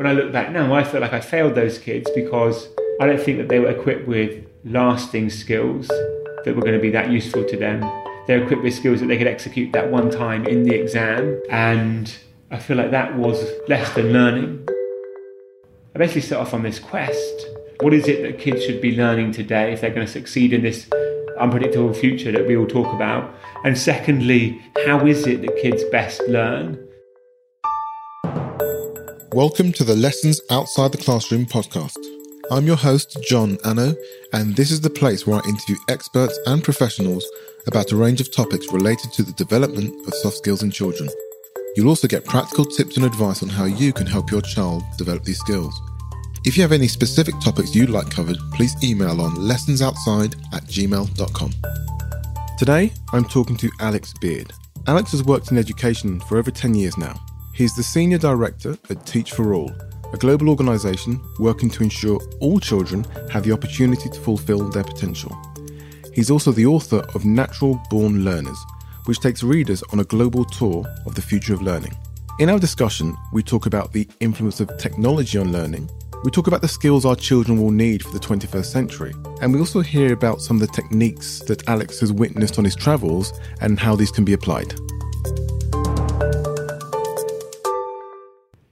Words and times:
when 0.00 0.06
I 0.06 0.12
look 0.12 0.32
back 0.32 0.50
now, 0.50 0.72
I 0.72 0.82
feel 0.82 1.02
like 1.02 1.12
I 1.12 1.20
failed 1.20 1.54
those 1.54 1.76
kids 1.76 2.10
because 2.14 2.70
I 3.02 3.06
don't 3.06 3.20
think 3.20 3.36
that 3.36 3.50
they 3.50 3.58
were 3.58 3.68
equipped 3.68 4.08
with 4.08 4.46
lasting 4.64 5.28
skills 5.28 5.88
that 5.88 6.56
were 6.56 6.62
going 6.62 6.72
to 6.72 6.80
be 6.80 6.88
that 6.92 7.10
useful 7.10 7.44
to 7.44 7.54
them. 7.54 7.82
They're 8.26 8.42
equipped 8.42 8.62
with 8.62 8.72
skills 8.72 9.00
that 9.00 9.08
they 9.08 9.18
could 9.18 9.26
execute 9.26 9.74
that 9.74 9.90
one 9.90 10.10
time 10.10 10.46
in 10.46 10.62
the 10.62 10.74
exam, 10.74 11.38
and 11.50 12.16
I 12.50 12.58
feel 12.58 12.78
like 12.78 12.92
that 12.92 13.14
was 13.14 13.46
less 13.68 13.94
than 13.94 14.10
learning. 14.10 14.66
I 15.94 15.98
basically 15.98 16.22
set 16.22 16.38
off 16.38 16.54
on 16.54 16.62
this 16.62 16.78
quest. 16.78 17.46
What 17.80 17.92
is 17.92 18.08
it 18.08 18.22
that 18.22 18.38
kids 18.38 18.64
should 18.64 18.80
be 18.80 18.96
learning 18.96 19.32
today 19.32 19.74
if 19.74 19.82
they're 19.82 19.92
going 19.92 20.06
to 20.06 20.10
succeed 20.10 20.54
in 20.54 20.62
this 20.62 20.88
unpredictable 21.38 21.92
future 21.92 22.32
that 22.32 22.46
we 22.46 22.56
all 22.56 22.66
talk 22.66 22.90
about? 22.94 23.34
And 23.66 23.76
secondly, 23.76 24.62
how 24.86 25.06
is 25.06 25.26
it 25.26 25.42
that 25.42 25.58
kids 25.60 25.84
best 25.92 26.22
learn? 26.26 26.88
Welcome 29.32 29.70
to 29.74 29.84
the 29.84 29.94
Lessons 29.94 30.40
Outside 30.50 30.90
the 30.90 30.98
Classroom 30.98 31.46
podcast. 31.46 31.96
I'm 32.50 32.66
your 32.66 32.74
host, 32.74 33.16
John 33.28 33.58
Anno, 33.64 33.94
and 34.32 34.56
this 34.56 34.72
is 34.72 34.80
the 34.80 34.90
place 34.90 35.24
where 35.24 35.40
I 35.40 35.48
interview 35.48 35.76
experts 35.88 36.36
and 36.46 36.64
professionals 36.64 37.24
about 37.68 37.92
a 37.92 37.96
range 37.96 38.20
of 38.20 38.34
topics 38.34 38.72
related 38.72 39.12
to 39.12 39.22
the 39.22 39.32
development 39.34 39.94
of 40.08 40.14
soft 40.14 40.38
skills 40.38 40.64
in 40.64 40.72
children. 40.72 41.08
You'll 41.76 41.90
also 41.90 42.08
get 42.08 42.24
practical 42.24 42.64
tips 42.64 42.96
and 42.96 43.06
advice 43.06 43.44
on 43.44 43.48
how 43.48 43.66
you 43.66 43.92
can 43.92 44.08
help 44.08 44.32
your 44.32 44.42
child 44.42 44.82
develop 44.98 45.22
these 45.22 45.38
skills. 45.38 45.80
If 46.44 46.56
you 46.56 46.62
have 46.64 46.72
any 46.72 46.88
specific 46.88 47.36
topics 47.40 47.72
you'd 47.72 47.88
like 47.88 48.10
covered, 48.10 48.38
please 48.52 48.74
email 48.82 49.20
on 49.20 49.36
lessonsoutside 49.36 50.34
at 50.52 50.64
gmail.com. 50.64 51.52
Today, 52.58 52.92
I'm 53.12 53.24
talking 53.26 53.56
to 53.58 53.70
Alex 53.78 54.12
Beard. 54.20 54.52
Alex 54.88 55.12
has 55.12 55.22
worked 55.22 55.52
in 55.52 55.56
education 55.56 56.18
for 56.18 56.36
over 56.36 56.50
10 56.50 56.74
years 56.74 56.98
now. 56.98 57.14
He's 57.60 57.76
the 57.76 57.82
Senior 57.82 58.16
Director 58.16 58.78
at 58.88 59.04
Teach 59.04 59.32
for 59.32 59.52
All, 59.52 59.70
a 60.14 60.16
global 60.16 60.48
organisation 60.48 61.20
working 61.38 61.68
to 61.68 61.82
ensure 61.82 62.18
all 62.40 62.58
children 62.58 63.04
have 63.30 63.44
the 63.44 63.52
opportunity 63.52 64.08
to 64.08 64.18
fulfil 64.18 64.70
their 64.70 64.82
potential. 64.82 65.36
He's 66.14 66.30
also 66.30 66.52
the 66.52 66.64
author 66.64 67.06
of 67.14 67.26
Natural 67.26 67.78
Born 67.90 68.24
Learners, 68.24 68.56
which 69.04 69.20
takes 69.20 69.42
readers 69.42 69.82
on 69.92 70.00
a 70.00 70.04
global 70.04 70.46
tour 70.46 70.86
of 71.04 71.14
the 71.14 71.20
future 71.20 71.52
of 71.52 71.60
learning. 71.60 71.94
In 72.38 72.48
our 72.48 72.58
discussion, 72.58 73.14
we 73.30 73.42
talk 73.42 73.66
about 73.66 73.92
the 73.92 74.08
influence 74.20 74.60
of 74.60 74.78
technology 74.78 75.36
on 75.36 75.52
learning, 75.52 75.90
we 76.24 76.30
talk 76.30 76.46
about 76.46 76.62
the 76.62 76.68
skills 76.68 77.04
our 77.04 77.14
children 77.14 77.60
will 77.60 77.72
need 77.72 78.02
for 78.02 78.12
the 78.12 78.20
21st 78.20 78.72
century, 78.72 79.14
and 79.42 79.52
we 79.52 79.58
also 79.58 79.82
hear 79.82 80.14
about 80.14 80.40
some 80.40 80.56
of 80.56 80.66
the 80.66 80.74
techniques 80.74 81.40
that 81.40 81.68
Alex 81.68 82.00
has 82.00 82.10
witnessed 82.10 82.56
on 82.56 82.64
his 82.64 82.74
travels 82.74 83.38
and 83.60 83.78
how 83.78 83.94
these 83.94 84.10
can 84.10 84.24
be 84.24 84.32
applied. 84.32 84.74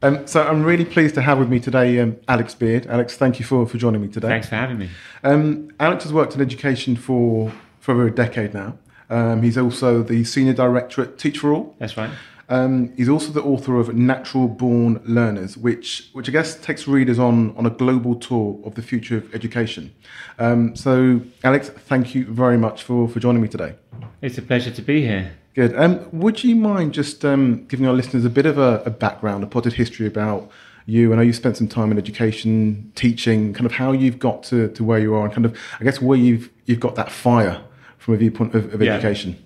Um, 0.00 0.26
so 0.26 0.42
I'm 0.42 0.62
really 0.62 0.84
pleased 0.84 1.16
to 1.16 1.22
have 1.22 1.38
with 1.38 1.48
me 1.48 1.58
today 1.58 1.98
um, 1.98 2.16
Alex 2.28 2.54
Beard. 2.54 2.86
Alex, 2.86 3.16
thank 3.16 3.40
you 3.40 3.44
for, 3.44 3.66
for 3.66 3.78
joining 3.78 4.00
me 4.00 4.08
today. 4.08 4.28
Thanks 4.28 4.48
for 4.48 4.54
having 4.54 4.78
me. 4.78 4.90
Um, 5.24 5.72
Alex 5.80 6.04
has 6.04 6.12
worked 6.12 6.34
in 6.36 6.40
education 6.40 6.94
for, 6.94 7.52
for 7.80 7.92
over 7.92 8.06
a 8.06 8.10
decade 8.14 8.54
now. 8.54 8.78
Um, 9.10 9.42
he's 9.42 9.58
also 9.58 10.02
the 10.02 10.22
Senior 10.22 10.52
Director 10.52 11.02
at 11.02 11.18
Teach 11.18 11.38
for 11.38 11.52
All. 11.52 11.74
That's 11.78 11.96
right. 11.96 12.10
Um, 12.50 12.92
he's 12.96 13.08
also 13.08 13.32
the 13.32 13.42
author 13.42 13.78
of 13.78 13.94
Natural 13.94 14.48
Born 14.48 15.02
Learners, 15.04 15.56
which, 15.56 16.08
which 16.12 16.28
I 16.28 16.32
guess 16.32 16.56
takes 16.56 16.86
readers 16.86 17.18
on, 17.18 17.54
on 17.56 17.66
a 17.66 17.70
global 17.70 18.14
tour 18.14 18.58
of 18.64 18.74
the 18.74 18.82
future 18.82 19.18
of 19.18 19.34
education. 19.34 19.94
Um, 20.38 20.74
so, 20.74 21.20
Alex, 21.44 21.68
thank 21.68 22.14
you 22.14 22.24
very 22.24 22.56
much 22.56 22.84
for, 22.84 23.08
for 23.08 23.20
joining 23.20 23.42
me 23.42 23.48
today. 23.48 23.74
It's 24.22 24.38
a 24.38 24.42
pleasure 24.42 24.70
to 24.70 24.82
be 24.82 25.02
here. 25.02 25.32
Good. 25.58 25.74
Um, 25.74 26.08
would 26.12 26.44
you 26.44 26.54
mind 26.54 26.94
just 26.94 27.24
um, 27.24 27.66
giving 27.66 27.84
our 27.84 27.92
listeners 27.92 28.24
a 28.24 28.30
bit 28.30 28.46
of 28.46 28.58
a, 28.58 28.80
a, 28.86 28.90
background, 28.90 29.42
a 29.42 29.46
potted 29.48 29.72
history 29.72 30.06
about 30.06 30.48
you? 30.86 31.12
I 31.12 31.16
know 31.16 31.22
you 31.22 31.32
spent 31.32 31.56
some 31.56 31.66
time 31.66 31.90
in 31.90 31.98
education, 31.98 32.92
teaching, 32.94 33.52
kind 33.54 33.66
of 33.66 33.72
how 33.72 33.90
you've 33.90 34.20
got 34.20 34.44
to, 34.44 34.68
to 34.68 34.84
where 34.84 35.00
you 35.00 35.16
are, 35.16 35.24
and 35.24 35.34
kind 35.34 35.44
of, 35.44 35.58
I 35.80 35.82
guess, 35.82 36.00
where 36.00 36.16
you've 36.16 36.48
you've 36.66 36.78
got 36.78 36.94
that 36.94 37.10
fire 37.10 37.60
from 37.96 38.14
a 38.14 38.18
viewpoint 38.18 38.54
of, 38.54 38.72
of 38.72 38.80
yeah. 38.80 38.92
education. 38.92 39.36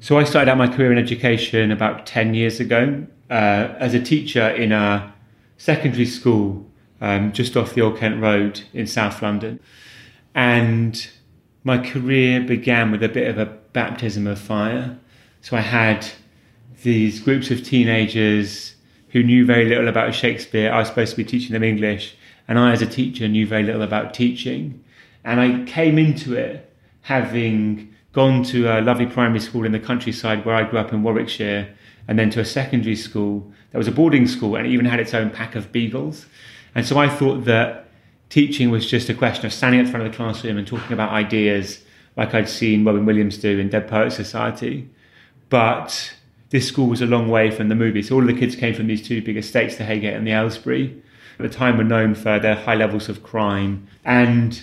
So 0.00 0.18
I 0.18 0.24
started 0.24 0.50
out 0.50 0.58
my 0.58 0.66
career 0.66 0.90
in 0.90 0.98
education 0.98 1.70
about 1.70 2.04
ten 2.04 2.34
years 2.34 2.58
ago 2.58 3.06
uh, 3.30 3.74
as 3.78 3.94
a 3.94 4.02
teacher 4.02 4.48
in 4.48 4.72
a 4.72 5.14
secondary 5.56 6.06
school 6.06 6.66
um, 7.00 7.30
just 7.30 7.56
off 7.56 7.74
the 7.74 7.80
Old 7.80 7.96
Kent 7.98 8.20
Road 8.20 8.62
in 8.72 8.88
South 8.88 9.22
London, 9.22 9.60
and 10.34 11.10
my 11.62 11.78
career 11.78 12.40
began 12.40 12.90
with 12.90 13.04
a 13.04 13.08
bit 13.08 13.28
of 13.28 13.38
a 13.38 13.56
baptism 13.76 14.26
of 14.26 14.38
fire. 14.38 14.96
So 15.42 15.54
I 15.54 15.60
had 15.60 16.06
these 16.82 17.20
groups 17.20 17.50
of 17.50 17.62
teenagers 17.62 18.74
who 19.10 19.22
knew 19.22 19.44
very 19.44 19.66
little 19.66 19.86
about 19.86 20.14
Shakespeare. 20.14 20.72
I 20.72 20.78
was 20.78 20.88
supposed 20.88 21.10
to 21.10 21.16
be 21.18 21.24
teaching 21.24 21.52
them 21.52 21.62
English, 21.62 22.16
and 22.48 22.58
I, 22.58 22.72
as 22.72 22.80
a 22.80 22.86
teacher, 22.86 23.28
knew 23.28 23.46
very 23.46 23.62
little 23.62 23.82
about 23.82 24.14
teaching. 24.14 24.82
And 25.24 25.40
I 25.40 25.70
came 25.70 25.98
into 25.98 26.34
it 26.34 26.72
having 27.02 27.94
gone 28.14 28.42
to 28.44 28.66
a 28.66 28.80
lovely 28.80 29.04
primary 29.04 29.40
school 29.40 29.66
in 29.66 29.72
the 29.72 29.78
countryside 29.78 30.46
where 30.46 30.54
I 30.54 30.62
grew 30.62 30.78
up 30.78 30.94
in 30.94 31.02
Warwickshire, 31.02 31.68
and 32.08 32.18
then 32.18 32.30
to 32.30 32.40
a 32.40 32.46
secondary 32.46 32.96
school 32.96 33.52
that 33.72 33.78
was 33.78 33.88
a 33.88 33.92
boarding 33.92 34.26
school 34.26 34.56
and 34.56 34.66
it 34.66 34.70
even 34.70 34.86
had 34.86 35.00
its 35.00 35.12
own 35.12 35.28
pack 35.28 35.54
of 35.54 35.70
beagles. 35.70 36.24
And 36.74 36.86
so 36.86 36.96
I 36.96 37.10
thought 37.10 37.44
that 37.44 37.88
teaching 38.30 38.70
was 38.70 38.88
just 38.88 39.10
a 39.10 39.14
question 39.14 39.44
of 39.44 39.52
standing 39.52 39.80
at 39.80 39.84
the 39.84 39.92
front 39.92 40.06
of 40.06 40.12
the 40.12 40.16
classroom 40.16 40.56
and 40.56 40.66
talking 40.66 40.94
about 40.94 41.10
ideas 41.10 41.82
like 42.16 42.34
I'd 42.34 42.48
seen 42.48 42.84
Robin 42.84 43.04
Williams 43.04 43.38
do 43.38 43.58
in 43.58 43.68
Dead 43.68 43.88
Poets 43.88 44.16
Society. 44.16 44.88
But 45.48 46.14
this 46.50 46.66
school 46.66 46.88
was 46.88 47.02
a 47.02 47.06
long 47.06 47.28
way 47.28 47.50
from 47.50 47.68
the 47.68 47.74
movie. 47.74 48.02
So 48.02 48.14
all 48.14 48.22
of 48.22 48.26
the 48.28 48.38
kids 48.38 48.56
came 48.56 48.74
from 48.74 48.86
these 48.86 49.06
two 49.06 49.22
big 49.22 49.36
estates, 49.36 49.76
the 49.76 49.84
Heygate 49.84 50.16
and 50.16 50.26
the 50.26 50.32
Aylesbury. 50.32 51.02
At 51.38 51.42
the 51.50 51.54
time 51.54 51.76
were 51.76 51.84
known 51.84 52.14
for 52.14 52.38
their 52.38 52.54
high 52.54 52.74
levels 52.74 53.08
of 53.08 53.22
crime. 53.22 53.86
And 54.04 54.60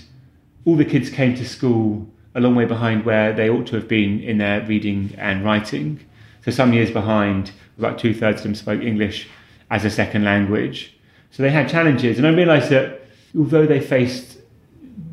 all 0.66 0.76
the 0.76 0.86
kids 0.86 1.10
came 1.10 1.36
to 1.36 1.48
school 1.48 2.08
a 2.36 2.40
long 2.40 2.56
way 2.56 2.66
behind 2.66 3.06
where 3.06 3.32
they 3.32 3.50
ought 3.50 3.68
to 3.68 3.76
have 3.76 3.88
been 3.88 4.20
in 4.22 4.40
their 4.40 4.66
reading 4.66 5.14
and 5.18 5.46
writing. 5.46 6.00
So 6.44 6.52
some 6.52 6.74
years 6.74 6.90
behind, 6.90 7.52
about 7.78 8.00
two 8.00 8.14
thirds 8.14 8.38
of 8.38 8.44
them 8.44 8.56
spoke 8.56 8.82
English 8.82 9.28
as 9.70 9.86
a 9.86 9.90
second 9.90 10.24
language. 10.24 10.96
So 11.32 11.44
they 11.44 11.52
had 11.52 11.70
challenges. 11.70 12.18
And 12.18 12.26
I 12.26 12.32
realised 12.32 12.70
that 12.70 13.02
although 13.38 13.66
they 13.66 13.80
faced 13.80 14.33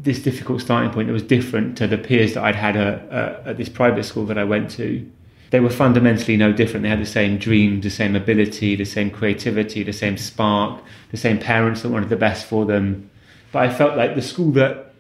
this 0.03 0.23
difficult 0.23 0.63
starting 0.63 0.91
point 0.91 1.09
that 1.09 1.13
was 1.13 1.23
different 1.23 1.77
to 1.79 1.87
the 1.87 1.99
peers 1.99 2.35
that 2.35 2.43
I'd 2.43 2.57
had 2.57 2.77
at, 2.77 3.47
at 3.47 3.57
this 3.59 3.69
private 3.69 4.05
school 4.05 4.25
that 4.27 4.39
I 4.39 4.45
went 4.45 4.71
to, 4.73 5.11
they 5.51 5.61
were 5.61 5.71
fundamentally 5.71 6.37
no 6.37 6.53
different. 6.53 6.85
They 6.85 6.89
had 6.89 7.01
the 7.01 7.07
same 7.07 7.37
dreams, 7.37 7.83
the 7.83 7.91
same 7.91 8.17
ability, 8.17 8.77
the 8.77 8.85
same 8.85 9.11
creativity, 9.11 9.83
the 9.83 9.93
same 9.93 10.17
spark, 10.17 10.83
the 11.11 11.17
same 11.17 11.39
parents 11.39 11.83
that 11.83 11.91
wanted 11.91 12.09
the 12.09 12.17
best 12.17 12.47
for 12.47 12.65
them. 12.65 13.11
But 13.53 13.65
I 13.65 13.75
felt 13.75 13.97
like 13.97 14.15
the 14.15 14.23
school 14.23 14.53
that 14.53 14.95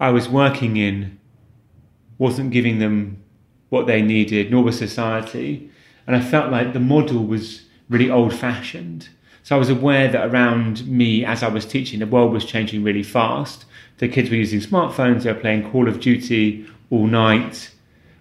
I 0.00 0.10
was 0.10 0.28
working 0.28 0.76
in 0.76 1.18
wasn't 2.18 2.50
giving 2.50 2.78
them 2.78 3.22
what 3.68 3.86
they 3.86 4.02
needed, 4.02 4.50
nor 4.50 4.64
was 4.64 4.78
society. 4.78 5.70
And 6.06 6.16
I 6.16 6.20
felt 6.20 6.50
like 6.50 6.72
the 6.72 6.80
model 6.80 7.24
was 7.24 7.62
really 7.88 8.10
old 8.10 8.34
fashioned. 8.34 9.08
So 9.42 9.54
I 9.54 9.58
was 9.58 9.68
aware 9.68 10.10
that 10.10 10.26
around 10.26 10.86
me, 10.86 11.24
as 11.24 11.42
I 11.42 11.48
was 11.48 11.66
teaching, 11.66 12.00
the 12.00 12.06
world 12.06 12.32
was 12.32 12.44
changing 12.44 12.82
really 12.82 13.02
fast. 13.02 13.66
The 14.02 14.08
kids 14.08 14.30
were 14.30 14.36
using 14.36 14.58
smartphones, 14.58 15.22
they 15.22 15.32
were 15.32 15.38
playing 15.38 15.70
Call 15.70 15.86
of 15.86 16.00
Duty 16.00 16.66
all 16.90 17.06
night. 17.06 17.70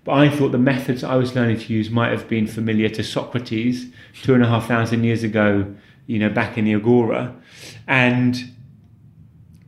But 0.04 0.12
I 0.12 0.30
thought 0.30 0.52
the 0.52 0.60
methods 0.60 1.04
I 1.04 1.16
was 1.16 1.34
learning 1.36 1.58
to 1.58 1.74
use 1.74 1.90
might 1.90 2.12
have 2.12 2.28
been 2.28 2.46
familiar 2.46 2.88
to 2.90 3.04
Socrates 3.04 3.88
two 4.22 4.36
and 4.36 4.44
a 4.44 4.48
half 4.48 4.68
thousand 4.68 5.04
years 5.04 5.24
ago, 5.24 5.74
you 6.06 6.20
know, 6.20 6.30
back 6.30 6.56
in 6.56 6.66
the 6.66 6.76
Agora. 6.76 7.36
And 7.88 8.54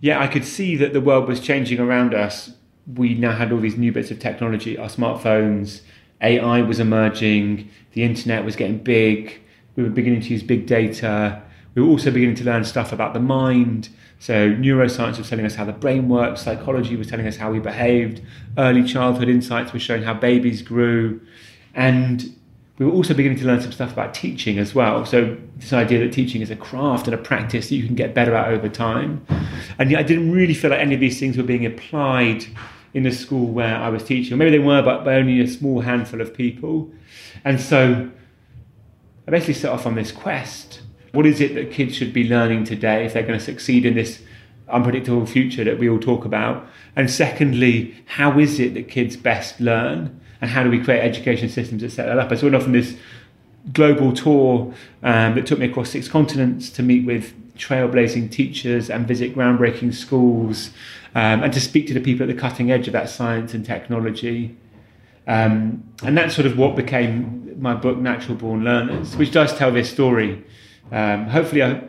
yeah, 0.01 0.22
I 0.22 0.28
could 0.28 0.46
see 0.46 0.75
that 0.75 0.94
the 0.94 1.01
world 1.01 1.28
was 1.28 1.40
changing 1.40 1.79
around 1.79 2.13
us. 2.13 2.51
We 2.85 3.16
now 3.16 3.35
had 3.35 3.51
all 3.51 3.59
these 3.59 3.78
new 3.78 3.91
bits 3.91 4.12
of 4.12 4.19
technology, 4.19 4.78
our 4.78 4.90
smartphones, 4.90 5.81
AI 6.22 6.62
was 6.62 6.80
emerging, 6.80 7.72
the 7.94 8.03
internet 8.03 8.45
was 8.45 8.56
getting 8.56 8.78
big, 8.78 9.41
we 9.75 9.81
were 9.81 9.90
beginning 9.90 10.22
to 10.22 10.28
use 10.28 10.44
big 10.44 10.68
data. 10.68 11.42
We 11.74 11.81
were 11.81 11.88
also 11.88 12.12
beginning 12.12 12.36
to 12.36 12.44
learn 12.44 12.66
stuff 12.66 12.94
about 12.94 13.16
the 13.16 13.19
mind. 13.19 13.89
So, 14.24 14.52
neuroscience 14.52 15.18
was 15.18 15.30
telling 15.30 15.46
us 15.46 15.56
how 15.56 15.66
the 15.66 15.74
brain 15.74 16.08
works, 16.08 16.44
psychology 16.44 16.96
was 16.96 17.08
telling 17.08 17.28
us 17.28 17.36
how 17.36 17.52
we 17.52 17.60
behaved, 17.60 18.22
early 18.58 18.81
childhood 18.86 19.28
insights 19.28 19.74
were 19.74 19.80
showing 19.80 20.04
how 20.04 20.14
babies 20.14 20.62
grew. 20.62 21.20
And 21.75 22.34
we 22.78 22.86
were 22.86 22.94
also 22.94 23.14
beginning 23.14 23.40
to 23.40 23.46
learn 23.46 23.60
some 23.60 23.74
stuff 23.74 23.92
about 23.92 24.14
teaching 24.14 24.60
as 24.60 24.74
well. 24.74 25.06
So, 25.06 25.36
this 25.58 25.74
idea 25.74 26.00
that 26.00 26.14
teaching 26.14 26.42
is 26.42 26.50
a 26.50 26.56
craft 26.56 27.06
and 27.06 27.14
a 27.14 27.18
practice 27.18 27.68
that 27.68 27.75
you 27.75 27.86
can 27.86 27.96
get 27.96 28.14
better 28.14 28.34
at 28.34 28.48
over 28.48 28.70
time. 28.70 29.25
And 29.78 29.92
yet, 29.92 30.00
I 30.00 30.04
didn't 30.04 30.31
really 30.31 30.54
feel 30.54 30.69
like 30.69 30.80
any 30.80 30.94
of 30.94 31.02
these 31.02 31.19
things 31.19 31.36
were 31.36 31.44
being 31.44 31.66
applied 31.66 32.46
in 32.94 33.04
the 33.04 33.12
school 33.12 33.48
where 33.48 33.76
I 33.76 33.90
was 33.90 34.06
teaching. 34.06 34.36
Or 34.36 34.38
maybe 34.38 34.52
they 34.52 34.60
were, 34.60 34.81
but 34.81 35.04
by 35.04 35.16
only 35.16 35.42
a 35.42 35.48
small 35.48 35.81
handful 35.81 36.22
of 36.22 36.34
people. 36.34 36.90
And 37.44 37.60
so, 37.60 38.10
I 39.28 39.31
basically 39.31 39.56
set 39.56 39.74
off 39.74 39.86
on 39.86 39.96
this 39.96 40.14
quest. 40.14 40.82
What 41.13 41.27
is 41.27 41.39
it 41.39 41.54
that 41.54 41.71
kids 41.71 41.95
should 41.95 42.12
be 42.12 42.27
learning 42.27 42.63
today 42.63 43.06
if 43.06 43.13
they're 43.13 43.21
going 43.21 43.38
to 43.38 43.45
succeed 43.45 43.86
in 43.86 43.94
this 43.94 44.24
unpredictable 44.68 45.27
future 45.27 45.63
that 45.63 45.77
we 45.77 45.88
all 45.88 46.00
talk 46.00 46.25
about? 46.25 46.68
And 46.95 47.10
secondly, 47.10 47.95
how 48.06 48.39
is 48.39 48.60
it 48.60 48.74
that 48.74 48.88
kids 48.88 49.15
best 49.15 49.60
learn? 49.60 50.19
And 50.42 50.50
how 50.50 50.63
do 50.63 50.71
we 50.71 50.83
create 50.83 51.01
education 51.01 51.50
systems 51.50 51.83
that 51.83 51.92
set 51.92 52.07
that 52.07 52.18
up? 52.18 52.31
I 52.31 52.36
sort 52.36 52.56
of 52.56 52.63
from 52.63 52.71
this 52.71 52.98
global 53.71 54.12
tour 54.12 54.74
um, 55.04 55.36
that 55.36 55.45
took 55.45 55.60
me 55.60 55.68
across 55.68 55.92
six 55.92 56.07
continents 56.07 56.71
to 56.71 56.81
meet 56.81 57.06
with 57.06 57.31
trailblazing 57.57 58.31
teachers 58.31 58.89
and 58.89 59.07
visit 59.07 59.36
groundbreaking 59.36 59.94
schools 59.94 60.71
um, 61.13 61.44
and 61.44 61.54
to 61.54 61.62
speak 61.62 61.86
to 61.88 61.94
the 61.94 62.01
people 62.01 62.27
at 62.27 62.36
the 62.36 62.42
cutting 62.42 62.71
edge 62.71 62.88
of 62.88 62.94
that 62.94 63.07
science 63.07 63.54
and 63.54 63.63
technology. 63.63 64.57
Um, 65.27 65.83
and 66.01 66.18
that's 66.18 66.33
sort 66.33 66.48
of 66.48 66.57
what 66.57 66.75
became 66.75 67.62
my 67.62 67.75
book, 67.75 68.00
Natural 68.00 68.36
Born 68.36 68.63
Learners, 68.63 69.16
which 69.16 69.31
does 69.31 69.56
tell 69.56 69.71
this 69.71 69.92
story. 69.92 70.44
Um, 70.91 71.27
hopefully, 71.27 71.63
I, 71.63 71.83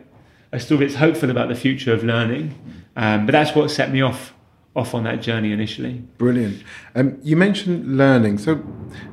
a, 0.51 0.59
story 0.59 0.85
that's 0.85 0.97
hopeful 0.97 1.29
about 1.29 1.49
the 1.49 1.55
future 1.55 1.93
of 1.93 2.03
learning. 2.03 2.55
Um, 2.95 3.25
but 3.25 3.33
that's 3.33 3.55
what 3.55 3.69
set 3.69 3.91
me 3.91 4.01
off 4.01 4.33
off 4.75 4.93
on 4.93 5.03
that 5.03 5.21
journey 5.21 5.53
initially. 5.53 6.03
Brilliant. 6.17 6.61
Um, 6.95 7.17
you 7.23 7.37
mentioned 7.37 7.97
learning, 7.97 8.37
so 8.39 8.61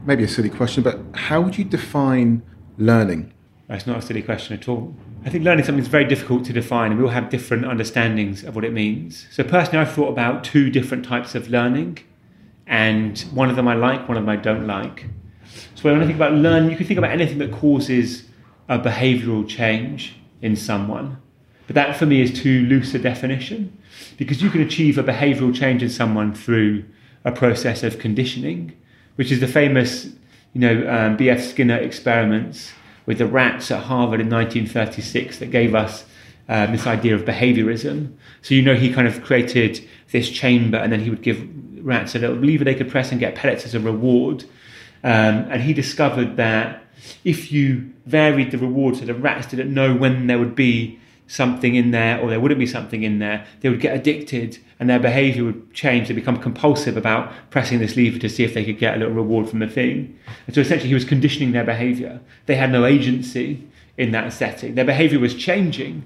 maybe 0.05 0.25
a 0.25 0.29
silly 0.29 0.51
question, 0.51 0.83
but 0.83 1.01
how 1.15 1.41
would 1.41 1.57
you 1.57 1.65
define 1.65 2.43
learning? 2.79 3.33
That's 3.69 3.87
not 3.87 3.99
a 3.99 4.03
silly 4.03 4.23
question 4.23 4.59
at 4.59 4.69
all. 4.69 4.95
I 5.25 5.31
think 5.31 5.45
learning 5.45 5.65
something 5.65 5.83
is 5.83 5.89
very 5.89 6.05
difficult 6.05 6.45
to 6.47 6.53
define, 6.53 6.91
and 6.91 7.01
we 7.01 7.07
all 7.07 7.13
have 7.13 7.31
different 7.31 7.65
understandings 7.65 8.43
of 8.43 8.57
what 8.57 8.65
it 8.65 8.73
means. 8.73 9.27
So, 9.31 9.45
personally, 9.45 9.79
I've 9.79 9.93
thought 9.93 10.09
about 10.09 10.43
two 10.43 10.69
different 10.69 11.05
types 11.05 11.37
of 11.37 11.49
learning, 11.49 11.99
and 12.67 13.19
one 13.33 13.49
of 13.49 13.57
them 13.57 13.69
I 13.69 13.75
like, 13.75 14.09
one 14.09 14.17
of 14.17 14.25
them 14.25 14.29
I 14.29 14.37
don't 14.37 14.67
like. 14.67 15.07
So, 15.77 15.91
when 15.91 16.03
I 16.03 16.07
think 16.07 16.17
about 16.17 16.33
learning, 16.33 16.71
you 16.71 16.77
can 16.77 16.87
think 16.87 16.99
about 16.99 17.13
anything 17.13 17.39
that 17.39 17.53
causes 17.53 18.25
a 18.69 18.79
behavioral 18.79 19.49
change 19.49 20.17
in 20.41 20.57
someone. 20.57 21.19
But 21.67 21.75
that 21.75 21.97
for 21.97 22.07
me 22.07 22.21
is 22.21 22.33
too 22.33 22.65
loose 22.67 22.95
a 22.95 22.99
definition 22.99 23.77
because 24.17 24.43
you 24.43 24.51
can 24.51 24.61
achieve 24.61 24.99
a 24.99 25.03
behavioral 25.03 25.55
change 25.55 25.83
in 25.83 25.91
someone 25.91 26.35
through 26.35 26.85
a 27.25 27.33
process 27.33 27.83
of 27.83 27.99
conditioning, 27.99 28.73
which 29.17 29.31
is 29.31 29.41
the 29.41 29.49
famous, 29.49 30.07
you 30.53 30.61
know, 30.61 30.89
um, 30.89 31.17
B.F. 31.17 31.43
Skinner 31.43 31.77
experiments 31.77 32.73
with 33.07 33.19
the 33.19 33.27
rats 33.27 33.71
at 33.71 33.85
Harvard 33.85 34.21
in 34.21 34.29
1936 34.29 35.39
that 35.39 35.51
gave 35.51 35.75
us 35.75 36.05
um, 36.49 36.73
this 36.73 36.87
idea 36.87 37.15
of 37.15 37.23
behaviorism. 37.23 38.15
So, 38.43 38.55
you 38.55 38.63
know, 38.63 38.75
he 38.75 38.93
kind 38.93 39.07
of 39.07 39.23
created 39.23 39.87
this 40.11 40.29
chamber 40.31 40.77
and 40.77 40.93
then 40.93 41.01
he 41.01 41.11
would 41.11 41.23
give 41.23 41.49
rats 41.85 42.15
a 42.15 42.19
little 42.19 42.37
lever 42.37 42.65
they 42.65 42.75
could 42.75 42.91
press 42.91 43.11
and 43.11 43.21
get 43.21 43.35
pellets 43.35 43.65
as 43.65 43.75
a 43.75 43.81
reward. 43.81 44.45
Um, 45.05 45.47
and 45.51 45.63
he 45.63 45.73
discovered 45.73 46.37
that 46.37 46.85
if 47.25 47.53
you 47.53 47.93
varied 48.07 48.51
the 48.51 48.59
reward 48.59 48.97
so 48.97 49.05
the 49.05 49.15
rats 49.15 49.47
didn't 49.47 49.73
know 49.73 49.95
when 49.95 50.27
there 50.27 50.39
would 50.39 50.55
be 50.55 50.99
something 51.27 51.75
in 51.75 51.93
there 51.93 52.21
or 52.21 52.29
there 52.29 52.39
wouldn't 52.39 52.61
be 52.61 52.67
something 52.67 53.03
in 53.03 53.19
there, 53.19 53.47
they 53.61 53.71
would 53.71 53.81
get 53.81 53.97
addicted 53.97 54.59
and 54.79 54.91
their 54.91 54.99
behavior 54.99 55.45
would 55.45 55.73
change. 55.73 56.09
They 56.09 56.15
become 56.15 56.37
compulsive 56.37 56.97
about 56.97 57.33
pressing 57.51 57.79
this 57.79 57.97
lever 57.97 58.19
to 58.19 58.29
see 58.29 58.45
if 58.45 58.53
they 58.53 58.65
could 58.65 58.79
get 58.79 58.97
a 58.97 58.99
little 58.99 59.15
reward 59.15 59.49
from 59.49 59.61
the 59.61 59.69
thing. 59.69 60.19
And 60.47 60.55
so 60.55 60.61
essentially, 60.61 60.89
he 60.89 60.95
was 60.95 61.05
conditioning 61.05 61.53
their 61.53 61.65
behavior. 61.65 62.21
They 62.47 62.57
had 62.57 62.71
no 62.71 62.85
agency 62.85 63.67
in 63.97 64.11
that 64.11 64.33
setting. 64.33 64.75
Their 64.75 64.85
behavior 64.85 65.19
was 65.19 65.35
changing, 65.35 66.05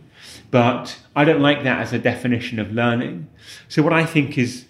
but 0.50 0.98
I 1.16 1.24
don't 1.24 1.40
like 1.40 1.64
that 1.64 1.80
as 1.80 1.92
a 1.92 1.98
definition 1.98 2.58
of 2.58 2.72
learning. 2.72 3.28
So, 3.68 3.82
what 3.82 3.92
I 3.92 4.04
think 4.04 4.38
is, 4.38 4.66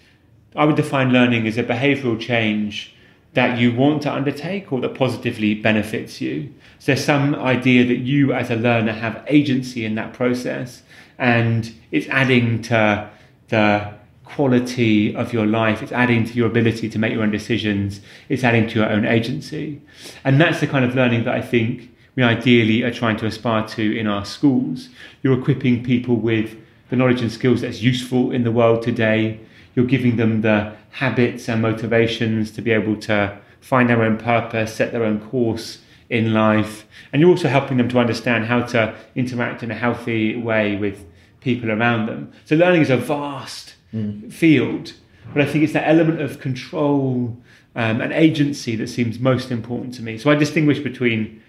I 0.55 0.65
would 0.65 0.75
define 0.75 1.11
learning 1.11 1.45
as 1.47 1.57
a 1.57 1.63
behavioral 1.63 2.19
change 2.19 2.95
that 3.37 3.59
you 3.59 3.71
want 3.71 4.01
to 4.01 4.11
undertake 4.11 4.73
or 4.73 4.81
that 4.81 4.95
positively 4.95 5.53
benefits 5.53 6.19
you. 6.19 6.51
So 6.79 6.87
there's 6.87 7.05
some 7.05 7.35
idea 7.35 7.85
that 7.85 7.97
you 7.97 8.33
as 8.33 8.49
a 8.49 8.55
learner 8.55 8.93
have 8.93 9.23
agency 9.27 9.85
in 9.85 9.93
that 9.93 10.11
process 10.11 10.81
and 11.19 11.71
it's 11.91 12.07
adding 12.07 12.63
to 12.63 13.07
the 13.49 13.93
quality 14.25 15.15
of 15.15 15.33
your 15.33 15.45
life, 15.45 15.83
it's 15.83 15.91
adding 15.91 16.25
to 16.25 16.33
your 16.33 16.47
ability 16.47 16.89
to 16.89 16.97
make 16.97 17.13
your 17.13 17.21
own 17.21 17.29
decisions, 17.29 18.01
it's 18.27 18.43
adding 18.43 18.67
to 18.69 18.79
your 18.79 18.89
own 18.89 19.05
agency. 19.05 19.83
And 20.23 20.41
that's 20.41 20.59
the 20.59 20.65
kind 20.65 20.83
of 20.83 20.95
learning 20.95 21.25
that 21.25 21.35
I 21.35 21.41
think 21.43 21.95
we 22.15 22.23
ideally 22.23 22.81
are 22.81 22.91
trying 22.91 23.17
to 23.17 23.27
aspire 23.27 23.67
to 23.67 23.99
in 23.99 24.07
our 24.07 24.25
schools. 24.25 24.89
You're 25.21 25.39
equipping 25.39 25.83
people 25.83 26.15
with 26.15 26.57
the 26.89 26.95
knowledge 26.95 27.21
and 27.21 27.31
skills 27.31 27.61
that's 27.61 27.83
useful 27.83 28.31
in 28.31 28.43
the 28.43 28.51
world 28.51 28.81
today. 28.81 29.39
You're 29.77 29.85
giving 29.85 30.15
them 30.15 30.41
the 30.41 30.73
habits 30.89 31.47
and 31.47 31.61
motivations 31.61 32.49
to 32.53 32.63
be 32.63 32.71
able 32.71 32.95
to 33.01 33.37
find 33.61 33.87
their 33.87 34.01
own 34.01 34.17
purpose, 34.17 34.73
set 34.73 34.91
their 34.91 35.03
own 35.03 35.19
course 35.29 35.77
in 36.09 36.33
life. 36.33 36.87
And 37.13 37.21
you're 37.21 37.29
also 37.29 37.47
helping 37.47 37.77
them 37.77 37.87
to 37.89 37.99
understand 37.99 38.45
how 38.45 38.63
to 38.63 38.95
interact 39.13 39.61
in 39.61 39.69
a 39.69 39.75
healthy 39.75 40.35
way 40.35 40.75
with 40.75 41.05
people 41.41 41.69
around 41.69 42.07
them. 42.07 42.31
So 42.45 42.55
learning 42.55 42.81
is 42.81 42.89
a 42.89 42.97
vast 42.97 43.75
mm. 43.93 44.33
field, 44.33 44.93
but 45.31 45.43
I 45.43 45.45
think 45.45 45.63
it's 45.63 45.73
that 45.73 45.87
element 45.87 46.21
of 46.21 46.39
control 46.39 47.37
um, 47.75 48.01
and 48.01 48.11
agency 48.11 48.75
that 48.77 48.87
seems 48.87 49.19
most 49.19 49.51
important 49.51 49.93
to 49.93 50.01
me. 50.01 50.17
So 50.17 50.31
I 50.31 50.35
distinguish 50.35 50.79
between 50.79 51.39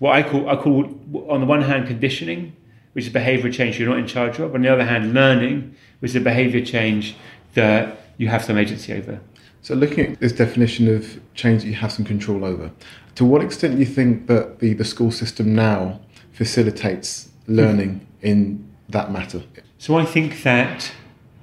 what 0.00 0.16
I 0.16 0.24
call, 0.24 0.48
I 0.48 0.56
call 0.56 0.86
on 1.28 1.38
the 1.38 1.46
one 1.46 1.62
hand 1.62 1.86
conditioning, 1.86 2.56
which 2.94 3.06
is 3.06 3.12
behavior 3.12 3.52
change 3.52 3.78
you're 3.78 3.88
not 3.88 3.98
in 3.98 4.08
charge 4.08 4.40
of, 4.40 4.56
on 4.56 4.62
the 4.62 4.72
other 4.72 4.84
hand 4.84 5.14
learning, 5.14 5.76
which 6.00 6.10
is 6.10 6.16
a 6.16 6.20
behavior 6.20 6.64
change 6.64 7.14
that 7.56 7.98
you 8.16 8.28
have 8.28 8.44
some 8.44 8.56
agency 8.56 8.92
over. 8.92 9.20
So, 9.62 9.74
looking 9.74 10.12
at 10.12 10.20
this 10.20 10.32
definition 10.32 10.94
of 10.94 11.20
change 11.34 11.62
that 11.62 11.68
you 11.68 11.74
have 11.74 11.90
some 11.90 12.04
control 12.04 12.44
over, 12.44 12.70
to 13.16 13.24
what 13.24 13.42
extent 13.42 13.74
do 13.74 13.80
you 13.80 13.86
think 13.86 14.28
that 14.28 14.60
the, 14.60 14.74
the 14.74 14.84
school 14.84 15.10
system 15.10 15.56
now 15.56 16.00
facilitates 16.32 17.30
learning 17.48 18.06
in 18.22 18.64
that 18.88 19.10
matter? 19.10 19.42
So, 19.78 19.96
I 19.98 20.04
think 20.04 20.44
that 20.44 20.92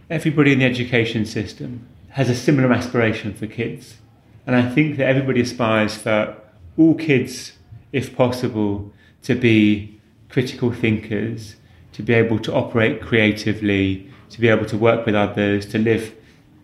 everybody 0.10 0.54
in 0.54 0.60
the 0.60 0.66
education 0.66 1.26
system 1.26 1.86
has 2.10 2.30
a 2.30 2.36
similar 2.36 2.72
aspiration 2.72 3.34
for 3.34 3.48
kids. 3.48 3.98
And 4.46 4.56
I 4.56 4.70
think 4.70 4.98
that 4.98 5.08
everybody 5.08 5.42
aspires 5.42 5.96
for 5.96 6.38
all 6.78 6.96
kids, 6.96 7.54
if 7.92 8.16
possible, 8.16 8.92
to 9.24 9.36
be 9.36 10.00
critical 10.30 10.72
thinkers, 10.72 11.56
to 11.94 12.04
be 12.04 12.14
able 12.14 12.40
to 12.40 12.54
operate 12.54 13.02
creatively, 13.02 14.10
to 14.30 14.42
be 14.42 14.48
able 14.48 14.66
to 14.66 14.78
work 14.78 15.06
with 15.06 15.16
others, 15.16 15.66
to 15.68 15.78
live 15.78 16.16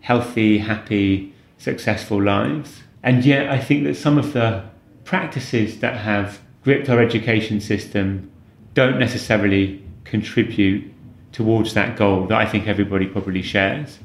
healthy, 0.01 0.59
happy, 0.59 1.33
successful 1.57 2.21
lives. 2.21 2.83
And 3.03 3.23
yet, 3.23 3.49
I 3.49 3.59
think 3.59 3.83
that 3.85 3.95
some 3.95 4.17
of 4.17 4.33
the 4.33 4.63
practices 5.03 5.79
that 5.79 5.97
have 5.97 6.39
gripped 6.63 6.89
our 6.89 6.99
education 6.99 7.61
system 7.61 8.31
don't 8.73 8.99
necessarily 8.99 9.83
contribute 10.03 10.93
towards 11.31 11.73
that 11.73 11.95
goal 11.95 12.27
that 12.27 12.37
I 12.37 12.45
think 12.45 12.67
everybody 12.67 13.07
probably 13.07 13.41
shares. 13.41 13.99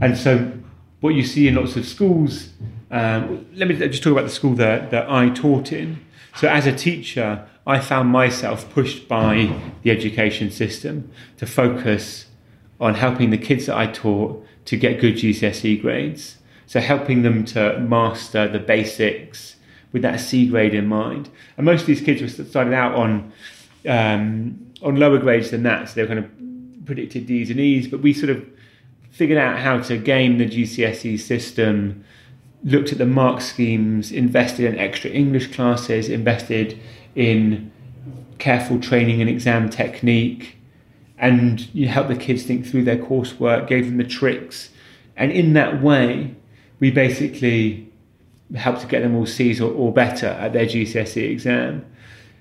And 0.00 0.16
so, 0.16 0.52
what 1.00 1.10
you 1.10 1.24
see 1.24 1.48
in 1.48 1.54
lots 1.54 1.76
of 1.76 1.86
schools, 1.86 2.50
um, 2.90 3.46
let 3.54 3.68
me 3.68 3.76
just 3.76 4.02
talk 4.02 4.12
about 4.12 4.24
the 4.24 4.30
school 4.30 4.54
that, 4.54 4.90
that 4.90 5.10
I 5.10 5.30
taught 5.30 5.72
in. 5.72 6.04
So, 6.34 6.48
as 6.48 6.66
a 6.66 6.74
teacher, 6.74 7.46
I 7.66 7.80
found 7.80 8.10
myself 8.10 8.70
pushed 8.70 9.08
by 9.08 9.58
the 9.82 9.90
education 9.90 10.50
system 10.50 11.10
to 11.38 11.46
focus 11.46 12.26
on 12.80 12.94
helping 12.94 13.30
the 13.30 13.38
kids 13.38 13.66
that 13.66 13.76
I 13.76 13.86
taught 13.86 14.44
to 14.66 14.76
get 14.76 15.00
good 15.00 15.14
GCSE 15.14 15.80
grades. 15.80 16.36
So 16.66 16.80
helping 16.80 17.22
them 17.22 17.44
to 17.46 17.78
master 17.78 18.48
the 18.48 18.58
basics 18.58 19.56
with 19.92 20.02
that 20.02 20.20
C 20.20 20.48
grade 20.48 20.74
in 20.74 20.86
mind. 20.86 21.30
And 21.56 21.64
most 21.64 21.82
of 21.82 21.86
these 21.86 22.00
kids 22.00 22.20
were 22.20 22.44
started 22.44 22.74
out 22.74 22.94
on 22.94 23.32
um, 23.86 24.66
on 24.82 24.96
lower 24.96 25.18
grades 25.18 25.50
than 25.50 25.62
that, 25.62 25.88
so 25.88 25.94
they 25.94 26.02
were 26.02 26.08
kind 26.08 26.18
of 26.18 26.86
predicted 26.86 27.26
D's 27.26 27.50
and 27.50 27.60
E's. 27.60 27.86
But 27.88 28.00
we 28.00 28.12
sort 28.12 28.30
of 28.30 28.44
figured 29.10 29.38
out 29.38 29.58
how 29.58 29.80
to 29.80 29.96
game 29.96 30.38
the 30.38 30.46
GCSE 30.46 31.18
system, 31.18 32.04
looked 32.64 32.92
at 32.92 32.98
the 32.98 33.06
mark 33.06 33.40
schemes, 33.40 34.12
invested 34.12 34.66
in 34.66 34.78
extra 34.78 35.10
English 35.10 35.54
classes, 35.54 36.08
invested 36.08 36.78
in 37.14 37.72
careful 38.38 38.78
training 38.78 39.20
and 39.20 39.30
exam 39.30 39.70
technique, 39.70 40.55
and 41.18 41.72
you 41.74 41.88
help 41.88 42.08
the 42.08 42.16
kids 42.16 42.42
think 42.42 42.66
through 42.66 42.84
their 42.84 42.98
coursework, 42.98 43.68
gave 43.68 43.86
them 43.86 43.96
the 43.96 44.04
tricks, 44.04 44.70
and 45.16 45.32
in 45.32 45.54
that 45.54 45.82
way, 45.82 46.34
we 46.78 46.90
basically 46.90 47.90
helped 48.54 48.82
to 48.82 48.86
get 48.86 49.02
them 49.02 49.16
all 49.16 49.26
C's 49.26 49.60
or, 49.60 49.72
or 49.72 49.92
better 49.92 50.26
at 50.26 50.52
their 50.52 50.66
GCSE 50.66 51.30
exam, 51.30 51.84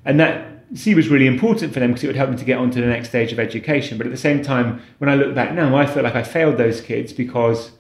and 0.04 0.20
that 0.20 0.56
C 0.74 0.96
was 0.96 1.10
really 1.10 1.28
important 1.28 1.74
for 1.74 1.80
them 1.80 1.92
because 1.92 2.04
it 2.04 2.08
would 2.08 2.16
help 2.16 2.30
them 2.30 2.40
to 2.40 2.46
get 2.46 2.58
on 2.58 2.72
to 2.72 2.82
the 2.82 2.88
next 2.88 3.10
stage 3.10 3.32
of 3.32 3.40
education. 3.40 3.98
But 3.98 4.08
at 4.08 4.12
the 4.12 4.18
same 4.18 4.42
time, 4.42 4.82
when 4.98 5.10
I 5.10 5.16
look 5.16 5.36
back 5.36 5.54
now, 5.54 5.76
I 5.76 5.86
feel 5.86 6.04
like 6.04 6.16
I 6.16 6.24
failed 6.24 6.58
those 6.58 6.82
kids 6.82 7.14
because 7.14 7.72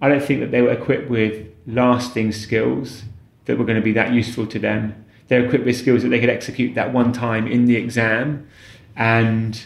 I 0.00 0.08
don't 0.08 0.22
think 0.22 0.40
that 0.40 0.50
they 0.50 0.60
were 0.60 0.72
equipped 0.72 1.08
with 1.08 1.48
lasting 1.66 2.32
skills 2.32 3.04
that 3.46 3.58
were 3.58 3.64
going 3.64 3.76
to 3.76 3.82
be 3.82 3.92
that 3.92 4.12
useful 4.12 4.46
to 4.46 4.58
them. 4.58 5.04
They're 5.28 5.44
equipped 5.44 5.64
with 5.64 5.76
skills 5.76 6.02
that 6.02 6.10
they 6.10 6.20
could 6.20 6.30
execute 6.30 6.74
that 6.74 6.92
one 6.92 7.12
time 7.12 7.46
in 7.46 7.64
the 7.64 7.76
exam, 7.76 8.46
and 8.94 9.64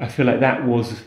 I 0.00 0.08
feel 0.08 0.26
like 0.26 0.40
that 0.40 0.64
was 0.66 1.02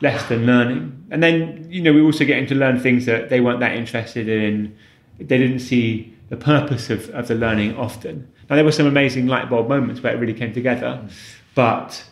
less 0.00 0.28
than 0.28 0.46
learning. 0.46 1.06
And 1.10 1.22
then, 1.22 1.66
you 1.70 1.82
know, 1.82 1.92
we 1.92 2.00
also 2.00 2.24
getting 2.24 2.46
to 2.46 2.54
learn 2.54 2.80
things 2.80 3.06
that 3.06 3.28
they 3.28 3.40
weren't 3.40 3.60
that 3.60 3.76
interested 3.76 4.28
in. 4.28 4.76
They 5.18 5.38
didn't 5.38 5.60
see 5.60 6.14
the 6.28 6.36
purpose 6.36 6.90
of, 6.90 7.08
of 7.10 7.28
the 7.28 7.34
learning 7.34 7.76
often. 7.76 8.30
Now, 8.48 8.56
there 8.56 8.64
were 8.64 8.72
some 8.72 8.86
amazing 8.86 9.26
light 9.26 9.48
bulb 9.48 9.68
moments 9.68 10.02
where 10.02 10.14
it 10.14 10.18
really 10.18 10.34
came 10.34 10.52
together, 10.52 11.08
but 11.54 12.04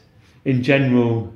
in 0.45 0.63
general, 0.63 1.33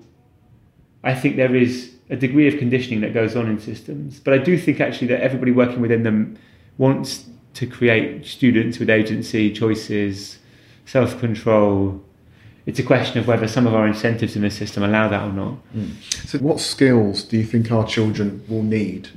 I 1.05 1.15
think 1.15 1.37
there 1.37 1.55
is 1.55 1.95
a 2.11 2.17
degree 2.17 2.49
of 2.49 2.59
conditioning 2.59 3.01
that 3.03 3.15
goes 3.15 3.37
on 3.37 3.49
in 3.49 3.61
systems. 3.61 4.21
But 4.21 4.35
I 4.35 4.39
do 4.39 4.59
think 4.59 4.81
actually 4.81 5.09
that 5.09 5.21
everybody 5.21 5.53
working 5.53 5.81
within 5.81 6.03
them 6.03 6.39
wants 6.79 7.27
to 7.55 7.67
create 7.67 8.25
students 8.25 8.79
with 8.79 8.91
agency, 8.91 9.53
choices, 9.53 10.39
self 10.87 11.19
control. 11.21 12.03
It's 12.69 12.79
a 12.79 12.83
question 12.83 13.19
of 13.19 13.27
whether 13.27 13.49
some 13.49 13.67
of 13.67 13.75
our 13.75 13.87
incentives 13.87 14.37
in 14.37 14.43
the 14.43 14.51
system 14.51 14.83
allow 14.83 15.09
that 15.09 15.23
or 15.23 15.33
not. 15.33 15.55
Mm. 15.75 15.95
So, 16.27 16.39
what 16.41 16.61
skills 16.61 17.23
do 17.23 17.39
you 17.39 17.45
think 17.45 17.73
our 17.73 17.87
children 17.87 18.45
will 18.47 18.63
need 18.63 19.09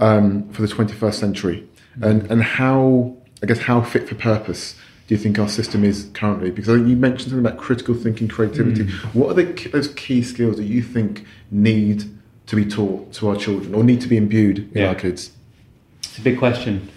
um, 0.00 0.50
for 0.54 0.62
the 0.62 0.68
21st 0.68 1.12
century? 1.12 1.68
And, 2.00 2.22
and 2.30 2.42
how, 2.42 3.14
I 3.42 3.46
guess, 3.46 3.58
how 3.58 3.82
fit 3.82 4.08
for 4.08 4.14
purpose 4.14 4.76
do 5.06 5.14
you 5.14 5.18
think 5.18 5.38
our 5.38 5.46
system 5.46 5.84
is 5.84 6.08
currently? 6.14 6.50
Because 6.50 6.70
I 6.70 6.76
think 6.76 6.88
you 6.88 6.96
mentioned 6.96 7.32
something 7.32 7.46
about 7.46 7.58
critical 7.58 7.94
thinking, 7.94 8.28
creativity. 8.28 8.84
Mm. 8.84 9.14
What 9.14 9.30
are 9.30 9.34
the, 9.34 9.68
those 9.68 9.88
key 9.88 10.22
skills 10.22 10.56
that 10.56 10.64
you 10.64 10.82
think 10.82 11.26
need 11.50 12.04
to 12.46 12.56
be 12.56 12.64
taught 12.64 13.12
to 13.14 13.28
our 13.28 13.36
children 13.36 13.74
or 13.74 13.84
need 13.84 14.00
to 14.00 14.08
be 14.08 14.16
imbued 14.16 14.70
in 14.74 14.82
yeah. 14.82 14.88
our 14.88 14.94
kids? 14.94 15.32
It's 15.98 16.16
a 16.16 16.22
big 16.22 16.38
question. 16.38 16.88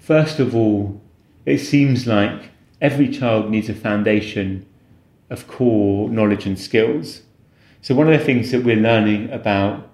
First 0.00 0.40
of 0.40 0.56
all, 0.56 1.00
it 1.46 1.58
seems 1.58 2.08
like 2.08 2.50
every 2.80 3.08
child 3.08 3.52
needs 3.52 3.68
a 3.68 3.74
foundation 3.74 4.66
of 5.32 5.48
core 5.48 6.08
knowledge 6.10 6.46
and 6.46 6.58
skills. 6.58 7.22
So, 7.80 7.94
one 7.94 8.12
of 8.12 8.18
the 8.18 8.24
things 8.24 8.50
that 8.52 8.62
we're 8.62 8.76
learning 8.76 9.30
about 9.30 9.88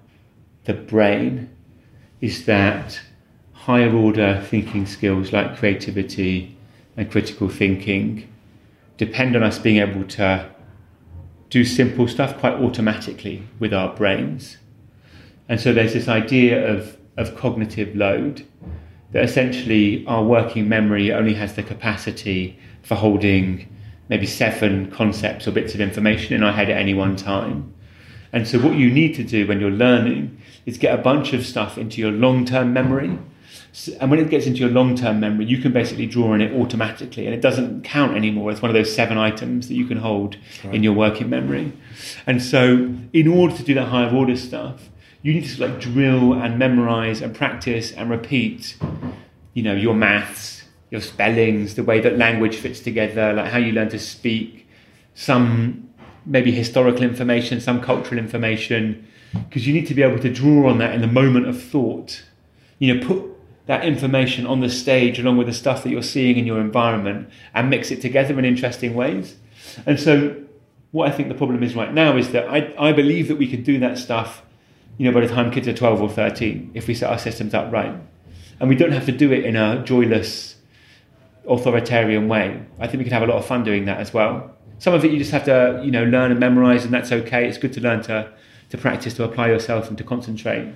the 0.65 0.73
brain 0.73 1.49
is 2.21 2.45
that 2.45 2.99
higher 3.53 3.91
order 3.95 4.43
thinking 4.47 4.85
skills 4.85 5.31
like 5.31 5.57
creativity 5.57 6.57
and 6.97 7.09
critical 7.09 7.49
thinking 7.49 8.27
depend 8.97 9.35
on 9.35 9.41
us 9.43 9.57
being 9.57 9.77
able 9.77 10.03
to 10.03 10.49
do 11.49 11.63
simple 11.63 12.07
stuff 12.07 12.37
quite 12.37 12.53
automatically 12.53 13.43
with 13.59 13.73
our 13.73 13.95
brains. 13.95 14.57
And 15.47 15.59
so 15.59 15.73
there's 15.73 15.93
this 15.93 16.07
idea 16.07 16.71
of, 16.71 16.97
of 17.17 17.35
cognitive 17.35 17.95
load 17.95 18.45
that 19.13 19.23
essentially 19.23 20.05
our 20.05 20.23
working 20.23 20.69
memory 20.69 21.11
only 21.11 21.33
has 21.33 21.55
the 21.55 21.63
capacity 21.63 22.59
for 22.83 22.95
holding 22.95 23.67
maybe 24.09 24.25
seven 24.25 24.91
concepts 24.91 25.47
or 25.47 25.51
bits 25.51 25.73
of 25.73 25.81
information 25.81 26.35
in 26.35 26.43
our 26.43 26.51
head 26.51 26.69
at 26.69 26.77
any 26.77 26.93
one 26.93 27.15
time. 27.15 27.73
And 28.33 28.47
so, 28.47 28.59
what 28.59 28.75
you 28.75 28.91
need 28.91 29.15
to 29.15 29.23
do 29.23 29.47
when 29.47 29.59
you're 29.59 29.71
learning 29.71 30.39
is 30.65 30.77
get 30.77 30.97
a 30.97 31.01
bunch 31.01 31.33
of 31.33 31.45
stuff 31.45 31.77
into 31.77 32.01
your 32.01 32.11
long 32.11 32.45
term 32.45 32.73
memory. 32.73 33.17
And 33.99 34.09
when 34.09 34.19
it 34.19 34.29
gets 34.29 34.45
into 34.45 34.59
your 34.59 34.69
long 34.69 34.95
term 34.95 35.19
memory, 35.19 35.45
you 35.45 35.59
can 35.59 35.71
basically 35.71 36.05
draw 36.05 36.33
on 36.33 36.41
it 36.41 36.51
automatically 36.53 37.25
and 37.25 37.33
it 37.33 37.41
doesn't 37.41 37.83
count 37.83 38.15
anymore. 38.15 38.51
It's 38.51 38.61
one 38.61 38.69
of 38.69 38.75
those 38.75 38.93
seven 38.93 39.17
items 39.17 39.67
that 39.67 39.75
you 39.75 39.85
can 39.85 39.97
hold 39.97 40.37
right. 40.63 40.75
in 40.75 40.83
your 40.83 40.93
working 40.93 41.29
memory. 41.29 41.71
And 42.27 42.41
so, 42.41 42.93
in 43.13 43.27
order 43.27 43.55
to 43.55 43.63
do 43.63 43.73
that 43.75 43.85
higher 43.85 44.13
order 44.13 44.35
stuff, 44.35 44.89
you 45.21 45.33
need 45.33 45.45
to 45.45 45.67
like 45.67 45.79
drill 45.79 46.33
and 46.33 46.57
memorize 46.57 47.21
and 47.21 47.35
practice 47.35 47.91
and 47.91 48.09
repeat, 48.09 48.77
you 49.53 49.63
know, 49.63 49.73
your 49.73 49.93
maths, 49.93 50.58
your 50.91 51.01
spellings, 51.01 51.75
the 51.75 51.83
way 51.83 51.99
that 51.99 52.17
language 52.17 52.55
fits 52.55 52.79
together, 52.79 53.33
like 53.33 53.51
how 53.51 53.57
you 53.57 53.71
learn 53.71 53.89
to 53.89 53.99
speak, 53.99 54.67
some 55.13 55.89
maybe 56.25 56.51
historical 56.51 57.03
information, 57.03 57.59
some 57.59 57.81
cultural 57.81 58.19
information, 58.19 59.07
because 59.47 59.67
you 59.67 59.73
need 59.73 59.87
to 59.87 59.93
be 59.93 60.01
able 60.01 60.19
to 60.19 60.31
draw 60.31 60.69
on 60.69 60.77
that 60.79 60.93
in 60.93 61.01
the 61.01 61.07
moment 61.07 61.47
of 61.47 61.61
thought. 61.61 62.23
You 62.79 62.95
know, 62.95 63.07
put 63.07 63.23
that 63.67 63.85
information 63.85 64.47
on 64.47 64.61
the 64.61 64.69
stage 64.69 65.19
along 65.19 65.37
with 65.37 65.47
the 65.47 65.53
stuff 65.53 65.83
that 65.83 65.89
you're 65.89 66.01
seeing 66.01 66.37
in 66.37 66.45
your 66.45 66.59
environment 66.59 67.29
and 67.53 67.69
mix 67.69 67.91
it 67.91 68.01
together 68.01 68.37
in 68.39 68.45
interesting 68.45 68.95
ways. 68.95 69.35
And 69.85 69.99
so, 69.99 70.43
what 70.91 71.07
I 71.07 71.11
think 71.11 71.29
the 71.29 71.35
problem 71.35 71.61
is 71.61 71.75
right 71.75 71.93
now 71.93 72.17
is 72.17 72.31
that 72.31 72.49
I, 72.49 72.73
I 72.79 72.93
believe 72.93 73.27
that 73.27 73.35
we 73.35 73.47
can 73.47 73.61
do 73.61 73.77
that 73.79 73.99
stuff 73.99 74.41
you 74.99 75.05
know, 75.05 75.17
by 75.17 75.25
the 75.25 75.33
time 75.33 75.49
kids 75.49 75.67
are 75.67 75.73
12 75.73 76.01
or 76.01 76.09
13, 76.09 76.71
if 76.73 76.87
we 76.87 76.93
set 76.93 77.09
our 77.09 77.17
systems 77.17 77.53
up 77.53 77.71
right. 77.71 77.95
And 78.59 78.67
we 78.67 78.75
don't 78.75 78.91
have 78.91 79.05
to 79.05 79.13
do 79.13 79.31
it 79.31 79.45
in 79.45 79.55
a 79.55 79.81
joyless, 79.83 80.57
authoritarian 81.49 82.27
way. 82.27 82.61
I 82.79 82.87
think 82.87 82.99
we 82.99 83.03
can 83.03 83.13
have 83.13 83.23
a 83.23 83.27
lot 83.27 83.37
of 83.37 83.45
fun 83.45 83.63
doing 83.63 83.85
that 83.85 83.99
as 83.99 84.13
well. 84.13 84.55
Some 84.77 84.93
of 84.93 85.03
it 85.03 85.11
you 85.11 85.17
just 85.17 85.31
have 85.31 85.45
to, 85.45 85.81
you 85.83 85.91
know, 85.91 86.03
learn 86.03 86.31
and 86.31 86.39
memorize, 86.39 86.85
and 86.85 86.93
that's 86.93 87.11
okay. 87.11 87.47
It's 87.47 87.57
good 87.57 87.73
to 87.73 87.81
learn 87.81 88.01
to, 88.03 88.31
to 88.69 88.77
practice, 88.77 89.13
to 89.15 89.23
apply 89.23 89.47
yourself, 89.47 89.89
and 89.89 89.97
to 89.97 90.03
concentrate. 90.03 90.73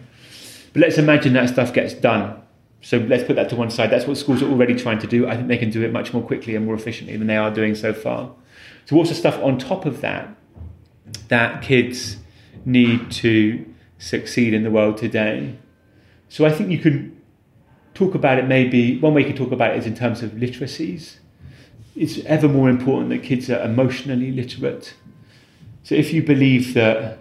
But 0.73 0.81
let's 0.81 0.97
imagine 0.97 1.33
that 1.33 1.49
stuff 1.49 1.73
gets 1.73 1.93
done. 1.93 2.41
So 2.81 2.97
let's 2.97 3.23
put 3.23 3.37
that 3.37 3.49
to 3.49 3.55
one 3.55 3.69
side. 3.69 3.89
That's 3.91 4.05
what 4.05 4.17
schools 4.17 4.41
are 4.41 4.49
already 4.49 4.75
trying 4.75 4.99
to 4.99 5.07
do. 5.07 5.27
I 5.27 5.37
think 5.37 5.47
they 5.47 5.57
can 5.57 5.69
do 5.69 5.83
it 5.83 5.93
much 5.93 6.13
more 6.13 6.21
quickly 6.21 6.55
and 6.55 6.65
more 6.65 6.75
efficiently 6.75 7.15
than 7.15 7.27
they 7.27 7.37
are 7.37 7.49
doing 7.49 7.75
so 7.75 7.93
far. 7.93 8.31
So, 8.85 8.97
what's 8.97 9.09
the 9.09 9.15
stuff 9.15 9.41
on 9.41 9.57
top 9.57 9.85
of 9.85 10.01
that 10.01 10.35
that 11.29 11.61
kids 11.61 12.17
need 12.65 13.11
to 13.11 13.65
succeed 13.97 14.53
in 14.53 14.63
the 14.63 14.71
world 14.71 14.97
today. 14.97 15.55
So 16.29 16.45
I 16.45 16.51
think 16.51 16.69
you 16.71 16.79
can 16.79 17.12
talk 18.03 18.15
about 18.15 18.37
it 18.37 18.47
maybe, 18.47 18.99
one 18.99 19.13
way 19.13 19.21
you 19.21 19.27
can 19.27 19.35
talk 19.35 19.51
about 19.51 19.71
it 19.71 19.77
is 19.77 19.85
in 19.85 19.95
terms 19.95 20.21
of 20.21 20.31
literacies. 20.31 21.17
It's 21.95 22.19
ever 22.25 22.47
more 22.47 22.69
important 22.69 23.09
that 23.09 23.23
kids 23.23 23.49
are 23.49 23.63
emotionally 23.63 24.31
literate. 24.31 24.93
So 25.83 25.95
if 25.95 26.13
you 26.13 26.23
believe 26.23 26.73
that 26.73 27.19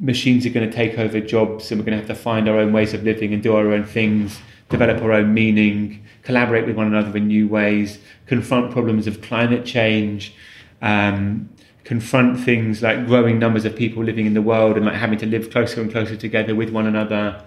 machines 0.00 0.44
are 0.46 0.50
going 0.50 0.68
to 0.68 0.74
take 0.74 0.98
over 0.98 1.20
jobs 1.20 1.70
and 1.70 1.80
we're 1.80 1.84
going 1.84 1.98
to 1.98 2.06
have 2.06 2.16
to 2.16 2.22
find 2.22 2.48
our 2.48 2.58
own 2.58 2.72
ways 2.72 2.94
of 2.94 3.04
living 3.04 3.32
and 3.32 3.42
do 3.42 3.54
our 3.54 3.70
own 3.72 3.84
things, 3.84 4.40
develop 4.68 5.00
our 5.02 5.12
own 5.12 5.32
meaning, 5.32 6.04
collaborate 6.22 6.66
with 6.66 6.76
one 6.76 6.86
another 6.86 7.16
in 7.16 7.28
new 7.28 7.46
ways, 7.46 7.98
confront 8.26 8.72
problems 8.72 9.06
of 9.06 9.22
climate 9.22 9.64
change, 9.64 10.34
um, 10.82 11.48
confront 11.84 12.40
things 12.40 12.82
like 12.82 13.06
growing 13.06 13.38
numbers 13.38 13.64
of 13.64 13.76
people 13.76 14.02
living 14.02 14.26
in 14.26 14.34
the 14.34 14.42
world 14.42 14.76
and 14.76 14.86
like 14.86 14.94
having 14.94 15.18
to 15.18 15.26
live 15.26 15.50
closer 15.50 15.80
and 15.80 15.92
closer 15.92 16.16
together 16.16 16.54
with 16.54 16.70
one 16.70 16.86
another, 16.86 17.44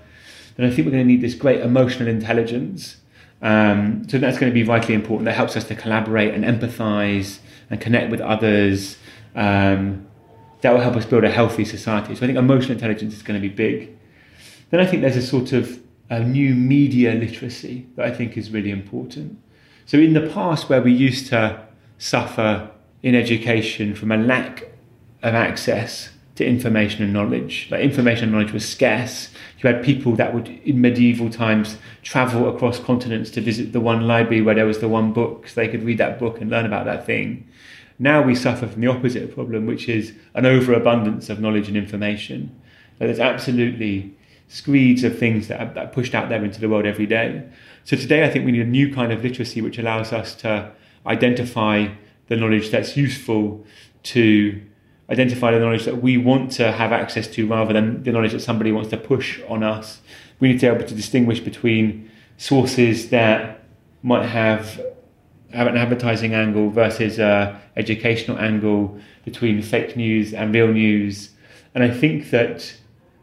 then 0.58 0.70
I 0.70 0.74
think 0.74 0.86
we're 0.86 0.92
going 0.92 1.08
to 1.08 1.08
need 1.08 1.22
this 1.22 1.36
great 1.36 1.62
emotional 1.62 2.10
intelligence. 2.10 2.98
Um, 3.42 4.08
so 4.10 4.18
that's 4.18 4.38
going 4.38 4.52
to 4.52 4.54
be 4.54 4.64
vitally 4.64 4.96
important. 4.96 5.26
That 5.26 5.36
helps 5.36 5.56
us 5.56 5.64
to 5.66 5.76
collaborate 5.76 6.34
and 6.34 6.44
empathize 6.44 7.40
and 7.70 7.80
connect 7.80 8.12
with 8.12 8.20
others. 8.20 8.98
Um, 9.36 10.08
that 10.62 10.74
will 10.74 10.82
help 10.82 10.96
us 10.96 11.06
build 11.06 11.24
a 11.24 11.30
healthy 11.30 11.64
society. 11.64 12.16
So 12.16 12.24
I 12.24 12.28
think 12.28 12.38
emotional 12.38 12.72
intelligence 12.72 13.14
is 13.14 13.22
going 13.22 13.40
to 13.40 13.48
be 13.48 13.54
big. 13.54 13.96
Then 14.72 14.80
I 14.80 14.86
think 14.86 15.04
there's 15.04 15.16
a 15.16 15.22
sort 15.22 15.54
of 15.54 15.80
a 16.10 16.20
new 16.20 16.56
media 16.56 17.14
literacy 17.14 17.88
that 17.96 18.06
I 18.06 18.12
think 18.12 18.38
is 18.38 18.50
really 18.50 18.72
important. 18.72 19.40
So 19.86 19.98
in 19.98 20.14
the 20.14 20.28
past, 20.28 20.70
where 20.70 20.82
we 20.82 20.92
used 20.92 21.28
to 21.28 21.66
suffer 21.98 22.72
in 23.04 23.14
education 23.14 23.94
from 23.94 24.12
a 24.12 24.18
lack 24.18 24.64
of 25.22 25.36
access 25.36 26.10
to 26.38 26.46
information 26.46 27.04
and 27.04 27.12
knowledge. 27.12 27.68
Like 27.70 27.82
information 27.82 28.26
and 28.26 28.32
knowledge 28.32 28.54
was 28.54 28.68
scarce. 28.68 29.30
You 29.60 29.68
had 29.68 29.84
people 29.84 30.16
that 30.16 30.34
would, 30.34 30.48
in 30.48 30.80
medieval 30.80 31.30
times, 31.30 31.78
travel 32.04 32.54
across 32.54 32.80
continents 32.80 33.32
to 33.32 33.42
visit 33.42 33.74
the 33.74 33.80
one 33.80 34.08
library 34.08 34.42
where 34.42 34.56
there 34.56 34.66
was 34.66 34.80
the 34.80 34.88
one 34.88 35.14
book, 35.14 35.48
so 35.48 35.60
they 35.60 35.68
could 35.68 35.84
read 35.84 35.98
that 35.98 36.20
book 36.20 36.40
and 36.40 36.50
learn 36.50 36.66
about 36.66 36.86
that 36.86 37.06
thing. 37.06 37.48
Now 38.00 38.22
we 38.22 38.36
suffer 38.36 38.68
from 38.68 38.82
the 38.82 38.88
opposite 38.88 39.34
problem, 39.34 39.66
which 39.66 39.90
is 39.90 40.14
an 40.36 40.46
overabundance 40.46 41.30
of 41.30 41.40
knowledge 41.40 41.68
and 41.68 41.76
information. 41.76 42.56
there's 43.00 43.20
absolutely 43.20 44.16
screeds 44.48 45.04
of 45.04 45.18
things 45.18 45.48
that 45.48 45.60
are, 45.60 45.74
that 45.74 45.86
are 45.88 45.92
pushed 45.92 46.14
out 46.14 46.30
there 46.30 46.46
into 46.46 46.62
the 46.62 46.70
world 46.70 46.86
every 46.86 47.08
day. 47.08 47.44
So 47.84 47.98
today, 47.98 48.24
I 48.24 48.30
think 48.30 48.46
we 48.46 48.52
need 48.52 48.62
a 48.62 48.66
new 48.66 48.94
kind 48.94 49.12
of 49.12 49.24
literacy 49.24 49.62
which 49.62 49.80
allows 49.80 50.14
us 50.14 50.36
to 50.36 50.72
identify 51.06 51.88
the 52.28 52.36
knowledge 52.36 52.70
that's 52.70 52.96
useful 52.96 53.66
to 54.04 54.62
identify 55.10 55.52
the 55.52 55.60
knowledge 55.60 55.86
that 55.86 56.02
we 56.02 56.18
want 56.18 56.52
to 56.54 56.72
have 56.72 56.92
access 56.92 57.28
to 57.28 57.48
rather 57.48 57.74
than 57.74 58.04
the 58.04 58.12
knowledge 58.12 58.34
that 58.34 58.42
somebody 58.42 58.72
wants 58.72 58.90
to 58.90 58.98
push 58.98 59.42
on 59.48 59.64
us. 59.64 60.02
We 60.40 60.50
need 60.50 60.60
to 60.60 60.70
be 60.70 60.76
able 60.76 60.88
to 60.88 60.96
distinguish 60.96 61.40
between 61.40 62.12
sources 62.38 63.10
that 63.10 63.64
might 64.04 64.26
have 64.26 64.80
an 65.52 65.78
advertising 65.78 66.34
angle 66.34 66.70
versus 66.70 67.20
an 67.20 67.56
educational 67.76 68.38
angle 68.38 69.00
between 69.24 69.62
fake 69.62 69.96
news 69.96 70.34
and 70.34 70.54
real 70.54 70.68
news. 70.68 71.32
And 71.74 71.84
I 71.84 71.90
think 71.90 72.30
that 72.32 72.76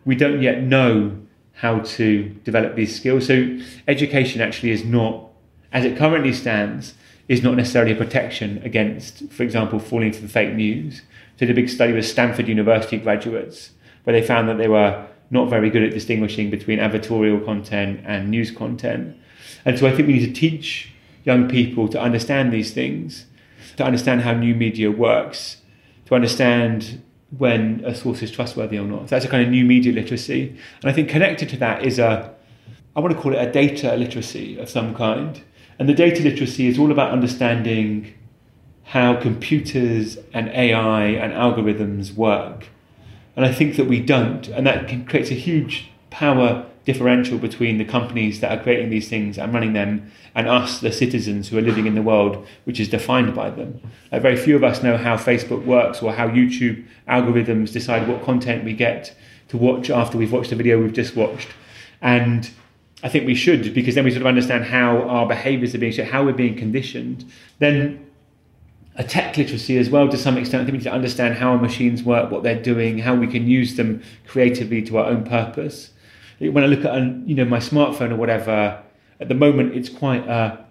we 0.04 0.16
don't 0.16 0.42
yet 0.42 0.62
know 0.62 1.18
how 1.52 1.80
to 1.80 2.24
develop 2.44 2.74
these 2.74 2.96
skills. 2.96 3.26
So 3.26 3.58
education 3.86 4.40
actually 4.40 4.70
is 4.70 4.84
not, 4.84 5.28
as 5.72 5.84
it 5.84 5.96
currently 5.96 6.32
stands, 6.32 6.94
is 7.28 7.42
not 7.42 7.56
necessarily 7.56 7.92
a 7.92 7.96
protection 7.96 8.60
against, 8.64 9.30
for 9.30 9.42
example, 9.42 9.78
falling 9.78 10.12
for 10.12 10.20
the 10.20 10.28
fake 10.28 10.54
news. 10.54 11.02
So, 11.38 11.46
the 11.46 11.52
big 11.52 11.68
study 11.68 11.92
with 11.92 12.06
Stanford 12.06 12.48
University 12.48 12.98
graduates, 12.98 13.70
where 14.04 14.18
they 14.18 14.26
found 14.26 14.48
that 14.48 14.58
they 14.58 14.68
were 14.68 15.06
not 15.30 15.48
very 15.48 15.70
good 15.70 15.82
at 15.82 15.92
distinguishing 15.92 16.50
between 16.50 16.78
advertorial 16.78 17.44
content 17.44 18.00
and 18.04 18.30
news 18.30 18.50
content. 18.50 19.16
And 19.64 19.78
so, 19.78 19.86
I 19.86 19.94
think 19.94 20.08
we 20.08 20.14
need 20.14 20.26
to 20.26 20.40
teach 20.40 20.92
young 21.24 21.48
people 21.48 21.88
to 21.88 22.00
understand 22.00 22.52
these 22.52 22.72
things, 22.72 23.26
to 23.76 23.84
understand 23.84 24.20
how 24.20 24.34
new 24.34 24.54
media 24.54 24.90
works, 24.90 25.58
to 26.06 26.14
understand 26.14 27.02
when 27.38 27.82
a 27.84 27.94
source 27.94 28.22
is 28.22 28.30
trustworthy 28.30 28.78
or 28.78 28.84
not. 28.84 29.08
So 29.08 29.16
that's 29.16 29.24
a 29.24 29.28
kind 29.28 29.42
of 29.42 29.48
new 29.48 29.64
media 29.64 29.92
literacy. 29.92 30.50
And 30.82 30.90
I 30.90 30.92
think 30.92 31.08
connected 31.08 31.48
to 31.50 31.56
that 31.58 31.84
is 31.84 31.98
a, 31.98 32.34
I 32.94 33.00
want 33.00 33.14
to 33.14 33.20
call 33.20 33.34
it 33.34 33.38
a 33.38 33.50
data 33.50 33.96
literacy 33.96 34.58
of 34.58 34.68
some 34.68 34.94
kind. 34.94 35.42
And 35.78 35.88
the 35.88 35.94
data 35.94 36.22
literacy 36.22 36.66
is 36.66 36.78
all 36.78 36.92
about 36.92 37.10
understanding 37.10 38.14
how 38.84 39.20
computers 39.20 40.18
and 40.32 40.48
AI 40.50 41.04
and 41.06 41.32
algorithms 41.32 42.14
work. 42.14 42.68
And 43.36 43.44
I 43.44 43.52
think 43.52 43.76
that 43.76 43.86
we 43.86 44.00
don't. 44.00 44.46
And 44.48 44.66
that 44.66 45.08
creates 45.08 45.30
a 45.30 45.34
huge 45.34 45.90
power 46.10 46.66
differential 46.84 47.38
between 47.38 47.78
the 47.78 47.84
companies 47.84 48.40
that 48.40 48.56
are 48.56 48.62
creating 48.62 48.90
these 48.90 49.08
things 49.08 49.38
and 49.38 49.54
running 49.54 49.72
them 49.72 50.12
and 50.34 50.46
us, 50.46 50.80
the 50.80 50.92
citizens 50.92 51.48
who 51.48 51.56
are 51.56 51.62
living 51.62 51.86
in 51.86 51.94
the 51.94 52.02
world, 52.02 52.46
which 52.64 52.78
is 52.78 52.88
defined 52.88 53.34
by 53.34 53.48
them. 53.50 53.80
Like 54.12 54.22
very 54.22 54.36
few 54.36 54.54
of 54.54 54.62
us 54.62 54.82
know 54.82 54.96
how 54.96 55.16
Facebook 55.16 55.64
works 55.64 56.02
or 56.02 56.12
how 56.12 56.28
YouTube 56.28 56.84
algorithms 57.08 57.72
decide 57.72 58.06
what 58.06 58.22
content 58.22 58.64
we 58.64 58.74
get 58.74 59.16
to 59.48 59.56
watch 59.56 59.88
after 59.88 60.18
we've 60.18 60.32
watched 60.32 60.50
the 60.50 60.56
video 60.56 60.80
we've 60.80 60.92
just 60.92 61.16
watched. 61.16 61.48
And 62.02 62.50
I 63.04 63.10
think 63.10 63.26
we 63.26 63.34
should, 63.34 63.74
because 63.74 63.94
then 63.94 64.04
we 64.04 64.10
sort 64.10 64.22
of 64.22 64.26
understand 64.26 64.64
how 64.64 65.02
our 65.02 65.28
behaviors 65.28 65.74
are 65.74 65.78
being 65.78 65.92
shaped, 65.92 66.10
how 66.10 66.24
we're 66.24 66.32
being 66.32 66.56
conditioned. 66.56 67.30
Then 67.58 68.06
a 68.96 69.04
tech 69.04 69.36
literacy 69.36 69.76
as 69.76 69.90
well 69.90 70.08
to 70.08 70.16
some 70.16 70.38
extent. 70.38 70.62
I 70.62 70.64
think 70.64 70.72
we 70.72 70.78
need 70.78 70.84
to 70.84 70.92
understand 70.92 71.34
how 71.34 71.50
our 71.50 71.58
machines 71.58 72.02
work, 72.02 72.30
what 72.30 72.42
they're 72.42 72.60
doing, 72.60 72.98
how 72.98 73.14
we 73.14 73.26
can 73.26 73.46
use 73.46 73.76
them 73.76 74.02
creatively 74.26 74.80
to 74.84 74.96
our 74.96 75.06
own 75.06 75.22
purpose. 75.22 75.90
When 76.38 76.64
I 76.64 76.66
look 76.66 76.84
at 76.86 76.94
you 77.28 77.34
know 77.34 77.44
my 77.44 77.58
smartphone 77.58 78.10
or 78.10 78.16
whatever, 78.16 78.82
at 79.20 79.28
the 79.28 79.34
moment 79.34 79.74
it's 79.74 79.90
quite 79.90 80.26
a 80.26 80.64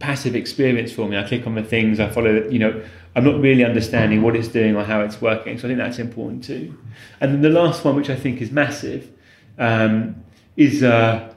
passive 0.00 0.34
experience 0.34 0.92
for 0.92 1.08
me. 1.08 1.16
I 1.16 1.22
click 1.22 1.46
on 1.46 1.54
the 1.54 1.62
things, 1.62 2.00
I 2.00 2.10
follow. 2.10 2.48
You 2.48 2.58
know, 2.58 2.84
I'm 3.14 3.24
not 3.24 3.40
really 3.40 3.64
understanding 3.64 4.22
what 4.22 4.34
it's 4.34 4.48
doing 4.48 4.74
or 4.74 4.82
how 4.82 5.02
it's 5.02 5.22
working. 5.22 5.56
So 5.56 5.68
I 5.68 5.70
think 5.70 5.78
that's 5.78 6.00
important 6.00 6.42
too. 6.42 6.76
And 7.20 7.32
then 7.32 7.42
the 7.42 7.50
last 7.50 7.84
one, 7.84 7.94
which 7.94 8.10
I 8.10 8.16
think 8.16 8.42
is 8.42 8.50
massive, 8.50 9.08
um, 9.56 10.16
is. 10.56 10.82
Uh, 10.82 11.32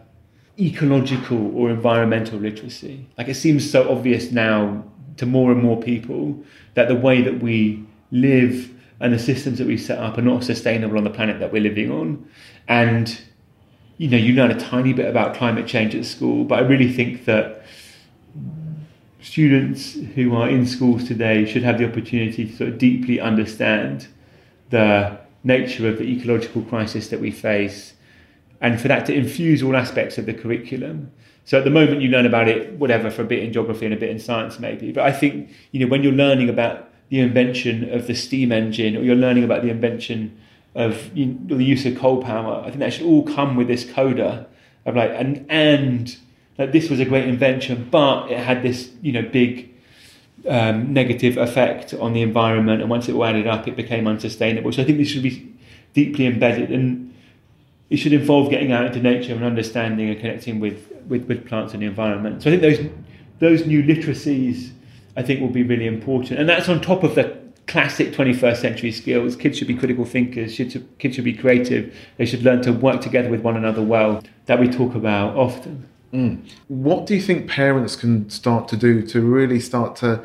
ecological 0.60 1.56
or 1.56 1.70
environmental 1.70 2.40
literacy. 2.40 3.08
Like 3.18 3.28
it 3.28 3.36
seems 3.36 3.70
so 3.70 3.90
obvious 3.90 4.32
now 4.32 4.84
to 5.18 5.26
more 5.26 5.52
and 5.52 5.62
more 5.62 5.82
people 5.82 6.44
that 6.74 6.88
the 6.88 6.96
way 6.96 7.22
that 7.22 7.42
we 7.42 7.86
live 8.12 8.72
and 9.00 9.14
the 9.14 9.20
systems 9.20 9.58
that 9.60 9.68
we 9.68 9.78
set 9.78 9.98
up 10.00 10.18
are 10.18 10.22
not 10.22 10.44
sustainable 10.44 10.98
on 10.98 11.04
the 11.04 11.10
planet 11.10 11.40
that 11.40 11.52
we're 11.52 11.62
living 11.62 11.92
on. 11.92 12.28
And 12.68 13.20
you 13.98 14.10
know, 14.10 14.18
you 14.18 14.34
learn 14.34 14.52
a 14.52 14.60
tiny 14.60 14.94
bit 14.94 15.08
about 15.08 15.36
climate 15.36 15.68
change 15.68 15.94
at 15.94 16.06
school, 16.06 16.46
but 16.46 16.60
I 16.60 16.62
really 16.62 16.92
think 16.92 17.26
that 17.26 17.66
students 19.22 19.94
who 20.16 20.34
are 20.36 20.48
in 20.48 20.66
schools 20.66 21.04
today 21.04 21.46
should 21.46 21.64
have 21.64 21.78
the 21.78 21.86
opportunity 21.86 22.46
to 22.46 22.56
sort 22.56 22.70
of 22.70 22.78
deeply 22.78 23.20
understand 23.20 24.08
the 24.70 25.20
nature 25.44 25.88
of 25.88 25.98
the 25.98 26.06
ecological 26.06 26.62
crisis 26.64 27.10
that 27.10 27.20
we 27.20 27.32
face 27.32 27.94
and 28.62 28.80
for 28.80 28.88
that 28.88 29.06
to 29.06 29.14
infuse 29.14 29.64
all 29.64 29.76
aspects 29.76 30.18
of 30.18 30.26
the 30.26 30.34
curriculum. 30.34 31.12
So 31.46 31.58
at 31.58 31.64
the 31.64 31.70
moment, 31.70 32.02
you 32.02 32.10
learn 32.10 32.26
about 32.26 32.48
it, 32.48 32.74
whatever, 32.74 33.10
for 33.10 33.24
a 33.24 33.26
bit 33.26 33.44
in 33.44 33.52
geography 33.52 33.86
and 33.86 33.94
a 33.94 33.98
bit 33.98 34.10
in 34.10 34.20
science, 34.20 34.60
maybe. 34.60 34.92
But 34.92 35.06
I 35.06 35.12
think 35.12 35.50
you 35.72 35.80
know 35.80 35.88
when 35.88 36.04
you're 36.04 36.12
learning 36.12 36.50
about 36.50 36.90
the 37.10 37.20
invention 37.20 37.92
of 37.92 38.08
the 38.08 38.14
steam 38.14 38.52
engine, 38.52 38.96
or 38.96 39.02
you're 39.02 39.16
learning 39.16 39.44
about 39.44 39.64
the 39.64 39.70
invention 39.70 40.38
of 40.76 41.16
you 41.18 41.26
know, 41.26 41.58
the 41.58 41.64
use 41.64 41.86
of 41.86 41.98
coal 41.98 42.22
power, 42.22 42.62
I 42.62 42.70
think 42.70 42.80
that 42.80 42.94
should 42.94 43.06
all 43.06 43.24
come 43.24 43.56
with 43.56 43.68
this 43.68 43.90
coda 43.90 44.48
of 44.86 44.96
like 44.96 45.12
and 45.12 45.46
and 45.50 46.16
like 46.58 46.72
this 46.72 46.90
was 46.90 47.00
a 47.00 47.06
great 47.06 47.28
invention, 47.28 47.88
but 47.90 48.30
it 48.30 48.38
had 48.38 48.62
this 48.62 48.92
you 49.02 49.12
know 49.12 49.24
big 49.24 49.74
um, 50.48 50.94
negative 50.94 51.38
effect 51.38 51.94
on 51.94 52.14
the 52.14 52.22
environment, 52.22 52.82
and 52.82 52.90
once 52.90 53.10
it 53.10 53.16
all 53.16 53.26
added 53.26 53.48
up, 53.48 53.68
it 53.68 53.76
became 53.76 54.08
unsustainable. 54.08 54.72
So 54.72 54.82
I 54.82 54.86
think 54.86 54.98
this 54.98 55.08
should 55.08 55.24
be 55.24 55.52
deeply 55.94 56.28
embedded 56.28 56.72
and 56.72 57.09
it 57.90 57.98
should 57.98 58.14
involve 58.14 58.50
getting 58.50 58.72
out 58.72 58.86
into 58.86 59.02
nature 59.02 59.34
and 59.34 59.44
understanding 59.44 60.10
and 60.10 60.20
connecting 60.20 60.60
with, 60.60 60.92
with, 61.08 61.26
with 61.28 61.48
plants 61.48 61.74
and 61.74 61.82
the 61.82 61.88
environment. 61.88 62.44
So 62.44 62.52
I 62.52 62.58
think 62.58 62.62
those 62.62 62.92
those 63.40 63.66
new 63.66 63.82
literacies 63.82 64.72
I 65.16 65.24
think 65.24 65.42
will 65.42 65.50
be 65.50 65.64
really 65.64 65.88
important. 65.88 66.40
And 66.40 66.48
that's 66.48 66.70
on 66.70 66.82
top 66.82 67.04
of 67.04 67.16
the 67.16 67.38
classic 67.68 68.12
21st 68.14 68.58
century 68.58 68.92
skills. 68.92 69.36
Kids 69.36 69.58
should 69.58 69.68
be 69.68 69.76
critical 69.76 70.06
thinkers, 70.06 70.56
should, 70.56 70.88
kids 70.98 71.16
should 71.16 71.26
be 71.26 71.34
creative, 71.34 71.96
they 72.18 72.26
should 72.26 72.44
learn 72.44 72.62
to 72.64 72.72
work 72.72 73.02
together 73.02 73.30
with 73.30 73.42
one 73.42 73.58
another 73.58 73.82
well, 73.82 74.24
that 74.46 74.60
we 74.60 74.68
talk 74.68 74.96
about 74.96 75.36
often. 75.36 75.88
Mm. 76.14 76.50
What 76.68 77.06
do 77.06 77.16
you 77.16 77.22
think 77.22 77.50
parents 77.50 77.96
can 77.96 78.30
start 78.30 78.68
to 78.70 78.78
do 78.78 79.06
to 79.08 79.22
really 79.22 79.60
start 79.60 79.96
to 79.98 80.24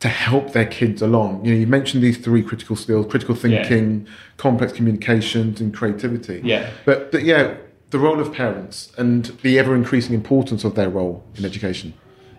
to 0.00 0.08
help 0.08 0.52
their 0.52 0.66
kids 0.66 1.02
along. 1.02 1.44
You 1.44 1.52
know, 1.52 1.60
you 1.60 1.66
mentioned 1.66 2.02
these 2.02 2.18
three 2.18 2.42
critical 2.42 2.76
skills: 2.76 3.06
critical 3.06 3.34
thinking, 3.34 4.06
yeah. 4.06 4.12
complex 4.36 4.72
communications, 4.72 5.60
and 5.60 5.74
creativity. 5.74 6.40
Yeah. 6.44 6.70
But, 6.84 7.10
but 7.10 7.24
yeah, 7.24 7.56
the 7.90 7.98
role 7.98 8.20
of 8.20 8.32
parents 8.32 8.92
and 8.96 9.26
the 9.42 9.58
ever 9.58 9.74
increasing 9.74 10.14
importance 10.14 10.64
of 10.64 10.74
their 10.74 10.88
role 10.88 11.24
in 11.36 11.44
education. 11.44 11.94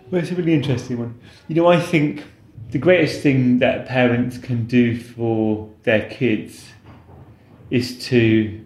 Well, 0.09 0.21
it's 0.21 0.31
a 0.31 0.35
really 0.35 0.53
interesting 0.53 0.97
one. 0.97 1.19
You 1.47 1.55
know, 1.55 1.67
I 1.67 1.79
think 1.79 2.23
the 2.71 2.79
greatest 2.79 3.21
thing 3.21 3.59
that 3.59 3.87
parents 3.87 4.37
can 4.37 4.65
do 4.65 4.99
for 4.99 5.69
their 5.83 6.09
kids 6.09 6.69
is 7.69 8.03
to, 8.07 8.65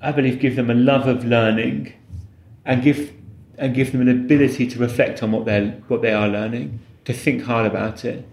I 0.00 0.12
believe, 0.12 0.38
give 0.38 0.54
them 0.54 0.70
a 0.70 0.74
love 0.74 1.08
of 1.08 1.24
learning, 1.24 1.94
and 2.64 2.82
give 2.82 3.12
and 3.56 3.74
give 3.74 3.92
them 3.92 4.02
an 4.02 4.08
ability 4.08 4.66
to 4.66 4.78
reflect 4.78 5.22
on 5.22 5.32
what 5.32 5.46
they 5.46 5.68
what 5.88 6.02
they 6.02 6.12
are 6.12 6.28
learning, 6.28 6.80
to 7.06 7.14
think 7.14 7.44
hard 7.44 7.64
about 7.64 8.04
it 8.04 8.28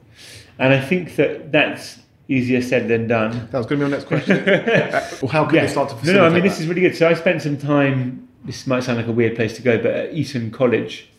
and 0.61 0.73
I 0.73 0.79
think 0.79 1.15
that 1.15 1.51
that's 1.51 1.97
easier 2.27 2.61
said 2.61 2.87
than 2.87 3.07
done. 3.07 3.31
That 3.51 3.57
was 3.57 3.65
going 3.65 3.79
to 3.79 3.85
be 3.85 3.91
my 3.91 3.97
next 3.97 4.07
question. 4.07 4.47
uh, 4.49 5.27
how 5.27 5.45
can 5.45 5.55
yeah. 5.55 5.65
start 5.65 5.89
to 5.89 5.95
facilitate 5.95 6.13
No, 6.13 6.21
no, 6.21 6.25
I 6.25 6.29
mean, 6.29 6.43
that? 6.43 6.49
this 6.49 6.59
is 6.59 6.67
really 6.67 6.81
good. 6.81 6.95
So 6.95 7.09
I 7.09 7.15
spent 7.15 7.41
some 7.41 7.57
time, 7.57 8.29
this 8.45 8.67
might 8.67 8.83
sound 8.83 8.99
like 8.99 9.07
a 9.07 9.11
weird 9.11 9.35
place 9.35 9.55
to 9.55 9.63
go, 9.63 9.77
but 9.79 9.91
at 9.91 10.13
Eton 10.13 10.51
College 10.51 11.09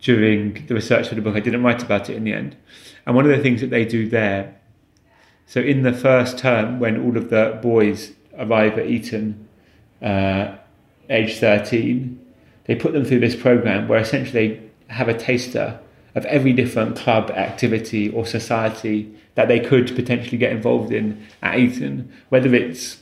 during 0.00 0.66
the 0.66 0.74
research 0.74 1.08
for 1.08 1.14
the 1.14 1.22
book, 1.22 1.36
I 1.36 1.40
didn't 1.40 1.62
write 1.62 1.84
about 1.84 2.10
it 2.10 2.16
in 2.16 2.24
the 2.24 2.32
end. 2.32 2.56
And 3.06 3.14
one 3.14 3.24
of 3.24 3.30
the 3.30 3.40
things 3.40 3.60
that 3.60 3.70
they 3.70 3.84
do 3.84 4.08
there, 4.08 4.56
so 5.46 5.60
in 5.60 5.82
the 5.82 5.92
first 5.92 6.38
term, 6.38 6.80
when 6.80 7.00
all 7.00 7.16
of 7.16 7.30
the 7.30 7.60
boys 7.62 8.12
arrive 8.36 8.76
at 8.76 8.86
Eton, 8.86 9.48
uh, 10.02 10.56
age 11.08 11.38
13, 11.38 12.18
they 12.64 12.74
put 12.74 12.92
them 12.92 13.04
through 13.04 13.20
this 13.20 13.36
program 13.36 13.86
where 13.86 14.00
essentially 14.00 14.48
they 14.48 14.70
have 14.92 15.08
a 15.08 15.14
taster 15.14 15.78
of 16.14 16.24
every 16.26 16.52
different 16.52 16.96
club, 16.96 17.30
activity, 17.30 18.10
or 18.10 18.26
society 18.26 19.14
that 19.34 19.48
they 19.48 19.60
could 19.60 19.94
potentially 19.94 20.38
get 20.38 20.52
involved 20.52 20.92
in 20.92 21.26
at 21.42 21.58
Eton, 21.58 22.12
whether 22.28 22.54
it's 22.54 22.98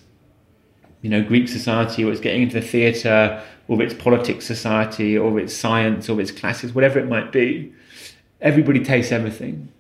you 1.03 1.11
know 1.11 1.23
Greek 1.23 1.49
society, 1.49 2.05
or 2.05 2.12
it's 2.12 2.21
getting 2.21 2.42
into 2.42 2.61
the 2.61 2.66
theatre, 2.66 3.42
or 3.66 3.83
it's 3.83 3.94
politics 3.94 4.47
society, 4.47 5.16
or 5.16 5.38
it's 5.38 5.55
science, 5.55 6.09
or 6.09 6.21
it's 6.21 6.31
classes, 6.31 6.75
whatever 6.75 6.99
it 6.99 7.09
might 7.09 7.33
be. 7.33 7.73
Everybody 8.40 8.85
tastes 8.85 9.11
everything. 9.11 9.73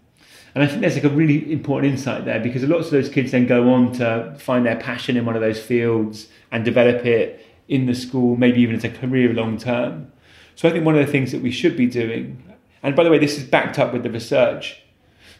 And 0.54 0.64
I 0.64 0.66
think 0.66 0.80
there's 0.80 0.94
like 0.94 1.04
a 1.04 1.10
really 1.10 1.52
important 1.52 1.92
insight 1.92 2.24
there 2.24 2.40
because 2.40 2.64
lots 2.64 2.86
of 2.86 2.90
those 2.92 3.08
kids 3.08 3.30
then 3.30 3.46
go 3.46 3.70
on 3.70 3.92
to 3.92 4.34
find 4.38 4.66
their 4.66 4.76
passion 4.76 5.16
in 5.16 5.24
one 5.24 5.36
of 5.36 5.42
those 5.42 5.62
fields 5.62 6.26
and 6.50 6.64
develop 6.64 7.04
it 7.06 7.46
in 7.68 7.86
the 7.86 7.94
school, 7.94 8.36
maybe 8.36 8.60
even 8.62 8.74
as 8.74 8.82
a 8.82 8.88
career 8.88 9.32
long 9.32 9.58
term. 9.58 10.10
So 10.56 10.68
I 10.68 10.72
think 10.72 10.84
one 10.84 10.98
of 10.98 11.06
the 11.06 11.12
things 11.12 11.30
that 11.30 11.42
we 11.42 11.52
should 11.52 11.76
be 11.76 11.86
doing 11.86 12.42
and 12.82 12.94
by 12.94 13.04
the 13.04 13.10
way, 13.10 13.18
this 13.18 13.36
is 13.36 13.44
backed 13.44 13.78
up 13.78 13.92
with 13.92 14.02
the 14.02 14.10
research. 14.10 14.82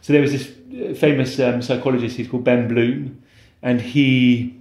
So 0.01 0.12
there 0.12 0.22
was 0.22 0.33
this 0.33 0.48
uh, 0.48 0.94
famous 0.94 1.38
um, 1.40 1.62
psychologist, 1.62 2.16
he's 2.16 2.29
called 2.29 2.44
Ben 2.44 2.68
Bloom, 2.68 3.22
and 3.62 3.81
he 3.81 4.55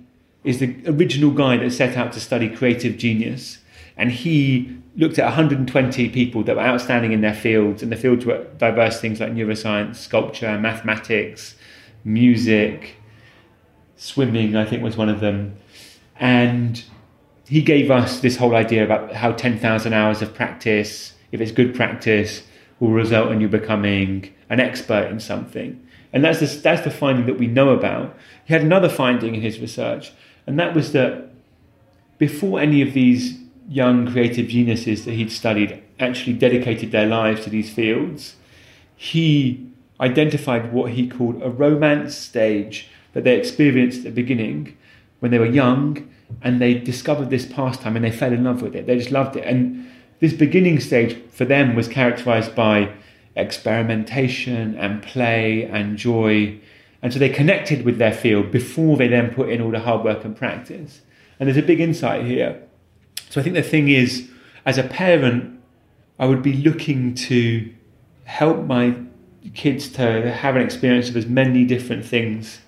is 0.44 0.60
the 0.60 0.76
original 0.88 1.32
guy 1.32 1.58
that 1.58 1.72
set 1.72 1.98
out 1.98 2.14
to 2.14 2.20
study 2.20 2.50
creative 2.50 2.98
genius. 2.98 3.60
And 3.98 4.12
he 4.12 4.78
looked 4.96 5.20
at 5.20 5.26
120 5.26 6.10
people 6.10 6.44
that 6.44 6.56
were 6.56 6.62
outstanding 6.62 7.12
in 7.12 7.22
their 7.22 7.34
fields, 7.34 7.84
and 7.84 7.92
the 7.92 7.96
fields 7.96 8.26
were 8.26 8.46
diverse 8.58 9.00
things 9.00 9.20
like 9.20 9.32
neuroscience, 9.32 9.96
sculpture, 9.96 10.58
mathematics, 10.58 11.56
music, 12.04 12.96
swimming, 13.96 14.56
I 14.56 14.66
think 14.66 14.84
was 14.84 14.98
one 14.98 15.10
of 15.10 15.20
them. 15.20 15.58
And 16.20 16.84
he 17.48 17.62
gave 17.62 17.92
us 17.92 18.20
this 18.20 18.38
whole 18.38 18.56
idea 18.56 18.84
about 18.84 19.14
how 19.14 19.32
10,000 19.32 19.94
hours 19.94 20.22
of 20.22 20.34
practice, 20.34 21.14
if 21.32 21.42
it's 21.42 21.52
good 21.52 21.76
practice, 21.76 22.44
will 22.80 22.92
result 22.92 23.32
in 23.32 23.42
you 23.42 23.48
becoming 23.48 24.34
an 24.50 24.60
expert 24.60 25.10
in 25.12 25.20
something. 25.20 25.84
And 26.14 26.24
that's 26.24 26.40
the, 26.40 26.46
that's 26.46 26.84
the 26.84 26.92
finding 26.92 27.26
that 27.26 27.38
we 27.38 27.48
know 27.48 27.70
about. 27.70 28.16
He 28.46 28.54
had 28.54 28.62
another 28.62 28.90
finding 28.90 29.36
in 29.36 29.42
his 29.42 29.60
research, 29.60 30.14
and 30.46 30.60
that 30.60 30.74
was 30.74 30.94
that 30.94 31.30
before 32.18 32.60
any 32.60 32.82
of 32.82 32.94
these 32.94 33.40
young 33.68 34.10
creative 34.12 34.48
geniuses 34.48 35.06
that 35.06 35.12
he'd 35.12 35.32
studied 35.32 35.84
actually 36.00 36.34
dedicated 36.34 36.92
their 36.92 37.06
lives 37.06 37.44
to 37.44 37.50
these 37.50 37.70
fields, 37.70 38.36
he 38.96 39.68
identified 40.00 40.72
what 40.72 40.92
he 40.92 41.08
called 41.08 41.42
a 41.42 41.50
romance 41.50 42.16
stage 42.16 42.90
that 43.14 43.24
they 43.24 43.38
experienced 43.38 44.00
at 44.00 44.04
the 44.06 44.22
beginning 44.22 44.78
when 45.20 45.32
they 45.32 45.40
were 45.40 45.46
young 45.46 46.08
and 46.42 46.62
they 46.62 46.74
discovered 46.74 47.30
this 47.30 47.46
pastime 47.46 47.96
and 47.96 48.06
they 48.06 48.12
fell 48.12 48.32
in 48.32 48.44
love 48.44 48.62
with 48.62 48.76
it. 48.76 48.86
They 48.86 48.98
just 48.98 49.12
loved 49.12 49.36
it. 49.36 49.46
And 49.46 49.90
this 50.20 50.34
beginning 50.34 50.80
stage 50.80 51.22
for 51.32 51.46
them 51.46 51.76
was 51.76 51.88
characterized 51.88 52.56
by 52.56 52.92
experimentation 53.36 54.76
and 54.76 55.04
play 55.04 55.64
and 55.64 55.98
joy. 55.98 56.60
And 57.02 57.14
so 57.14 57.20
they 57.20 57.30
connected 57.30 57.86
with 57.86 57.98
their 57.98 58.14
field 58.14 58.52
before 58.52 58.98
they 58.98 59.08
then 59.08 59.34
put 59.34 59.50
in 59.50 59.62
all 59.62 59.72
the 59.72 59.80
hard 59.80 60.04
work 60.04 60.26
and 60.26 60.36
practice. 60.36 61.02
And 61.40 61.48
there's 61.48 61.58
a 61.58 61.62
big 61.62 61.80
insight 61.80 62.26
here. 62.26 62.64
So 63.30 63.40
I 63.40 63.44
think 63.44 63.56
the 63.56 63.62
thing 63.62 63.90
is, 63.90 64.30
as 64.66 64.78
a 64.78 64.84
parent, 64.84 65.60
I 66.18 66.26
would 66.26 66.42
be 66.42 66.54
looking 66.54 67.14
to 67.14 67.72
help 68.24 68.66
my 68.66 68.96
kids 69.54 69.88
to 69.90 70.32
have 70.32 70.56
an 70.56 70.62
experience 70.62 71.10
of 71.10 71.16
as 71.16 71.28
many 71.28 71.64
different 71.64 72.04
things 72.04 72.60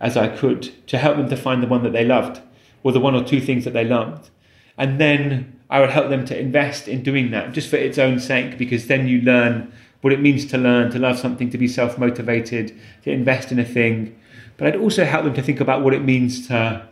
as 0.00 0.16
I 0.16 0.28
could 0.28 0.74
to 0.88 0.98
help 0.98 1.16
them 1.16 1.28
to 1.28 1.36
find 1.36 1.62
the 1.62 1.66
one 1.66 1.82
that 1.82 1.92
they 1.92 2.04
loved 2.04 2.40
or 2.82 2.92
the 2.92 3.00
one 3.00 3.14
or 3.14 3.22
two 3.22 3.40
things 3.40 3.64
that 3.64 3.72
they 3.72 3.84
loved. 3.84 4.30
And 4.76 5.00
then 5.00 5.57
I 5.70 5.80
would 5.80 5.90
help 5.90 6.08
them 6.08 6.24
to 6.26 6.38
invest 6.38 6.88
in 6.88 7.02
doing 7.02 7.30
that 7.32 7.52
just 7.52 7.68
for 7.68 7.76
its 7.76 7.98
own 7.98 8.20
sake, 8.20 8.56
because 8.56 8.86
then 8.86 9.06
you 9.06 9.20
learn 9.20 9.72
what 10.00 10.12
it 10.12 10.20
means 10.20 10.46
to 10.46 10.58
learn, 10.58 10.90
to 10.92 10.98
love 10.98 11.18
something, 11.18 11.50
to 11.50 11.58
be 11.58 11.68
self 11.68 11.98
motivated, 11.98 12.78
to 13.02 13.10
invest 13.10 13.52
in 13.52 13.58
a 13.58 13.64
thing. 13.64 14.18
But 14.56 14.68
I'd 14.68 14.76
also 14.76 15.04
help 15.04 15.24
them 15.24 15.34
to 15.34 15.42
think 15.42 15.60
about 15.60 15.82
what 15.82 15.94
it 15.94 16.02
means 16.02 16.48
to, 16.48 16.88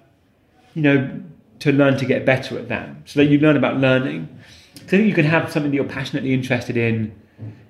you 0.75 0.83
know, 0.83 1.21
to 1.61 1.73
learn 1.73 1.97
to 1.99 2.05
get 2.05 2.27
better 2.27 2.59
at 2.59 2.69
that. 2.69 2.91
So 3.07 3.21
that 3.21 3.27
you 3.27 3.39
learn 3.39 3.57
about 3.57 3.79
learning. 3.79 4.29
So 4.75 4.83
I 4.83 4.89
think 4.89 5.09
you 5.09 5.15
can 5.15 5.25
have 5.25 5.51
something 5.51 5.71
that 5.71 5.77
you're 5.77 5.85
passionately 5.85 6.33
interested 6.35 6.77
in, 6.77 7.19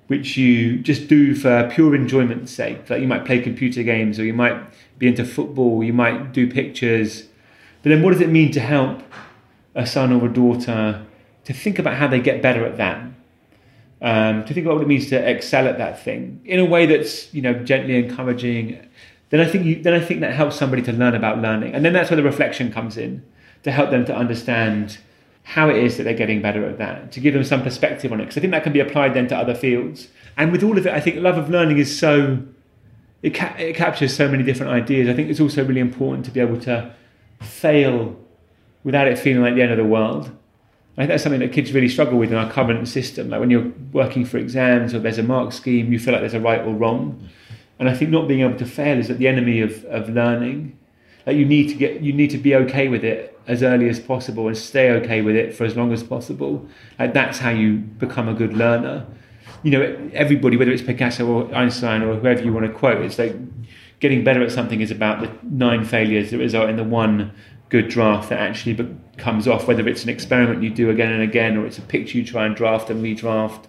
which 0.07 0.37
you 0.37 0.79
just 0.79 1.07
do 1.07 1.33
for 1.33 1.69
pure 1.71 1.95
enjoyment's 1.95 2.51
sake. 2.51 2.89
Like 2.89 3.01
you 3.01 3.07
might 3.07 3.25
play 3.25 3.41
computer 3.41 3.81
games, 3.81 4.19
or 4.19 4.25
you 4.25 4.33
might 4.33 4.57
be 4.99 5.07
into 5.07 5.23
football, 5.23 5.83
you 5.83 5.93
might 5.93 6.33
do 6.33 6.51
pictures. 6.51 7.23
But 7.81 7.89
then 7.89 8.01
what 8.01 8.11
does 8.11 8.21
it 8.21 8.29
mean 8.29 8.51
to 8.51 8.59
help 8.59 9.01
a 9.77 9.85
son 9.85 10.11
or 10.11 10.25
a 10.25 10.29
daughter 10.29 11.05
to 11.45 11.53
think 11.53 11.79
about 11.79 11.95
how 11.95 12.07
they 12.07 12.19
get 12.19 12.41
better 12.41 12.65
at 12.65 12.75
that? 12.77 13.01
Um, 14.01 14.43
to 14.45 14.53
think 14.53 14.65
about 14.65 14.75
what 14.75 14.83
it 14.83 14.87
means 14.87 15.07
to 15.09 15.29
excel 15.29 15.67
at 15.67 15.77
that 15.77 16.03
thing 16.03 16.41
in 16.45 16.59
a 16.59 16.65
way 16.65 16.85
that's 16.85 17.33
you 17.33 17.41
know 17.41 17.53
gently 17.53 17.95
encouraging. 17.97 18.85
Then 19.29 19.39
I 19.39 19.45
think 19.45 19.65
you, 19.65 19.81
then 19.81 19.93
I 19.93 19.99
think 19.99 20.19
that 20.19 20.33
helps 20.33 20.55
somebody 20.55 20.81
to 20.83 20.91
learn 20.91 21.15
about 21.15 21.39
learning, 21.39 21.73
and 21.73 21.85
then 21.85 21.93
that's 21.93 22.09
where 22.09 22.17
the 22.17 22.23
reflection 22.23 22.71
comes 22.71 22.97
in 22.97 23.23
to 23.63 23.71
help 23.71 23.89
them 23.89 24.05
to 24.05 24.15
understand 24.15 24.99
how 25.43 25.69
it 25.69 25.77
is 25.77 25.95
that 25.95 26.03
they're 26.03 26.13
getting 26.13 26.41
better 26.41 26.65
at 26.65 26.77
that, 26.77 27.11
to 27.13 27.21
give 27.21 27.33
them 27.33 27.43
some 27.43 27.63
perspective 27.63 28.11
on 28.11 28.19
it. 28.19 28.25
Because 28.25 28.37
I 28.37 28.41
think 28.41 28.51
that 28.51 28.63
can 28.63 28.73
be 28.73 28.81
applied 28.81 29.13
then 29.13 29.27
to 29.29 29.37
other 29.37 29.55
fields. 29.55 30.09
And 30.35 30.51
with 30.51 30.61
all 30.61 30.77
of 30.77 30.85
it, 30.85 30.93
I 30.93 30.99
think 30.99 31.15
love 31.17 31.37
of 31.37 31.49
learning 31.49 31.77
is 31.77 31.97
so 31.97 32.43
it, 33.23 33.33
ca- 33.33 33.55
it 33.57 33.75
captures 33.75 34.15
so 34.15 34.27
many 34.27 34.43
different 34.43 34.71
ideas. 34.71 35.09
I 35.09 35.13
think 35.13 35.29
it's 35.29 35.39
also 35.39 35.63
really 35.65 35.79
important 35.79 36.25
to 36.25 36.31
be 36.31 36.39
able 36.39 36.59
to 36.61 36.93
fail 37.41 38.19
without 38.87 39.05
it 39.05 39.19
feeling 39.19 39.43
like 39.43 39.53
the 39.53 39.61
end 39.61 39.69
of 39.69 39.77
the 39.77 39.83
world. 39.83 40.31
I 40.95 41.01
think 41.01 41.09
that's 41.09 41.21
something 41.21 41.41
that 41.41 41.51
kids 41.51 41.73
really 41.73 41.89
struggle 41.89 42.17
with 42.17 42.31
in 42.31 42.37
our 42.37 42.49
current 42.49 42.87
system. 42.87 43.29
Like 43.29 43.41
when 43.41 43.49
you're 43.49 43.69
working 43.91 44.23
for 44.23 44.37
exams 44.37 44.93
or 44.93 44.99
there's 44.99 45.17
a 45.17 45.23
mark 45.23 45.51
scheme, 45.51 45.91
you 45.91 45.99
feel 45.99 46.13
like 46.13 46.21
there's 46.21 46.33
a 46.33 46.39
right 46.39 46.61
or 46.61 46.73
wrong. 46.73 47.27
And 47.79 47.89
I 47.89 47.93
think 47.93 48.11
not 48.11 48.29
being 48.29 48.39
able 48.39 48.57
to 48.57 48.65
fail 48.65 48.97
is 48.97 49.09
at 49.09 49.17
the 49.17 49.27
enemy 49.27 49.59
of, 49.59 49.83
of 49.85 50.07
learning. 50.07 50.79
Like 51.25 51.35
you 51.35 51.45
need 51.45 51.67
to 51.67 51.75
get 51.75 51.99
you 51.99 52.13
need 52.13 52.29
to 52.29 52.37
be 52.37 52.55
okay 52.55 52.87
with 52.87 53.03
it 53.03 53.37
as 53.45 53.61
early 53.61 53.89
as 53.89 53.99
possible 53.99 54.47
and 54.47 54.57
stay 54.57 54.89
okay 54.91 55.21
with 55.21 55.35
it 55.35 55.53
for 55.53 55.65
as 55.65 55.75
long 55.75 55.91
as 55.91 56.01
possible. 56.01 56.65
Like 56.97 57.13
that's 57.13 57.39
how 57.39 57.49
you 57.49 57.79
become 57.79 58.29
a 58.29 58.33
good 58.33 58.53
learner. 58.53 59.05
You 59.63 59.71
know, 59.71 60.09
everybody, 60.13 60.55
whether 60.55 60.71
it's 60.71 60.81
Picasso 60.81 61.27
or 61.27 61.53
Einstein 61.53 62.03
or 62.03 62.15
whoever 62.15 62.41
you 62.41 62.53
want 62.53 62.65
to 62.65 62.71
quote, 62.71 63.01
it's 63.01 63.19
like 63.19 63.35
getting 63.99 64.23
better 64.23 64.41
at 64.43 64.51
something 64.51 64.79
is 64.79 64.91
about 64.91 65.19
the 65.19 65.29
nine 65.43 65.83
failures 65.83 66.31
that 66.31 66.37
result 66.37 66.69
in 66.69 66.77
the 66.77 66.83
one 66.85 67.33
good 67.69 67.89
draft 67.89 68.29
that 68.29 68.39
actually 68.39 68.95
comes 69.17 69.47
off, 69.47 69.67
whether 69.67 69.87
it's 69.87 70.03
an 70.03 70.09
experiment 70.09 70.63
you 70.63 70.69
do 70.69 70.89
again 70.89 71.11
and 71.11 71.21
again 71.21 71.57
or 71.57 71.65
it's 71.65 71.77
a 71.77 71.81
picture 71.81 72.17
you 72.17 72.25
try 72.25 72.45
and 72.45 72.55
draft 72.55 72.89
and 72.89 73.03
redraft. 73.03 73.65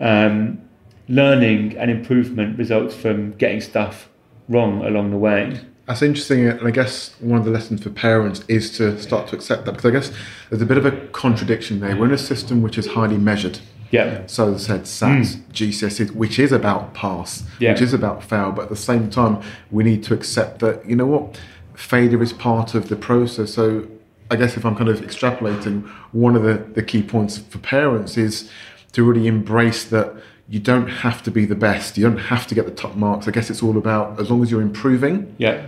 Um, 0.00 0.62
learning 1.08 1.76
and 1.78 1.90
improvement 1.90 2.58
results 2.58 2.94
from 2.94 3.32
getting 3.32 3.60
stuff 3.60 4.08
wrong 4.48 4.84
along 4.84 5.10
the 5.10 5.16
way. 5.16 5.60
That's 5.86 6.02
interesting, 6.02 6.46
and 6.46 6.68
I 6.68 6.70
guess 6.70 7.18
one 7.18 7.38
of 7.38 7.46
the 7.46 7.50
lessons 7.50 7.82
for 7.82 7.88
parents 7.88 8.44
is 8.46 8.76
to 8.76 9.00
start 9.00 9.28
to 9.28 9.36
accept 9.36 9.64
that 9.64 9.72
because 9.72 9.86
I 9.86 9.90
guess 9.90 10.12
there's 10.50 10.60
a 10.60 10.66
bit 10.66 10.76
of 10.76 10.84
a 10.84 10.92
contradiction 11.08 11.80
there. 11.80 11.96
We're 11.96 12.06
in 12.06 12.12
a 12.12 12.18
system 12.18 12.60
which 12.60 12.76
is 12.76 12.88
highly 12.88 13.16
measured. 13.16 13.60
Yeah. 13.90 14.26
So 14.26 14.52
as 14.52 14.68
I 14.68 14.76
said, 14.76 14.82
SATs, 14.82 15.36
mm. 15.36 15.42
GCSEs, 15.50 16.10
which 16.10 16.38
is 16.38 16.52
about 16.52 16.92
pass, 16.92 17.42
yeah. 17.58 17.72
which 17.72 17.80
is 17.80 17.94
about 17.94 18.22
fail, 18.22 18.52
but 18.52 18.64
at 18.64 18.68
the 18.68 18.76
same 18.76 19.08
time, 19.08 19.40
we 19.70 19.82
need 19.82 20.04
to 20.04 20.12
accept 20.12 20.58
that 20.58 20.84
you 20.84 20.94
know 20.94 21.06
what, 21.06 21.40
failure 21.78 22.22
is 22.22 22.32
part 22.32 22.74
of 22.74 22.88
the 22.88 22.96
process. 22.96 23.54
So 23.54 23.86
I 24.30 24.36
guess 24.36 24.56
if 24.56 24.64
I'm 24.64 24.76
kind 24.76 24.88
of 24.88 25.00
extrapolating, 25.00 25.88
one 26.12 26.36
of 26.36 26.42
the, 26.42 26.54
the 26.54 26.82
key 26.82 27.02
points 27.02 27.38
for 27.38 27.58
parents 27.58 28.16
is 28.16 28.50
to 28.92 29.04
really 29.04 29.26
embrace 29.26 29.84
that 29.84 30.14
you 30.48 30.58
don't 30.58 30.88
have 30.88 31.22
to 31.22 31.30
be 31.30 31.44
the 31.44 31.54
best, 31.54 31.98
you 31.98 32.04
don't 32.04 32.18
have 32.18 32.46
to 32.46 32.54
get 32.54 32.64
the 32.64 32.72
top 32.72 32.96
marks. 32.96 33.28
I 33.28 33.30
guess 33.30 33.50
it's 33.50 33.62
all 33.62 33.76
about 33.76 34.18
as 34.18 34.30
long 34.30 34.42
as 34.42 34.50
you're 34.50 34.62
improving. 34.62 35.34
Yeah 35.38 35.66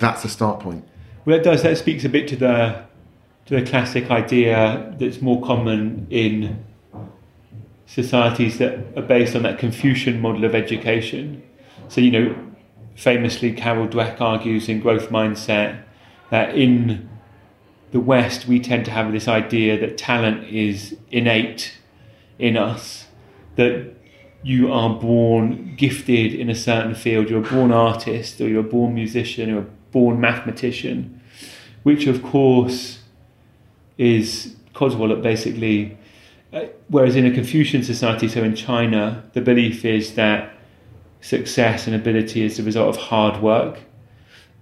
that's 0.00 0.24
a 0.24 0.28
start 0.28 0.60
point. 0.60 0.84
Well, 1.24 1.36
that 1.36 1.44
does. 1.44 1.62
That 1.62 1.76
speaks 1.78 2.04
a 2.04 2.08
bit 2.08 2.28
to 2.28 2.36
the 2.36 2.84
to 3.46 3.60
the 3.60 3.66
classic 3.66 4.10
idea 4.10 4.94
that's 4.98 5.20
more 5.20 5.40
common 5.42 6.06
in 6.10 6.64
societies 7.86 8.58
that 8.58 8.78
are 8.96 9.02
based 9.02 9.36
on 9.36 9.42
that 9.42 9.58
Confucian 9.58 10.20
model 10.20 10.44
of 10.44 10.54
education. 10.54 11.42
So, 11.88 12.00
you 12.00 12.10
know, 12.10 12.36
famously, 12.96 13.52
Carol 13.52 13.86
Dweck 13.86 14.20
argues 14.20 14.68
in 14.68 14.80
Growth 14.80 15.10
Mindset 15.10 15.82
that 16.30 16.56
in 16.56 17.08
the 17.92 18.00
West 18.00 18.46
we 18.46 18.58
tend 18.58 18.84
to 18.86 18.90
have 18.90 19.12
this 19.12 19.28
idea 19.28 19.78
that 19.78 19.96
talent 19.96 20.48
is 20.48 20.96
innate 21.10 21.78
in 22.38 22.56
us, 22.56 23.06
that 23.56 23.94
you 24.42 24.72
are 24.72 24.90
born 24.90 25.74
gifted 25.76 26.34
in 26.34 26.50
a 26.50 26.54
certain 26.54 26.94
field, 26.94 27.28
you're 27.28 27.44
a 27.44 27.50
born 27.50 27.72
artist 27.72 28.40
or 28.40 28.48
you're 28.48 28.60
a 28.60 28.62
born 28.62 28.94
musician 28.94 29.50
or 29.50 29.58
a 29.58 29.66
born 29.92 30.20
mathematician, 30.20 31.20
which 31.82 32.06
of 32.06 32.22
course 32.22 33.00
is 33.98 34.56
Codswallop 34.74 35.22
basically. 35.22 35.96
Uh, 36.52 36.66
whereas 36.88 37.16
in 37.16 37.26
a 37.26 37.30
Confucian 37.30 37.82
society, 37.82 38.28
so 38.28 38.42
in 38.42 38.54
China, 38.54 39.24
the 39.32 39.40
belief 39.40 39.84
is 39.84 40.14
that 40.14 40.55
success 41.26 41.86
and 41.86 41.96
ability 41.96 42.42
is 42.42 42.56
the 42.56 42.62
result 42.62 42.88
of 42.94 42.96
hard 42.96 43.42
work. 43.42 43.80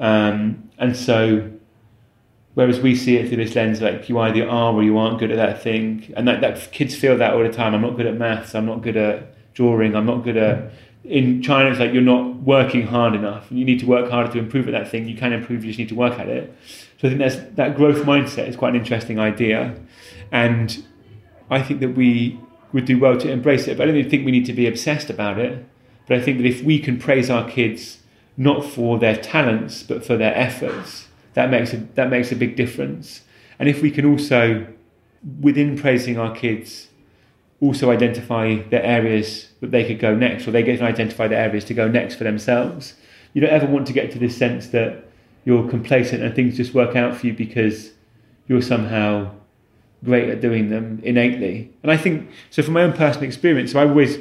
Um, 0.00 0.70
and 0.79 0.96
so, 0.96 1.50
whereas 2.55 2.81
we 2.81 2.94
see 2.94 3.16
it 3.16 3.29
through 3.29 3.44
this 3.44 3.55
lens, 3.55 3.81
like 3.81 4.09
you 4.09 4.18
either 4.18 4.48
are 4.48 4.72
or 4.72 4.83
you 4.83 4.96
aren't 4.96 5.18
good 5.18 5.31
at 5.31 5.37
that 5.37 5.62
thing, 5.62 6.12
and 6.16 6.27
that, 6.27 6.40
that 6.40 6.72
kids 6.72 6.94
feel 6.94 7.18
that 7.18 7.35
all 7.35 7.42
the 7.42 7.53
time. 7.53 7.74
I'm 7.74 7.83
not 7.83 7.96
good 7.96 8.07
at 8.07 8.16
maths. 8.16 8.55
I'm 8.55 8.66
not 8.66 8.83
good 8.83 8.96
at 8.96 9.35
drawing. 9.55 9.94
I'm 9.94 10.07
not 10.07 10.24
good 10.24 10.37
at 10.37 10.72
in 11.05 11.42
China, 11.42 11.70
it's 11.70 11.79
like 11.79 11.92
you're 11.92 12.03
not 12.03 12.37
working 12.37 12.87
hard 12.87 13.14
enough, 13.14 13.46
you 13.50 13.64
need 13.64 13.79
to 13.81 13.87
work 13.87 14.11
harder 14.11 14.33
to 14.33 14.38
improve 14.38 14.66
at 14.68 14.72
that 14.72 14.90
thing. 14.90 15.07
You 15.07 15.16
can 15.16 15.35
improve, 15.35 15.62
you 15.62 15.70
just 15.70 15.79
need 15.79 15.90
to 15.90 15.94
work 15.94 16.18
at 16.18 16.29
it. 16.29 16.57
So 16.98 17.09
I 17.09 17.11
think 17.11 17.18
that's 17.18 17.37
that 17.57 17.77
growth 17.77 17.98
mindset 18.07 18.48
is 18.48 18.57
quite 18.57 18.70
an 18.70 18.81
interesting 18.81 19.18
idea, 19.18 19.74
and 20.33 20.83
I 21.50 21.62
think 21.62 21.81
that 21.81 21.90
we 21.90 22.40
would 22.72 22.87
do 22.87 22.98
well 22.98 23.18
to 23.18 23.31
embrace 23.31 23.68
it. 23.68 23.77
But 23.77 23.88
I 23.88 23.92
don't 23.92 24.09
think 24.09 24.24
we 24.24 24.33
need 24.33 24.46
to 24.46 24.55
be 24.55 24.66
obsessed 24.66 25.11
about 25.11 25.38
it. 25.38 25.66
But 26.06 26.18
I 26.18 26.20
think 26.20 26.38
that 26.38 26.46
if 26.46 26.62
we 26.62 26.78
can 26.78 26.98
praise 26.98 27.30
our 27.30 27.48
kids 27.48 27.98
not 28.36 28.64
for 28.64 28.98
their 28.98 29.16
talents 29.16 29.82
but 29.82 30.04
for 30.04 30.16
their 30.16 30.36
efforts, 30.36 31.08
that 31.34 31.50
makes 31.50 31.72
a, 31.72 31.78
that 31.94 32.10
makes 32.10 32.32
a 32.32 32.36
big 32.36 32.56
difference. 32.56 33.22
And 33.58 33.68
if 33.68 33.82
we 33.82 33.90
can 33.90 34.04
also, 34.04 34.66
within 35.40 35.78
praising 35.78 36.18
our 36.18 36.34
kids, 36.34 36.88
also 37.60 37.90
identify 37.90 38.56
the 38.70 38.84
areas 38.84 39.48
that 39.60 39.70
they 39.70 39.84
could 39.84 39.98
go 39.98 40.14
next, 40.14 40.46
or 40.46 40.50
they 40.50 40.62
get 40.62 40.78
to 40.78 40.84
identify 40.84 41.28
the 41.28 41.36
areas 41.36 41.64
to 41.64 41.74
go 41.74 41.88
next 41.88 42.16
for 42.16 42.24
themselves. 42.24 42.94
You 43.32 43.40
don't 43.40 43.50
ever 43.50 43.66
want 43.66 43.86
to 43.86 43.92
get 43.92 44.12
to 44.12 44.18
this 44.18 44.36
sense 44.36 44.68
that 44.68 45.04
you're 45.44 45.68
complacent 45.68 46.22
and 46.22 46.34
things 46.34 46.56
just 46.56 46.74
work 46.74 46.96
out 46.96 47.16
for 47.16 47.26
you 47.26 47.32
because 47.32 47.92
you're 48.46 48.62
somehow 48.62 49.30
great 50.04 50.28
at 50.28 50.40
doing 50.40 50.70
them 50.70 51.00
innately. 51.02 51.72
And 51.82 51.90
I 51.90 51.96
think 51.96 52.30
so. 52.50 52.62
From 52.62 52.74
my 52.74 52.82
own 52.82 52.92
personal 52.92 53.24
experience, 53.26 53.72
so 53.72 53.80
I 53.80 53.84
was 53.84 54.18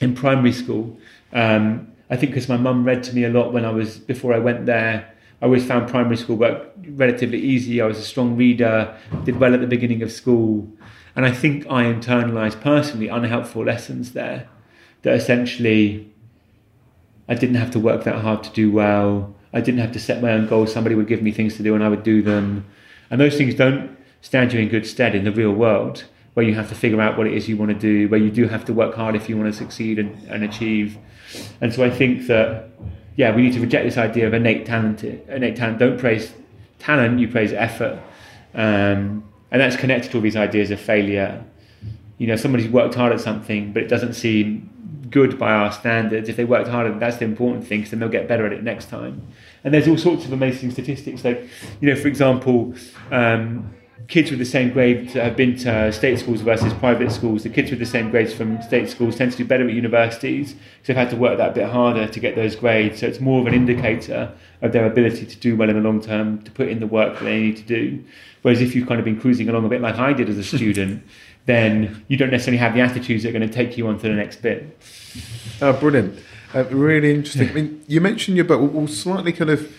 in 0.00 0.14
primary 0.14 0.52
school. 0.52 0.96
Um, 1.32 1.92
I 2.08 2.16
think 2.16 2.32
because 2.32 2.48
my 2.48 2.56
mum 2.56 2.84
read 2.84 3.02
to 3.04 3.14
me 3.14 3.24
a 3.24 3.30
lot 3.30 3.52
when 3.52 3.64
I 3.64 3.70
was 3.70 3.98
before 3.98 4.32
I 4.32 4.38
went 4.38 4.66
there. 4.66 5.12
I 5.40 5.44
always 5.44 5.66
found 5.66 5.88
primary 5.88 6.16
school 6.16 6.36
work 6.36 6.72
relatively 6.90 7.38
easy. 7.38 7.80
I 7.80 7.86
was 7.86 7.98
a 7.98 8.02
strong 8.02 8.36
reader, 8.36 8.96
did 9.24 9.38
well 9.38 9.52
at 9.52 9.60
the 9.60 9.66
beginning 9.66 10.02
of 10.02 10.10
school. 10.10 10.68
And 11.14 11.26
I 11.26 11.32
think 11.32 11.66
I 11.66 11.84
internalized 11.84 12.60
personally 12.60 13.08
unhelpful 13.08 13.64
lessons 13.64 14.12
there 14.12 14.48
that 15.02 15.14
essentially 15.14 16.10
I 17.28 17.34
didn't 17.34 17.56
have 17.56 17.70
to 17.72 17.80
work 17.80 18.04
that 18.04 18.22
hard 18.22 18.44
to 18.44 18.50
do 18.50 18.70
well. 18.70 19.34
I 19.52 19.60
didn't 19.60 19.80
have 19.80 19.92
to 19.92 20.00
set 20.00 20.22
my 20.22 20.32
own 20.32 20.46
goals. 20.46 20.72
Somebody 20.72 20.94
would 20.94 21.06
give 21.06 21.22
me 21.22 21.32
things 21.32 21.56
to 21.56 21.62
do 21.62 21.74
and 21.74 21.84
I 21.84 21.88
would 21.88 22.02
do 22.02 22.22
them. 22.22 22.64
And 23.10 23.20
those 23.20 23.36
things 23.36 23.54
don't 23.54 23.96
stand 24.20 24.52
you 24.52 24.60
in 24.60 24.68
good 24.68 24.86
stead 24.86 25.14
in 25.14 25.24
the 25.24 25.32
real 25.32 25.52
world 25.52 26.04
where 26.36 26.44
you 26.44 26.54
have 26.54 26.68
to 26.68 26.74
figure 26.74 27.00
out 27.00 27.16
what 27.16 27.26
it 27.26 27.32
is 27.32 27.48
you 27.48 27.56
want 27.56 27.70
to 27.70 27.78
do, 27.78 28.10
where 28.10 28.20
you 28.20 28.30
do 28.30 28.46
have 28.46 28.62
to 28.62 28.74
work 28.74 28.94
hard 28.94 29.16
if 29.16 29.26
you 29.26 29.38
want 29.38 29.50
to 29.50 29.58
succeed 29.58 29.98
and, 29.98 30.22
and 30.28 30.44
achieve. 30.44 30.98
And 31.62 31.72
so 31.72 31.82
I 31.82 31.88
think 31.88 32.26
that, 32.26 32.68
yeah, 33.16 33.34
we 33.34 33.40
need 33.40 33.54
to 33.54 33.60
reject 33.60 33.86
this 33.86 33.96
idea 33.96 34.26
of 34.26 34.34
innate 34.34 34.66
talent. 34.66 35.02
Innate 35.02 35.56
talent. 35.56 35.78
Don't 35.78 35.98
praise 35.98 36.34
talent, 36.78 37.20
you 37.20 37.28
praise 37.28 37.54
effort. 37.54 37.98
Um, 38.52 39.24
and 39.50 39.62
that's 39.62 39.76
connected 39.76 40.10
to 40.10 40.18
all 40.18 40.22
these 40.22 40.36
ideas 40.36 40.70
of 40.70 40.78
failure. 40.78 41.42
You 42.18 42.26
know, 42.26 42.36
somebody's 42.36 42.68
worked 42.68 42.96
hard 42.96 43.14
at 43.14 43.20
something, 43.20 43.72
but 43.72 43.82
it 43.82 43.88
doesn't 43.88 44.12
seem 44.12 44.68
good 45.08 45.38
by 45.38 45.52
our 45.52 45.72
standards. 45.72 46.28
If 46.28 46.36
they 46.36 46.44
worked 46.44 46.68
harder, 46.68 46.98
that's 46.98 47.16
the 47.16 47.24
important 47.24 47.66
thing, 47.66 47.78
because 47.80 47.92
then 47.92 48.00
they'll 48.00 48.10
get 48.10 48.28
better 48.28 48.44
at 48.44 48.52
it 48.52 48.62
next 48.62 48.90
time. 48.90 49.26
And 49.64 49.72
there's 49.72 49.88
all 49.88 49.96
sorts 49.96 50.26
of 50.26 50.32
amazing 50.32 50.70
statistics. 50.70 51.24
Like, 51.24 51.48
you 51.80 51.88
know, 51.88 51.98
for 51.98 52.08
example, 52.08 52.74
um, 53.10 53.72
kids 54.08 54.30
with 54.30 54.38
the 54.38 54.44
same 54.44 54.72
grades 54.72 55.14
have 55.14 55.36
been 55.36 55.56
to 55.56 55.90
state 55.92 56.18
schools 56.18 56.40
versus 56.42 56.72
private 56.74 57.10
schools, 57.10 57.42
the 57.42 57.48
kids 57.48 57.70
with 57.70 57.78
the 57.78 57.86
same 57.86 58.10
grades 58.10 58.32
from 58.32 58.60
state 58.62 58.88
schools 58.88 59.16
tend 59.16 59.32
to 59.32 59.38
do 59.38 59.44
better 59.44 59.66
at 59.66 59.74
universities 59.74 60.52
because 60.52 60.86
they've 60.86 60.96
had 60.96 61.10
to 61.10 61.16
work 61.16 61.38
that 61.38 61.54
bit 61.54 61.68
harder 61.68 62.06
to 62.06 62.20
get 62.20 62.36
those 62.36 62.54
grades. 62.54 63.00
So 63.00 63.06
it's 63.06 63.20
more 63.20 63.40
of 63.40 63.46
an 63.46 63.54
indicator 63.54 64.32
of 64.62 64.72
their 64.72 64.86
ability 64.86 65.26
to 65.26 65.36
do 65.36 65.56
well 65.56 65.70
in 65.70 65.76
the 65.76 65.82
long 65.82 66.00
term, 66.00 66.42
to 66.42 66.50
put 66.50 66.68
in 66.68 66.80
the 66.80 66.86
work 66.86 67.18
that 67.18 67.24
they 67.24 67.40
need 67.40 67.56
to 67.56 67.62
do. 67.62 68.04
Whereas 68.42 68.60
if 68.60 68.74
you've 68.74 68.86
kind 68.86 69.00
of 69.00 69.04
been 69.04 69.20
cruising 69.20 69.48
along 69.48 69.64
a 69.64 69.68
bit 69.68 69.80
like 69.80 69.96
I 69.96 70.12
did 70.12 70.28
as 70.28 70.38
a 70.38 70.44
student, 70.44 71.02
then 71.46 72.04
you 72.08 72.16
don't 72.16 72.30
necessarily 72.30 72.58
have 72.58 72.74
the 72.74 72.80
attitudes 72.80 73.22
that 73.22 73.30
are 73.30 73.38
going 73.38 73.48
to 73.48 73.52
take 73.52 73.78
you 73.78 73.86
on 73.88 73.98
to 73.98 74.08
the 74.08 74.14
next 74.14 74.42
bit. 74.42 74.78
Oh, 75.62 75.72
brilliant. 75.72 76.18
Uh, 76.54 76.64
really 76.64 77.14
interesting. 77.14 77.48
I 77.48 77.52
mean, 77.52 77.84
you 77.86 78.00
mentioned 78.00 78.36
your 78.36 78.44
book. 78.44 78.60
We'll, 78.60 78.70
we'll 78.70 78.88
slightly 78.88 79.32
kind 79.32 79.50
of 79.50 79.72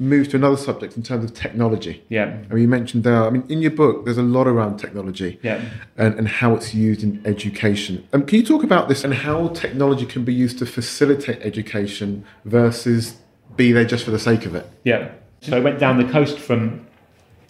move 0.00 0.28
to 0.28 0.36
another 0.36 0.56
subject 0.56 0.96
in 0.96 1.02
terms 1.02 1.24
of 1.24 1.34
technology. 1.34 2.04
Yeah. 2.08 2.38
I 2.48 2.54
mean, 2.54 2.62
you 2.62 2.68
mentioned 2.68 3.02
there, 3.02 3.24
I 3.24 3.30
mean, 3.30 3.44
in 3.48 3.60
your 3.60 3.72
book, 3.72 4.04
there's 4.04 4.18
a 4.18 4.22
lot 4.22 4.46
around 4.46 4.78
technology 4.78 5.40
Yeah. 5.42 5.60
and, 5.96 6.14
and 6.14 6.28
how 6.28 6.54
it's 6.54 6.72
used 6.72 7.02
in 7.02 7.20
education. 7.26 8.06
Um, 8.12 8.24
can 8.24 8.38
you 8.38 8.44
talk 8.46 8.62
about 8.62 8.88
this 8.88 9.02
and 9.02 9.12
how 9.12 9.48
technology 9.48 10.06
can 10.06 10.24
be 10.24 10.32
used 10.32 10.58
to 10.60 10.66
facilitate 10.66 11.40
education 11.42 12.24
versus 12.44 13.16
be 13.56 13.72
there 13.72 13.84
just 13.84 14.04
for 14.04 14.12
the 14.12 14.20
sake 14.20 14.46
of 14.46 14.54
it? 14.54 14.70
Yeah. 14.84 15.10
So 15.40 15.56
I 15.56 15.60
went 15.60 15.80
down 15.80 15.98
the 15.98 16.10
coast 16.12 16.38
from 16.38 16.86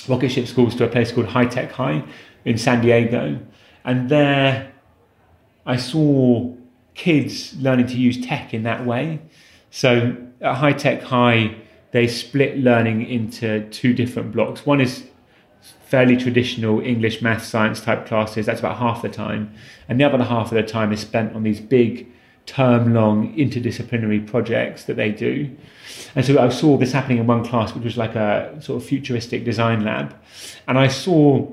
Rocketship 0.09 0.47
schools 0.47 0.75
to 0.77 0.85
a 0.85 0.89
place 0.89 1.13
called 1.13 1.27
High 1.27 1.47
Tech 1.47 1.71
High 1.73 2.03
in 2.47 2.57
San 2.57 2.81
Diego. 2.81 3.39
And 3.85 4.09
there 4.09 4.73
I 5.67 5.77
saw 5.77 6.55
kids 6.95 7.55
learning 7.61 7.89
to 7.89 7.97
use 7.99 8.25
tech 8.25 8.55
in 8.55 8.63
that 8.63 8.87
way. 8.87 9.21
So 9.71 10.17
at 10.41 10.55
High 10.57 10.73
Tech 10.73 11.03
High, 11.03 11.57
they 11.91 12.07
split 12.07 12.59
learning 12.59 13.07
into 13.07 13.69
two 13.71 13.95
different 13.95 14.33
blocks. 14.33 14.67
One 14.67 14.81
is 14.81 15.05
fairly 15.87 16.17
traditional 16.17 16.81
English, 16.81 17.23
math, 17.23 17.45
science 17.45 17.81
type 17.81 18.07
classes. 18.07 18.47
That's 18.47 18.61
about 18.61 18.77
half 18.77 19.03
the 19.03 19.09
time. 19.09 19.55
And 19.89 19.99
the 19.99 20.05
other 20.05 20.23
half 20.23 20.53
of 20.53 20.57
the 20.57 20.63
time 20.63 20.93
is 20.93 21.01
spent 21.01 21.35
on 21.35 21.43
these 21.43 21.61
big 21.61 22.07
term 22.45 22.95
long 22.95 23.35
interdisciplinary 23.37 24.27
projects 24.27 24.85
that 24.85 24.97
they 24.97 25.11
do. 25.11 25.55
And 26.15 26.25
so 26.25 26.39
I 26.39 26.49
saw 26.49 26.77
this 26.77 26.93
happening 26.93 27.19
in 27.19 27.27
one 27.27 27.45
class, 27.45 27.75
which 27.75 27.85
was 27.85 27.97
like 27.97 28.15
a 28.15 28.57
sort 28.61 28.83
of 28.83 28.89
futuristic 28.89 29.45
design 29.45 29.85
lab. 29.85 30.15
And 30.67 30.79
I 30.79 30.89
saw 30.89 31.47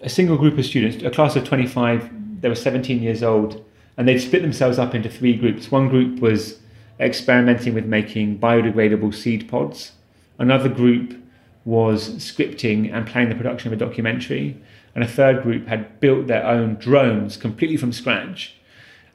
a 0.00 0.08
single 0.08 0.36
group 0.36 0.58
of 0.58 0.64
students, 0.64 1.02
a 1.04 1.10
class 1.10 1.36
of 1.36 1.44
25, 1.44 2.40
they 2.40 2.48
were 2.48 2.56
17 2.56 3.02
years 3.02 3.22
old, 3.22 3.64
and 3.96 4.08
they'd 4.08 4.18
split 4.18 4.42
themselves 4.42 4.78
up 4.78 4.94
into 4.94 5.08
three 5.08 5.36
groups. 5.36 5.70
One 5.70 5.88
group 5.88 6.20
was 6.20 6.58
experimenting 7.02 7.74
with 7.74 7.84
making 7.84 8.38
biodegradable 8.38 9.14
seed 9.14 9.48
pods, 9.48 9.92
another 10.38 10.68
group 10.68 11.22
was 11.64 12.10
scripting 12.16 12.92
and 12.92 13.06
planning 13.06 13.28
the 13.28 13.34
production 13.34 13.72
of 13.72 13.80
a 13.80 13.84
documentary, 13.84 14.56
and 14.94 15.04
a 15.04 15.08
third 15.08 15.42
group 15.42 15.66
had 15.66 16.00
built 16.00 16.26
their 16.26 16.44
own 16.46 16.74
drones 16.74 17.36
completely 17.36 17.76
from 17.76 17.92
scratch. 17.92 18.54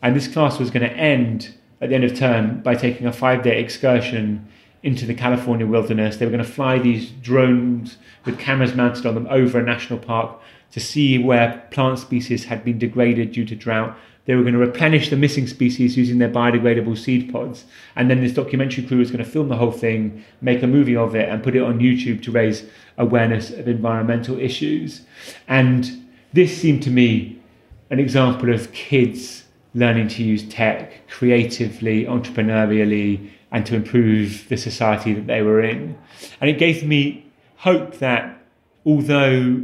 And 0.01 0.15
this 0.15 0.27
class 0.27 0.59
was 0.59 0.71
going 0.71 0.87
to 0.87 0.95
end 0.95 1.55
at 1.81 1.89
the 1.89 1.95
end 1.95 2.03
of 2.03 2.17
term 2.17 2.61
by 2.61 2.75
taking 2.75 3.07
a 3.07 3.13
five 3.13 3.43
day 3.43 3.59
excursion 3.59 4.47
into 4.87 5.05
the 5.05 5.13
California 5.13 5.67
wilderness. 5.67 6.15
They 6.15 6.25
were 6.25 6.31
going 6.31 6.43
to 6.43 6.49
fly 6.49 6.79
these 6.79 7.09
drones 7.09 7.97
with 8.23 8.39
cameras 8.39 8.73
mounted 8.73 9.05
on 9.05 9.15
them 9.15 9.27
over 9.29 9.59
a 9.59 9.63
national 9.63 9.99
park 9.99 10.39
to 10.71 10.79
see 10.79 11.17
where 11.17 11.67
plant 11.71 11.99
species 11.99 12.45
had 12.45 12.63
been 12.63 12.79
degraded 12.79 13.33
due 13.33 13.43
to 13.47 13.53
drought. 13.53 13.97
They 14.23 14.35
were 14.35 14.43
going 14.43 14.53
to 14.53 14.59
replenish 14.59 15.09
the 15.09 15.17
missing 15.17 15.45
species 15.45 15.97
using 15.97 16.19
their 16.19 16.29
biodegradable 16.29 16.97
seed 16.97 17.29
pods. 17.33 17.65
And 17.97 18.09
then 18.09 18.21
this 18.21 18.31
documentary 18.31 18.85
crew 18.85 18.99
was 18.99 19.11
going 19.11 19.23
to 19.23 19.29
film 19.29 19.49
the 19.49 19.57
whole 19.57 19.73
thing, 19.73 20.23
make 20.39 20.63
a 20.63 20.67
movie 20.67 20.95
of 20.95 21.15
it, 21.15 21.27
and 21.27 21.43
put 21.43 21.57
it 21.57 21.61
on 21.61 21.79
YouTube 21.79 22.23
to 22.23 22.31
raise 22.31 22.63
awareness 22.97 23.49
of 23.49 23.67
environmental 23.67 24.39
issues. 24.39 25.01
And 25.49 26.07
this 26.31 26.57
seemed 26.57 26.83
to 26.83 26.91
me 26.91 27.41
an 27.89 27.99
example 27.99 28.53
of 28.53 28.71
kids 28.71 29.43
learning 29.73 30.07
to 30.07 30.23
use 30.23 30.47
tech 30.47 31.07
creatively, 31.09 32.05
entrepreneurially, 32.05 33.31
and 33.51 33.65
to 33.65 33.75
improve 33.75 34.47
the 34.49 34.57
society 34.57 35.13
that 35.13 35.27
they 35.27 35.41
were 35.41 35.61
in. 35.61 35.97
And 36.41 36.49
it 36.49 36.57
gave 36.57 36.83
me 36.83 37.25
hope 37.57 37.97
that 37.99 38.41
although 38.85 39.61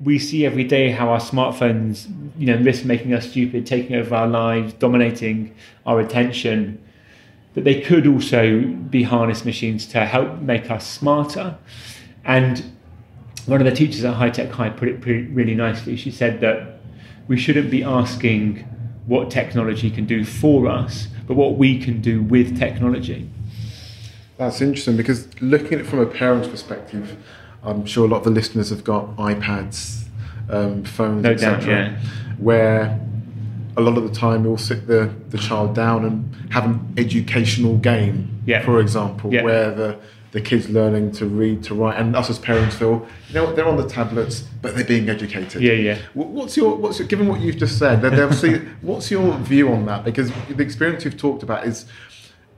we 0.00 0.18
see 0.18 0.44
every 0.44 0.64
day 0.64 0.90
how 0.90 1.08
our 1.08 1.20
smartphones, 1.20 2.06
you 2.38 2.46
know, 2.46 2.62
risk 2.62 2.84
making 2.84 3.14
us 3.14 3.30
stupid, 3.30 3.66
taking 3.66 3.96
over 3.96 4.14
our 4.14 4.26
lives, 4.26 4.72
dominating 4.74 5.54
our 5.86 6.00
attention, 6.00 6.82
that 7.54 7.64
they 7.64 7.80
could 7.80 8.06
also 8.06 8.60
be 8.60 9.02
harness 9.02 9.44
machines 9.44 9.86
to 9.86 10.04
help 10.04 10.40
make 10.40 10.70
us 10.70 10.86
smarter. 10.86 11.56
And 12.24 12.62
one 13.46 13.60
of 13.60 13.64
the 13.64 13.74
teachers 13.74 14.04
at 14.04 14.14
High 14.14 14.30
Tech 14.30 14.50
High 14.50 14.70
put 14.70 14.88
it 14.88 15.04
really 15.04 15.54
nicely. 15.54 15.96
She 15.96 16.10
said 16.10 16.40
that 16.40 16.80
we 17.28 17.38
shouldn't 17.38 17.70
be 17.70 17.82
asking 17.82 18.58
what 19.06 19.30
technology 19.30 19.90
can 19.90 20.04
do 20.04 20.24
for 20.24 20.68
us, 20.68 21.08
but 21.26 21.34
what 21.34 21.56
we 21.56 21.78
can 21.78 22.00
do 22.00 22.22
with 22.22 22.58
technology. 22.58 23.28
That's 24.38 24.60
interesting 24.60 24.96
because 24.96 25.28
looking 25.40 25.74
at 25.74 25.80
it 25.80 25.86
from 25.86 26.00
a 26.00 26.06
parent's 26.06 26.48
perspective, 26.48 27.16
I'm 27.62 27.86
sure 27.86 28.04
a 28.06 28.08
lot 28.08 28.18
of 28.18 28.24
the 28.24 28.30
listeners 28.30 28.70
have 28.70 28.84
got 28.84 29.16
iPads, 29.16 30.04
um, 30.50 30.84
phones, 30.84 31.22
No 31.24 31.32
etc. 31.32 31.58
doubt, 31.60 31.68
yeah. 31.68 31.98
Where 32.38 33.00
a 33.76 33.80
lot 33.80 33.96
of 33.98 34.04
the 34.08 34.14
time 34.14 34.44
we'll 34.44 34.56
sit 34.58 34.86
the, 34.86 35.10
the 35.30 35.38
child 35.38 35.74
down 35.74 36.04
and 36.04 36.52
have 36.52 36.64
an 36.64 36.94
educational 36.96 37.76
game, 37.78 38.42
Yeah. 38.46 38.62
for 38.64 38.80
example, 38.80 39.32
Yeah. 39.32 39.42
where 39.42 39.70
the, 39.74 39.96
the 40.36 40.42
kids 40.42 40.68
learning 40.68 41.10
to 41.12 41.24
read, 41.24 41.62
to 41.64 41.74
write, 41.74 41.98
and 41.98 42.14
us 42.14 42.28
as 42.28 42.38
parents 42.38 42.76
feel, 42.76 43.06
you 43.28 43.34
know, 43.34 43.54
they're 43.54 43.66
on 43.66 43.78
the 43.78 43.88
tablets, 43.88 44.40
but 44.60 44.74
they're 44.76 44.84
being 44.84 45.08
educated. 45.08 45.62
Yeah, 45.62 45.72
yeah. 45.72 45.98
What's 46.12 46.58
your 46.58 46.76
what's 46.76 46.98
your, 46.98 47.08
given 47.08 47.26
what 47.26 47.40
you've 47.40 47.56
just 47.56 47.78
said? 47.78 48.02
what's 48.82 49.10
your 49.10 49.38
view 49.38 49.72
on 49.72 49.86
that? 49.86 50.04
Because 50.04 50.30
the 50.48 50.62
experience 50.62 51.04
you've 51.06 51.16
talked 51.16 51.42
about 51.42 51.66
is 51.66 51.86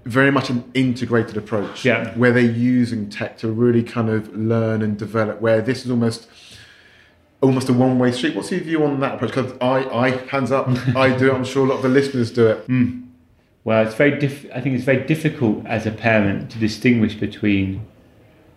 very 0.04 0.32
much 0.32 0.50
an 0.50 0.64
integrated 0.74 1.36
approach, 1.36 1.84
Yeah. 1.84 2.12
where 2.16 2.32
they're 2.32 2.42
using 2.78 3.08
tech 3.10 3.38
to 3.38 3.48
really 3.48 3.84
kind 3.84 4.08
of 4.08 4.34
learn 4.36 4.82
and 4.82 4.98
develop. 4.98 5.40
Where 5.40 5.60
this 5.60 5.84
is 5.84 5.90
almost 5.92 6.28
almost 7.40 7.68
a 7.68 7.72
one 7.72 7.96
way 8.00 8.10
street. 8.10 8.34
What's 8.34 8.50
your 8.50 8.60
view 8.60 8.82
on 8.84 8.98
that 9.00 9.14
approach? 9.14 9.30
Because 9.34 9.52
I, 9.60 9.84
I 10.06 10.10
hands 10.26 10.50
up, 10.50 10.66
I 10.96 11.16
do. 11.16 11.30
it. 11.30 11.34
I'm 11.34 11.44
sure 11.44 11.64
a 11.64 11.68
lot 11.68 11.76
of 11.76 11.82
the 11.82 11.88
listeners 11.90 12.32
do 12.32 12.48
it. 12.48 12.58
Hmm. 12.66 13.02
Well, 13.68 13.86
it's 13.86 13.96
very 13.96 14.18
diff- 14.18 14.50
I 14.54 14.62
think 14.62 14.76
it's 14.76 14.86
very 14.86 15.04
difficult 15.04 15.66
as 15.66 15.84
a 15.84 15.90
parent 15.90 16.50
to 16.52 16.58
distinguish 16.58 17.16
between 17.16 17.86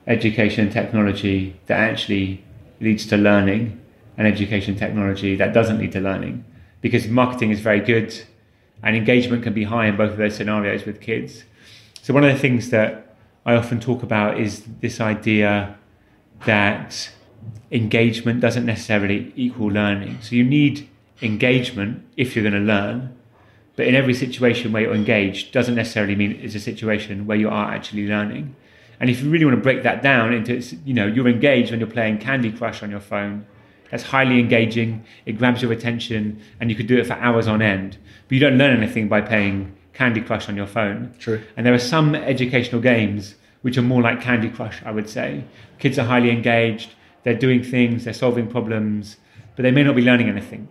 education 0.07 0.63
and 0.63 0.71
technology 0.71 1.59
that 1.65 1.77
actually 1.77 2.45
leads 2.79 3.05
to 3.07 3.17
learning 3.17 3.77
and 4.17 4.25
education 4.25 4.77
technology 4.77 5.35
that 5.35 5.53
doesn't 5.53 5.79
lead 5.79 5.91
to 5.91 5.99
learning 5.99 6.45
because 6.79 7.09
marketing 7.09 7.51
is 7.51 7.59
very 7.59 7.81
good 7.81 8.23
and 8.81 8.95
engagement 8.95 9.43
can 9.43 9.51
be 9.51 9.65
high 9.65 9.87
in 9.87 9.97
both 9.97 10.11
of 10.11 10.17
those 10.17 10.37
scenarios 10.37 10.85
with 10.85 11.01
kids. 11.01 11.43
So 12.01 12.13
one 12.13 12.23
of 12.23 12.31
the 12.31 12.39
things 12.39 12.69
that 12.69 13.13
I 13.45 13.55
often 13.55 13.81
talk 13.81 14.03
about 14.03 14.39
is 14.39 14.63
this 14.79 15.01
idea 15.01 15.75
that 16.45 17.11
engagement 17.69 18.39
doesn't 18.39 18.65
necessarily 18.65 19.33
equal 19.35 19.71
learning. 19.71 20.19
So 20.21 20.37
you 20.37 20.45
need 20.45 20.87
engagement 21.21 22.01
if 22.15 22.33
you're 22.33 22.49
going 22.49 22.65
to 22.65 22.73
learn, 22.73 23.17
but 23.81 23.87
in 23.87 23.95
every 23.95 24.13
situation 24.13 24.71
where 24.71 24.83
you're 24.83 24.93
engaged 24.93 25.51
doesn't 25.51 25.73
necessarily 25.73 26.15
mean 26.15 26.39
it's 26.39 26.53
a 26.53 26.59
situation 26.59 27.25
where 27.25 27.35
you 27.35 27.49
are 27.49 27.73
actually 27.73 28.05
learning. 28.05 28.55
And 28.99 29.09
if 29.09 29.23
you 29.23 29.29
really 29.31 29.43
want 29.43 29.57
to 29.57 29.63
break 29.63 29.81
that 29.81 30.03
down 30.03 30.33
into, 30.33 30.61
you 30.85 30.93
know, 30.93 31.07
you're 31.07 31.27
engaged 31.27 31.71
when 31.71 31.79
you're 31.79 31.89
playing 31.89 32.19
Candy 32.19 32.51
Crush 32.51 32.83
on 32.83 32.91
your 32.91 32.99
phone. 32.99 33.43
That's 33.89 34.03
highly 34.03 34.39
engaging. 34.39 35.03
It 35.25 35.39
grabs 35.39 35.63
your 35.63 35.71
attention, 35.71 36.39
and 36.59 36.69
you 36.69 36.75
could 36.75 36.85
do 36.85 36.99
it 36.99 37.07
for 37.07 37.13
hours 37.13 37.47
on 37.47 37.63
end. 37.63 37.97
But 38.27 38.35
you 38.35 38.39
don't 38.39 38.55
learn 38.55 38.77
anything 38.77 39.07
by 39.07 39.21
playing 39.21 39.75
Candy 39.93 40.21
Crush 40.21 40.47
on 40.47 40.55
your 40.55 40.67
phone. 40.67 41.15
True. 41.17 41.41
And 41.57 41.65
there 41.65 41.73
are 41.73 41.79
some 41.79 42.13
educational 42.13 42.81
games 42.81 43.33
which 43.63 43.79
are 43.79 43.81
more 43.81 44.03
like 44.03 44.21
Candy 44.21 44.51
Crush, 44.51 44.79
I 44.85 44.91
would 44.91 45.09
say. 45.09 45.43
Kids 45.79 45.97
are 45.97 46.05
highly 46.05 46.29
engaged. 46.29 46.91
They're 47.23 47.33
doing 47.33 47.63
things. 47.63 48.03
They're 48.03 48.13
solving 48.13 48.47
problems, 48.47 49.17
but 49.55 49.63
they 49.63 49.71
may 49.71 49.81
not 49.81 49.95
be 49.95 50.03
learning 50.03 50.29
anything. 50.29 50.69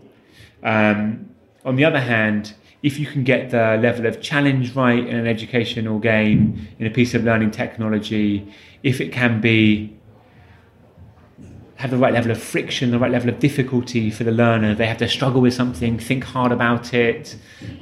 Um, 0.62 1.30
on 1.64 1.74
the 1.74 1.84
other 1.84 2.00
hand, 2.00 2.54
if 2.82 2.98
you 2.98 3.06
can 3.06 3.24
get 3.24 3.50
the 3.50 3.78
level 3.80 4.06
of 4.06 4.20
challenge 4.20 4.74
right 4.74 5.06
in 5.06 5.16
an 5.16 5.26
educational 5.26 5.98
game, 5.98 6.68
in 6.78 6.86
a 6.86 6.90
piece 6.90 7.14
of 7.14 7.24
learning 7.24 7.50
technology, 7.50 8.50
if 8.82 9.00
it 9.00 9.12
can 9.12 9.40
be 9.40 9.96
have 11.76 11.90
the 11.90 11.96
right 11.96 12.12
level 12.12 12.30
of 12.30 12.42
friction, 12.42 12.90
the 12.90 12.98
right 12.98 13.10
level 13.10 13.30
of 13.30 13.38
difficulty 13.38 14.10
for 14.10 14.22
the 14.22 14.30
learner, 14.30 14.74
they 14.74 14.86
have 14.86 14.98
to 14.98 15.08
struggle 15.08 15.40
with 15.40 15.54
something, 15.54 15.98
think 15.98 16.24
hard 16.24 16.52
about 16.52 16.92
it, 16.92 17.36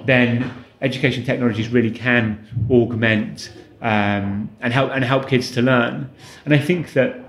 then 0.05 0.53
education 0.81 1.25
technologies 1.25 1.69
really 1.69 1.91
can 1.91 2.47
augment 2.71 3.53
um, 3.83 4.49
and 4.61 4.73
help 4.73 4.93
and 4.93 5.05
help 5.05 5.29
kids 5.29 5.51
to 5.51 5.63
learn. 5.63 6.09
And 6.45 6.55
I 6.55 6.59
think 6.59 6.93
that 6.93 7.29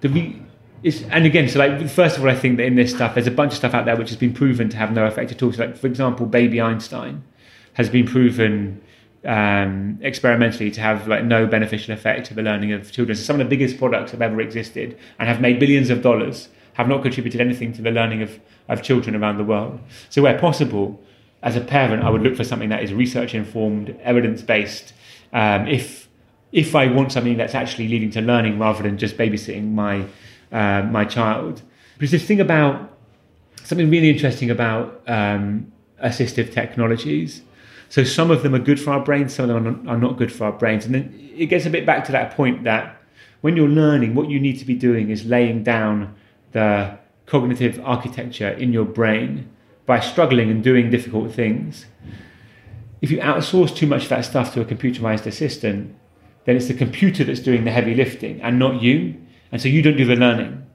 the 0.00 0.08
re- 0.08 0.42
is, 0.84 1.02
and 1.04 1.24
again, 1.24 1.48
so 1.48 1.58
like 1.58 1.88
first 1.88 2.18
of 2.18 2.22
all, 2.22 2.30
I 2.30 2.36
think 2.36 2.58
that 2.58 2.64
in 2.64 2.76
this 2.76 2.90
stuff, 2.90 3.14
there's 3.14 3.26
a 3.26 3.32
bunch 3.32 3.52
of 3.52 3.58
stuff 3.58 3.74
out 3.74 3.86
there 3.86 3.96
which 3.96 4.10
has 4.10 4.18
been 4.18 4.34
proven 4.34 4.68
to 4.68 4.76
have 4.76 4.92
no 4.92 5.06
effect 5.06 5.32
at 5.32 5.42
all. 5.42 5.52
So, 5.52 5.64
like 5.64 5.76
for 5.76 5.86
example, 5.86 6.26
Baby 6.26 6.60
Einstein 6.60 7.24
has 7.72 7.88
been 7.88 8.06
proven 8.06 8.82
um, 9.24 9.98
experimentally 10.02 10.70
to 10.70 10.80
have 10.82 11.08
like 11.08 11.24
no 11.24 11.46
beneficial 11.46 11.94
effect 11.94 12.26
to 12.26 12.34
the 12.34 12.42
learning 12.42 12.72
of 12.72 12.92
children. 12.92 13.16
So 13.16 13.22
some 13.22 13.40
of 13.40 13.46
the 13.46 13.48
biggest 13.48 13.78
products 13.78 14.12
have 14.12 14.20
ever 14.20 14.40
existed 14.40 14.98
and 15.18 15.28
have 15.28 15.40
made 15.40 15.58
billions 15.58 15.88
of 15.88 16.02
dollars 16.02 16.50
have 16.74 16.86
not 16.88 17.02
contributed 17.02 17.40
anything 17.40 17.72
to 17.72 17.82
the 17.82 17.90
learning 17.90 18.20
of, 18.20 18.38
of 18.68 18.82
children 18.82 19.16
around 19.16 19.38
the 19.38 19.44
world. 19.44 19.80
So 20.10 20.22
where 20.22 20.38
possible, 20.38 21.00
as 21.42 21.56
a 21.56 21.60
parent, 21.60 22.02
I 22.02 22.10
would 22.10 22.22
look 22.22 22.36
for 22.36 22.44
something 22.44 22.68
that 22.68 22.82
is 22.82 22.92
research 22.92 23.34
informed, 23.34 23.96
evidence 24.02 24.42
based. 24.42 24.92
Um, 25.32 25.66
if 25.66 26.08
if 26.52 26.76
I 26.76 26.86
want 26.86 27.10
something 27.10 27.36
that's 27.36 27.54
actually 27.54 27.88
leading 27.88 28.10
to 28.12 28.20
learning 28.20 28.60
rather 28.60 28.82
than 28.84 28.96
just 28.96 29.16
babysitting 29.16 29.72
my 29.72 30.04
uh, 30.54 30.82
my 30.90 31.04
child. 31.04 31.62
But 31.98 32.10
this 32.10 32.24
thing 32.24 32.40
about 32.40 32.96
something 33.64 33.90
really 33.90 34.10
interesting 34.10 34.50
about 34.50 35.02
um, 35.06 35.72
assistive 36.02 36.52
technologies. 36.52 37.42
So 37.88 38.04
some 38.04 38.30
of 38.30 38.42
them 38.42 38.54
are 38.54 38.58
good 38.58 38.80
for 38.80 38.92
our 38.92 39.00
brains, 39.00 39.34
some 39.34 39.50
of 39.50 39.62
them 39.62 39.88
are 39.88 39.98
not 39.98 40.16
good 40.16 40.32
for 40.32 40.44
our 40.44 40.52
brains, 40.52 40.86
and 40.86 40.94
then 40.94 41.30
it 41.36 41.46
gets 41.46 41.66
a 41.66 41.70
bit 41.70 41.84
back 41.84 42.04
to 42.06 42.12
that 42.12 42.34
point 42.36 42.64
that 42.64 43.00
when 43.40 43.56
you're 43.56 43.68
learning, 43.68 44.14
what 44.14 44.30
you 44.30 44.40
need 44.40 44.58
to 44.58 44.64
be 44.64 44.74
doing 44.74 45.10
is 45.10 45.26
laying 45.26 45.62
down 45.62 46.14
the 46.52 46.98
cognitive 47.26 47.80
architecture 47.84 48.48
in 48.48 48.72
your 48.72 48.84
brain 48.84 49.50
by 49.86 50.00
struggling 50.00 50.50
and 50.50 50.62
doing 50.64 50.90
difficult 50.90 51.32
things. 51.32 51.86
If 53.02 53.10
you 53.10 53.18
outsource 53.18 53.74
too 53.76 53.86
much 53.86 54.04
of 54.04 54.08
that 54.10 54.24
stuff 54.24 54.54
to 54.54 54.62
a 54.62 54.64
computerized 54.64 55.26
assistant, 55.26 55.94
then 56.46 56.56
it's 56.56 56.68
the 56.68 56.74
computer 56.74 57.24
that's 57.24 57.40
doing 57.40 57.64
the 57.64 57.70
heavy 57.70 57.94
lifting 57.94 58.40
and 58.40 58.58
not 58.58 58.82
you. 58.82 59.20
And 59.54 59.62
so 59.62 59.68
you 59.68 59.82
don't 59.82 59.96
do 59.96 60.04
the 60.04 60.16
learning. 60.16 60.66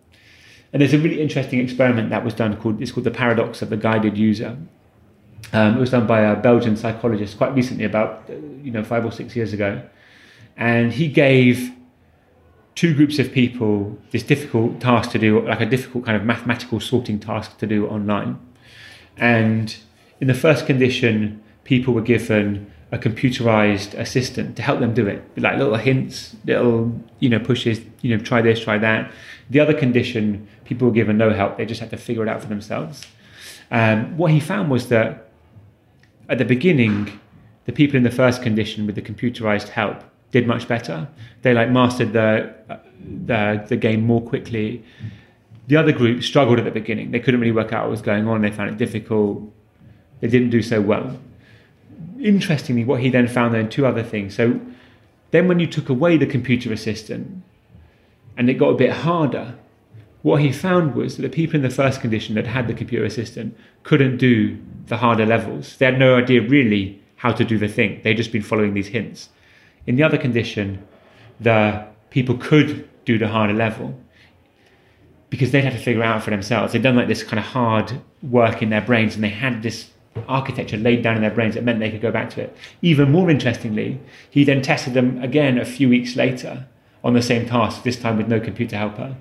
And 0.71 0.81
there's 0.81 0.93
a 0.93 0.99
really 0.99 1.21
interesting 1.21 1.59
experiment 1.59 2.11
that 2.11 2.23
was 2.23 2.33
done 2.33 2.55
called 2.55 2.81
it's 2.81 2.93
called 2.93 3.03
the 3.03 3.11
paradox 3.11 3.61
of 3.61 3.69
the 3.69 3.75
guided 3.75 4.17
user. 4.17 4.57
Um, 5.51 5.75
it 5.75 5.79
was 5.81 5.89
done 5.89 6.07
by 6.07 6.21
a 6.21 6.37
Belgian 6.37 6.77
psychologist 6.77 7.37
quite 7.37 7.53
recently, 7.53 7.83
about 7.83 8.23
uh, 8.29 8.35
you 8.63 8.71
know 8.71 8.81
five 8.85 9.05
or 9.05 9.11
six 9.11 9.35
years 9.35 9.51
ago, 9.51 9.81
and 10.55 10.93
he 10.93 11.09
gave 11.09 11.73
two 12.73 12.95
groups 12.95 13.19
of 13.19 13.33
people 13.33 13.99
this 14.11 14.23
difficult 14.23 14.79
task 14.79 15.11
to 15.11 15.19
do, 15.19 15.41
like 15.41 15.59
a 15.59 15.65
difficult 15.65 16.05
kind 16.05 16.15
of 16.15 16.23
mathematical 16.23 16.79
sorting 16.79 17.19
task 17.19 17.57
to 17.57 17.67
do 17.67 17.85
online. 17.85 18.39
And 19.17 19.75
in 20.21 20.27
the 20.27 20.33
first 20.33 20.65
condition, 20.65 21.43
people 21.65 21.93
were 21.93 22.07
given 22.15 22.71
a 22.91 22.97
computerized 22.97 23.93
assistant 23.93 24.55
to 24.55 24.61
help 24.61 24.79
them 24.79 24.93
do 24.93 25.07
it, 25.07 25.23
like 25.37 25.57
little 25.57 25.75
hints, 25.75 26.35
little 26.45 26.99
you 27.19 27.29
know 27.29 27.39
pushes, 27.39 27.81
you 28.01 28.15
know 28.15 28.23
try 28.23 28.41
this, 28.41 28.59
try 28.59 28.77
that. 28.77 29.11
The 29.49 29.59
other 29.59 29.73
condition, 29.73 30.47
people 30.65 30.87
were 30.87 30.93
given 30.93 31.17
no 31.17 31.31
help; 31.31 31.57
they 31.57 31.65
just 31.65 31.81
had 31.81 31.91
to 31.91 31.97
figure 31.97 32.23
it 32.23 32.29
out 32.29 32.41
for 32.41 32.47
themselves. 32.47 33.05
Um, 33.71 34.17
what 34.17 34.31
he 34.31 34.39
found 34.39 34.71
was 34.71 34.89
that 34.89 35.29
at 36.27 36.39
the 36.39 36.45
beginning, 36.45 37.19
the 37.65 37.71
people 37.71 37.97
in 37.97 38.03
the 38.03 38.11
first 38.11 38.41
condition 38.41 38.85
with 38.85 38.95
the 38.95 39.01
computerized 39.01 39.69
help 39.69 40.03
did 40.31 40.47
much 40.47 40.67
better. 40.67 41.07
They 41.43 41.53
like 41.53 41.69
mastered 41.69 42.13
the 42.13 42.55
the, 43.25 43.63
the 43.67 43.77
game 43.77 44.01
more 44.01 44.21
quickly. 44.21 44.83
The 45.67 45.75
other 45.75 45.91
group 45.91 46.23
struggled 46.23 46.57
at 46.57 46.65
the 46.65 46.71
beginning. 46.71 47.11
They 47.11 47.19
couldn't 47.19 47.39
really 47.39 47.51
work 47.51 47.71
out 47.71 47.83
what 47.83 47.91
was 47.91 48.01
going 48.01 48.27
on. 48.27 48.41
They 48.41 48.51
found 48.51 48.71
it 48.71 48.77
difficult. 48.77 49.43
They 50.19 50.27
didn't 50.27 50.49
do 50.49 50.63
so 50.63 50.81
well. 50.81 51.19
Interestingly, 52.19 52.83
what 52.83 53.01
he 53.01 53.09
then 53.09 53.27
found 53.27 53.53
then 53.53 53.69
two 53.69 53.85
other 53.85 54.03
things. 54.03 54.35
So 54.35 54.59
then 55.31 55.47
when 55.47 55.59
you 55.59 55.67
took 55.67 55.89
away 55.89 56.17
the 56.17 56.25
computer 56.25 56.73
assistant 56.73 57.43
and 58.37 58.49
it 58.49 58.55
got 58.55 58.69
a 58.69 58.75
bit 58.75 58.91
harder, 58.91 59.55
what 60.21 60.41
he 60.41 60.51
found 60.51 60.95
was 60.95 61.15
that 61.15 61.21
the 61.21 61.29
people 61.29 61.55
in 61.55 61.61
the 61.61 61.69
first 61.69 62.01
condition 62.01 62.35
that 62.35 62.45
had 62.45 62.67
the 62.67 62.73
computer 62.73 63.05
assistant 63.05 63.57
couldn't 63.83 64.17
do 64.17 64.59
the 64.87 64.97
harder 64.97 65.25
levels. 65.25 65.77
They 65.77 65.85
had 65.85 65.99
no 65.99 66.17
idea 66.17 66.41
really 66.41 67.01
how 67.15 67.31
to 67.31 67.45
do 67.45 67.57
the 67.57 67.67
thing. 67.67 68.01
They'd 68.03 68.17
just 68.17 68.31
been 68.31 68.41
following 68.41 68.73
these 68.73 68.87
hints. 68.87 69.29
In 69.87 69.95
the 69.95 70.03
other 70.03 70.17
condition, 70.17 70.85
the 71.39 71.85
people 72.09 72.37
could 72.37 72.87
do 73.05 73.17
the 73.17 73.27
harder 73.27 73.53
level 73.53 73.97
because 75.29 75.51
they'd 75.51 75.63
have 75.63 75.73
to 75.73 75.79
figure 75.79 76.03
out 76.03 76.23
for 76.23 76.31
themselves. 76.31 76.73
They'd 76.73 76.81
done 76.81 76.95
like 76.95 77.07
this 77.07 77.23
kind 77.23 77.39
of 77.39 77.45
hard 77.45 78.01
work 78.21 78.61
in 78.61 78.69
their 78.69 78.81
brains 78.81 79.15
and 79.15 79.23
they 79.23 79.29
had 79.29 79.63
this 79.63 79.89
architecture 80.27 80.77
laid 80.77 81.03
down 81.03 81.15
in 81.15 81.21
their 81.21 81.31
brains 81.31 81.55
that 81.55 81.63
meant 81.63 81.79
they 81.79 81.91
could 81.91 82.01
go 82.01 82.11
back 82.11 82.29
to 82.31 82.41
it. 82.41 82.55
Even 82.81 83.11
more 83.11 83.29
interestingly, 83.29 83.99
he 84.29 84.43
then 84.43 84.61
tested 84.61 84.93
them 84.93 85.21
again 85.23 85.57
a 85.57 85.65
few 85.65 85.89
weeks 85.89 86.15
later 86.15 86.67
on 87.03 87.13
the 87.13 87.21
same 87.21 87.45
task, 87.45 87.83
this 87.83 87.97
time 87.97 88.17
with 88.17 88.27
no 88.27 88.39
computer 88.39 88.77
helper. 88.77 89.15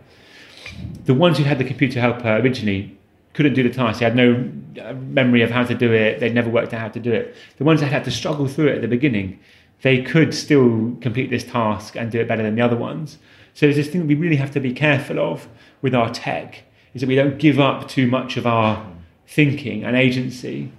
The 1.04 1.14
ones 1.14 1.38
who 1.38 1.44
had 1.44 1.58
the 1.58 1.64
computer 1.64 2.00
helper 2.00 2.36
originally 2.36 2.96
couldn't 3.34 3.54
do 3.54 3.62
the 3.62 3.70
task. 3.70 4.00
They 4.00 4.04
had 4.04 4.16
no 4.16 4.50
uh, 4.82 4.94
memory 4.94 5.42
of 5.42 5.50
how 5.50 5.64
to 5.64 5.74
do 5.74 5.92
it. 5.92 6.18
They'd 6.18 6.34
never 6.34 6.50
worked 6.50 6.74
out 6.74 6.80
how 6.80 6.88
to 6.88 7.00
do 7.00 7.12
it. 7.12 7.36
The 7.58 7.64
ones 7.64 7.80
that 7.80 7.92
had 7.92 8.04
to 8.04 8.10
struggle 8.10 8.48
through 8.48 8.68
it 8.68 8.76
at 8.76 8.82
the 8.82 8.88
beginning 8.88 9.38
they 9.82 10.02
could 10.02 10.34
still 10.34 10.96
complete 11.00 11.30
this 11.30 11.44
task 11.44 11.96
and 11.96 12.10
do 12.10 12.20
it 12.20 12.28
better 12.28 12.42
than 12.42 12.54
the 12.54 12.62
other 12.62 12.76
ones. 12.76 13.18
So 13.54 13.66
there's 13.66 13.76
this 13.76 13.88
thing 13.88 14.02
that 14.02 14.06
we 14.06 14.14
really 14.14 14.36
have 14.36 14.50
to 14.52 14.60
be 14.60 14.72
careful 14.72 15.18
of 15.18 15.48
with 15.82 15.94
our 15.94 16.10
tech 16.10 16.64
is 16.94 17.00
that 17.00 17.08
we 17.08 17.14
don't 17.14 17.38
give 17.38 17.60
up 17.60 17.88
too 17.88 18.06
much 18.06 18.36
of 18.36 18.46
our 18.46 18.84
thinking 19.28 19.84
and 19.84 19.94
agency, 19.94 20.72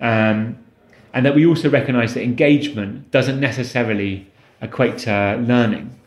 um, 0.00 0.56
and 1.12 1.26
that 1.26 1.34
we 1.34 1.44
also 1.44 1.68
recognise 1.68 2.14
that 2.14 2.22
engagement 2.22 3.10
doesn't 3.10 3.40
necessarily 3.40 4.26
equate 4.62 4.98
to 4.98 5.36
learning. 5.46 5.98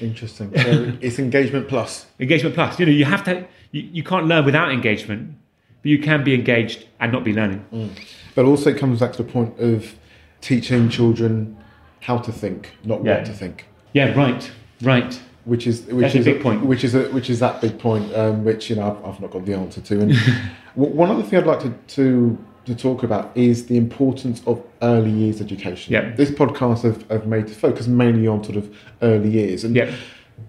Interesting. 0.00 0.50
So 0.56 0.92
it's 1.00 1.18
engagement 1.18 1.68
plus. 1.68 2.06
Engagement 2.18 2.54
plus. 2.54 2.78
You 2.78 2.86
know, 2.86 2.92
you 2.92 3.04
have 3.04 3.24
to. 3.24 3.46
You, 3.70 3.82
you 3.92 4.02
can't 4.02 4.26
learn 4.26 4.44
without 4.44 4.72
engagement, 4.72 5.34
but 5.82 5.90
you 5.90 5.98
can 5.98 6.24
be 6.24 6.34
engaged 6.34 6.86
and 7.00 7.12
not 7.12 7.24
be 7.24 7.32
learning. 7.32 7.64
Mm. 7.72 7.90
But 8.34 8.44
also 8.44 8.70
it 8.70 8.78
comes 8.78 9.00
back 9.00 9.12
to 9.12 9.22
the 9.22 9.30
point 9.30 9.58
of 9.58 9.94
teaching 10.40 10.88
children 10.88 11.56
how 12.00 12.18
to 12.18 12.32
think, 12.32 12.72
not 12.84 13.04
yeah. 13.04 13.16
what 13.16 13.26
to 13.26 13.32
think. 13.32 13.66
Yeah, 13.92 14.12
right, 14.14 14.50
right. 14.82 15.20
Which 15.44 15.66
is 15.66 15.82
which 15.86 16.02
That's 16.02 16.14
is 16.16 16.26
a 16.26 16.32
big 16.32 16.42
point. 16.42 16.64
Which 16.64 16.84
is 16.84 16.94
a, 16.94 17.04
which 17.10 17.30
is 17.30 17.38
that 17.40 17.60
big 17.60 17.78
point, 17.78 18.12
um, 18.14 18.44
which 18.44 18.70
you 18.70 18.76
know 18.76 18.90
I've, 18.90 19.14
I've, 19.14 19.20
not 19.20 19.30
got 19.30 19.44
the 19.44 19.54
answer 19.54 19.80
to. 19.80 20.00
And 20.00 20.12
one 20.74 21.10
other 21.10 21.22
thing 21.22 21.38
I'd 21.38 21.46
like 21.46 21.60
to, 21.60 21.70
to 21.70 22.38
to 22.66 22.74
talk 22.74 23.02
about 23.02 23.36
is 23.36 23.66
the 23.66 23.76
importance 23.76 24.42
of 24.46 24.64
early 24.82 25.10
years 25.10 25.40
education. 25.40 25.92
Yeah. 25.92 26.14
This 26.14 26.30
podcast 26.30 26.82
have, 26.82 27.08
have 27.10 27.26
made 27.26 27.46
to 27.48 27.54
focus 27.54 27.86
mainly 27.86 28.26
on 28.26 28.42
sort 28.42 28.56
of 28.56 28.74
early 29.02 29.28
years. 29.30 29.64
And 29.64 29.76
yeah. 29.76 29.94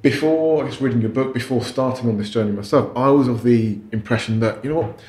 before 0.01 0.63
I 0.63 0.65
was 0.65 0.81
reading 0.81 1.01
your 1.01 1.09
book, 1.09 1.33
before 1.33 1.61
starting 1.61 2.09
on 2.09 2.17
this 2.17 2.29
journey 2.29 2.51
myself, 2.51 2.95
I 2.95 3.09
was 3.09 3.27
of 3.27 3.43
the 3.43 3.79
impression 3.91 4.39
that, 4.39 4.63
you 4.63 4.69
know 4.71 4.79
what, 4.81 4.99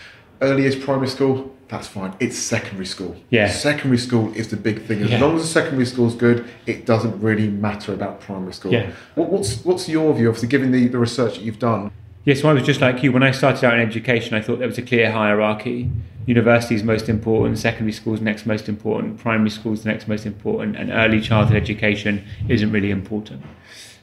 early 0.41 0.63
years 0.63 0.77
primary 0.77 1.09
school, 1.09 1.53
that's 1.69 1.87
fine. 1.87 2.15
It's 2.21 2.37
secondary 2.37 2.87
school. 2.87 3.17
Yeah. 3.31 3.49
Secondary 3.49 3.99
school 3.99 4.33
is 4.35 4.49
the 4.49 4.57
big 4.57 4.83
thing. 4.83 5.03
As 5.03 5.11
yeah. 5.11 5.21
long 5.21 5.37
as 5.37 5.43
the 5.43 5.49
secondary 5.49 5.87
school 5.87 6.07
is 6.07 6.15
good, 6.15 6.45
it 6.67 6.87
doesn't 6.87 7.21
really 7.21 7.49
matter 7.49 7.93
about 7.93 8.21
primary 8.21 8.53
school. 8.53 8.73
Yeah. 8.73 8.93
What, 9.15 9.31
what's 9.31 9.65
what's 9.65 9.89
your 9.89 10.13
view, 10.15 10.29
obviously, 10.29 10.49
given 10.49 10.71
the, 10.71 10.89
the 10.89 10.99
research 10.99 11.35
that 11.35 11.43
you've 11.43 11.59
done? 11.59 11.91
Yeah, 12.27 12.35
so 12.35 12.51
I 12.51 12.53
was 12.53 12.65
just 12.65 12.81
like 12.81 13.03
you. 13.03 13.13
When 13.13 13.23
I 13.23 13.31
started 13.31 13.65
out 13.65 13.75
in 13.75 13.81
education, 13.81 14.35
I 14.35 14.43
thought 14.43 14.59
there 14.59 14.69
was 14.69 14.77
a 14.77 14.83
clear 14.83 15.11
hierarchy. 15.13 15.89
University 16.27 16.75
is 16.75 16.83
most 16.83 17.09
important, 17.09 17.57
secondary 17.57 17.93
school 17.93 18.13
is 18.15 18.21
next 18.21 18.47
most 18.47 18.69
important, 18.69 19.19
primary 19.19 19.49
school 19.49 19.73
is 19.73 19.85
the 19.85 19.91
next 19.91 20.09
most 20.09 20.27
important, 20.27 20.77
and 20.77 20.91
early 20.91 21.21
childhood 21.21 21.57
education 21.57 22.27
isn't 22.49 22.73
really 22.73 22.91
important. 22.91 23.43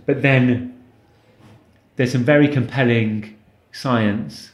But 0.06 0.22
then 0.22 0.82
there's 1.98 2.14
some 2.14 2.24
very 2.24 2.48
compelling 2.48 3.38
science 3.74 4.54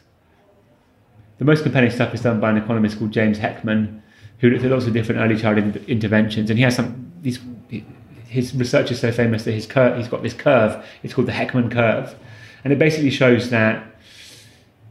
the 1.40 1.46
most 1.46 1.64
compelling 1.64 1.90
stuff 1.90 2.14
is 2.14 2.22
done 2.22 2.42
by 2.42 2.50
an 2.50 2.58
economist 2.58 3.00
called 3.00 3.12
James 3.12 3.40
Heckman, 3.40 4.02
who 4.40 4.50
looked 4.50 4.66
at 4.66 4.72
lots 4.72 4.86
of 4.88 4.94
different 4.94 5.22
early 5.22 5.38
childhood 5.40 5.86
interventions, 5.88 6.50
and 6.50 6.60
he 6.60 6.64
has 6.64 6.76
some. 6.76 7.12
His 7.24 8.54
research 8.54 8.92
is 8.92 9.00
so 9.00 9.12
famous 9.12 9.46
that 9.46 9.54
his 9.54 9.66
cur- 9.66 9.96
he's 9.96 10.08
got 10.10 10.22
this 10.22 10.34
curve. 10.34 10.86
It's 11.02 11.14
called 11.14 11.28
the 11.28 11.32
Heckman 11.32 11.72
curve, 11.72 12.14
and 12.64 12.74
it 12.74 12.80
basically 12.80 13.10
shows 13.10 13.50
that 13.50 13.86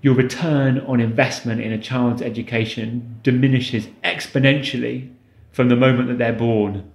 your 0.00 0.14
return 0.14 0.78
on 0.81 1.00
investment 1.00 1.61
in 1.61 1.72
a 1.72 1.78
child's 1.78 2.22
education 2.22 3.18
diminishes 3.22 3.88
exponentially 4.04 5.12
from 5.50 5.68
the 5.68 5.76
moment 5.76 6.09
that 6.09 6.18
they're 6.18 6.33
born 6.33 6.90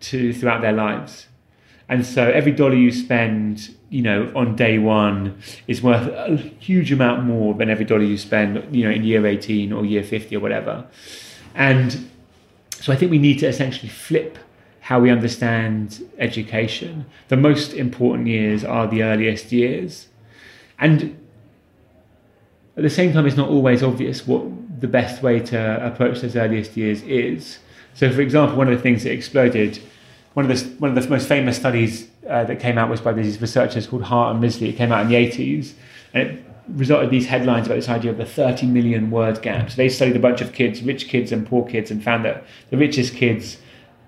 to 0.00 0.32
throughout 0.32 0.62
their 0.62 0.72
lives. 0.72 1.26
And 1.88 2.06
so 2.06 2.30
every 2.30 2.52
dollar 2.52 2.74
you 2.74 2.90
spend, 2.90 3.74
you 3.90 4.00
know, 4.00 4.32
on 4.34 4.56
day 4.56 4.78
one 4.78 5.38
is 5.66 5.82
worth 5.82 6.08
a 6.08 6.36
huge 6.36 6.90
amount 6.90 7.24
more 7.24 7.52
than 7.54 7.68
every 7.68 7.84
dollar 7.84 8.04
you 8.04 8.16
spend, 8.16 8.74
you 8.74 8.84
know, 8.84 8.90
in 8.90 9.04
year 9.04 9.26
18 9.26 9.72
or 9.72 9.84
year 9.84 10.02
50 10.02 10.34
or 10.36 10.40
whatever. 10.40 10.86
And 11.54 12.08
so 12.80 12.92
I 12.92 12.96
think 12.96 13.10
we 13.10 13.18
need 13.18 13.38
to 13.40 13.46
essentially 13.46 13.90
flip 13.90 14.38
how 14.82 14.98
we 14.98 15.10
understand 15.10 16.04
education. 16.18 17.06
The 17.28 17.36
most 17.36 17.72
important 17.72 18.26
years 18.26 18.64
are 18.64 18.88
the 18.88 19.04
earliest 19.04 19.52
years. 19.52 20.08
And 20.78 21.16
at 22.76 22.82
the 22.82 22.90
same 22.90 23.12
time, 23.12 23.24
it's 23.26 23.36
not 23.36 23.48
always 23.48 23.82
obvious 23.84 24.26
what 24.26 24.42
the 24.80 24.88
best 24.88 25.22
way 25.22 25.38
to 25.38 25.86
approach 25.86 26.20
those 26.20 26.34
earliest 26.34 26.76
years 26.76 27.02
is. 27.02 27.60
So, 27.94 28.10
for 28.12 28.20
example, 28.22 28.56
one 28.56 28.68
of 28.68 28.76
the 28.76 28.82
things 28.82 29.04
that 29.04 29.12
exploded 29.12 29.80
one 30.34 30.50
of 30.50 30.58
the 30.58 30.68
one 30.80 30.96
of 30.96 31.00
the 31.00 31.08
most 31.08 31.28
famous 31.28 31.56
studies 31.56 32.08
uh, 32.28 32.42
that 32.44 32.58
came 32.58 32.76
out 32.76 32.90
was 32.90 33.00
by 33.00 33.12
these 33.12 33.40
researchers 33.40 33.86
called 33.86 34.02
Hart 34.02 34.34
and 34.34 34.42
Risley. 34.42 34.70
It 34.70 34.76
came 34.76 34.90
out 34.90 35.02
in 35.02 35.08
the 35.08 35.14
80s, 35.14 35.74
and 36.12 36.28
it 36.28 36.44
resulted 36.68 37.10
these 37.10 37.26
headlines 37.26 37.66
about 37.66 37.76
this 37.76 37.88
idea 37.88 38.10
of 38.10 38.16
the 38.16 38.26
30 38.26 38.66
million 38.66 39.12
word 39.12 39.42
gap. 39.42 39.70
So 39.70 39.76
they 39.76 39.88
studied 39.88 40.16
a 40.16 40.20
bunch 40.20 40.40
of 40.40 40.52
kids, 40.52 40.82
rich 40.82 41.06
kids 41.06 41.30
and 41.30 41.46
poor 41.46 41.64
kids, 41.68 41.90
and 41.92 42.02
found 42.02 42.24
that 42.24 42.44
the 42.70 42.76
richest 42.76 43.14
kids 43.14 43.58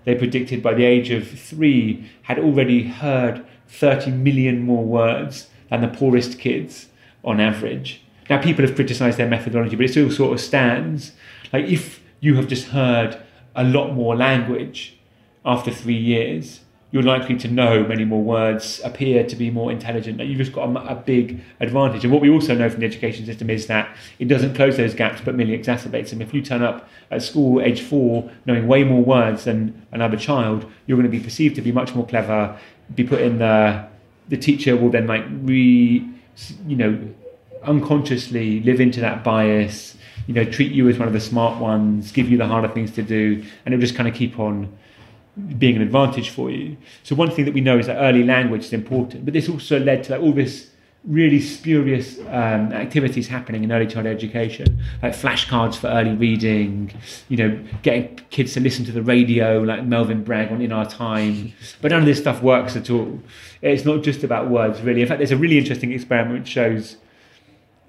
they 0.05 0.15
predicted 0.15 0.63
by 0.63 0.75
the 0.75 0.85
age 0.85 1.11
of 1.11 1.29
three 1.29 2.11
had 2.23 2.39
already 2.39 2.85
heard 2.85 3.45
30 3.69 4.11
million 4.11 4.63
more 4.63 4.85
words 4.85 5.49
than 5.71 5.81
the 5.81 5.89
poorest 5.89 6.39
kids 6.39 6.89
on 7.25 7.41
average. 7.41 8.03
Now, 8.29 8.41
people 8.41 8.65
have 8.67 8.75
criticised 8.75 9.19
their 9.19 9.29
methodology, 9.29 9.77
but 9.77 9.87
it 9.87 9.91
still 9.91 10.11
sort 10.11 10.33
of 10.33 10.41
stands. 10.41 11.13
Like, 11.53 11.67
if 11.67 12.01
you 12.21 12.37
have 12.37 12.49
just 12.49 12.69
heard 12.69 13.19
a 13.55 13.65
lot 13.65 13.93
more 13.93 14.17
language 14.17 14.99
after 15.45 15.71
three 15.71 15.97
years, 15.97 16.61
you're 16.95 17.03
likely 17.03 17.37
to 17.37 17.49
know 17.49 17.83
many 17.83 18.05
more 18.05 18.23
words, 18.23 18.81
appear 18.85 19.27
to 19.27 19.35
be 19.35 19.51
more 19.51 19.73
intelligent. 19.73 20.21
You've 20.21 20.39
just 20.39 20.53
got 20.53 20.69
a, 20.69 20.93
a, 20.93 20.95
big 20.95 21.41
advantage. 21.59 22.05
And 22.05 22.13
what 22.13 22.23
we 22.23 22.31
also 22.31 22.55
know 22.55 22.71
from 22.71 22.79
the 22.79 22.87
education 22.87 23.27
system 23.27 23.51
is 23.51 23.67
that 23.67 23.97
it 24.21 24.27
doesn't 24.27 24.55
close 24.55 24.77
those 24.77 24.95
gaps, 24.95 25.21
but 25.21 25.35
merely 25.35 25.59
exacerbates 25.59 26.11
them. 26.11 26.23
If 26.23 26.33
you 26.33 26.41
turn 26.41 26.63
up 26.63 26.89
at 27.11 27.21
school 27.21 27.61
age 27.61 27.83
four 27.83 28.31
knowing 28.47 28.69
way 28.69 28.85
more 28.85 29.03
words 29.03 29.43
than 29.43 29.85
another 29.91 30.17
child, 30.17 30.71
you're 30.87 30.97
going 30.97 31.11
to 31.11 31.19
be 31.19 31.19
perceived 31.19 31.57
to 31.57 31.63
be 31.63 31.73
much 31.73 31.97
more 31.97 32.07
clever, 32.07 32.57
be 32.95 33.03
put 33.03 33.21
in 33.23 33.39
the, 33.39 33.85
the 34.29 34.37
teacher 34.37 34.77
will 34.77 34.91
then 34.91 35.09
like 35.09 35.25
re, 35.29 36.09
you 36.69 36.77
know, 36.77 36.97
unconsciously 37.65 38.61
live 38.61 38.81
into 38.81 39.01
that 39.01 39.25
bias, 39.25 39.97
you 40.29 40.35
know, 40.35 40.45
treat 40.45 40.71
you 40.71 40.89
as 40.89 40.97
one 40.97 41.09
of 41.09 41.15
the 41.15 41.21
smart 41.21 41.61
ones, 41.61 42.13
give 42.13 42.31
you 42.31 42.39
the 42.39 42.47
harder 42.47 42.69
things 42.69 42.93
to 42.93 43.03
do, 43.03 43.45
and 43.67 43.75
it'll 43.75 43.83
just 43.83 43.97
kind 43.97 44.09
of 44.09 44.15
keep 44.15 44.39
on 44.39 44.73
being 45.59 45.77
an 45.77 45.83
advantage 45.83 46.31
for 46.31 46.51
you. 46.51 46.77
So 47.03 47.15
one 47.15 47.31
thing 47.31 47.45
that 47.45 47.55
we 47.55 47.61
know 47.61 47.79
is 47.79 47.87
that 47.87 47.97
early 47.97 48.23
language 48.23 48.67
is 48.67 48.73
important, 48.73 49.25
but 49.25 49.35
this 49.35 49.49
also 49.49 49.79
led 49.79 50.05
to 50.05 50.13
like 50.13 50.21
all 50.21 50.33
this 50.33 50.71
really 51.05 51.41
spurious 51.41 52.19
um, 52.29 52.73
activities 52.73 53.29
happening 53.29 53.63
in 53.63 53.71
early 53.71 53.87
childhood 53.87 54.15
education, 54.15 54.83
like 55.03 55.13
flashcards 55.13 55.77
for 55.77 55.89
early 55.89 56.15
reading, 56.15 56.91
you 57.29 57.37
know, 57.37 57.63
getting 57.83 58.17
kids 58.31 58.55
to 58.55 58.61
listen 58.61 58.85
to 58.87 58.93
the 58.93 59.03
radio, 59.03 59.61
like 59.61 59.85
Melvin 59.85 60.25
Bragg 60.25 60.51
on 60.51 60.63
In 60.63 60.73
Our 60.73 60.87
Time. 60.87 61.53
But 61.83 61.91
none 61.91 62.01
of 62.01 62.07
this 62.07 62.19
stuff 62.19 62.43
works 62.43 62.75
at 62.75 62.89
all. 62.89 63.21
It's 63.61 63.85
not 63.85 64.03
just 64.03 64.25
about 64.25 64.49
words, 64.49 64.81
really. 64.81 65.03
In 65.03 65.09
fact, 65.09 65.19
there's 65.19 65.33
a 65.33 65.37
really 65.37 65.59
interesting 65.59 65.93
experiment 65.93 66.41
which 66.41 66.49
shows 66.49 66.97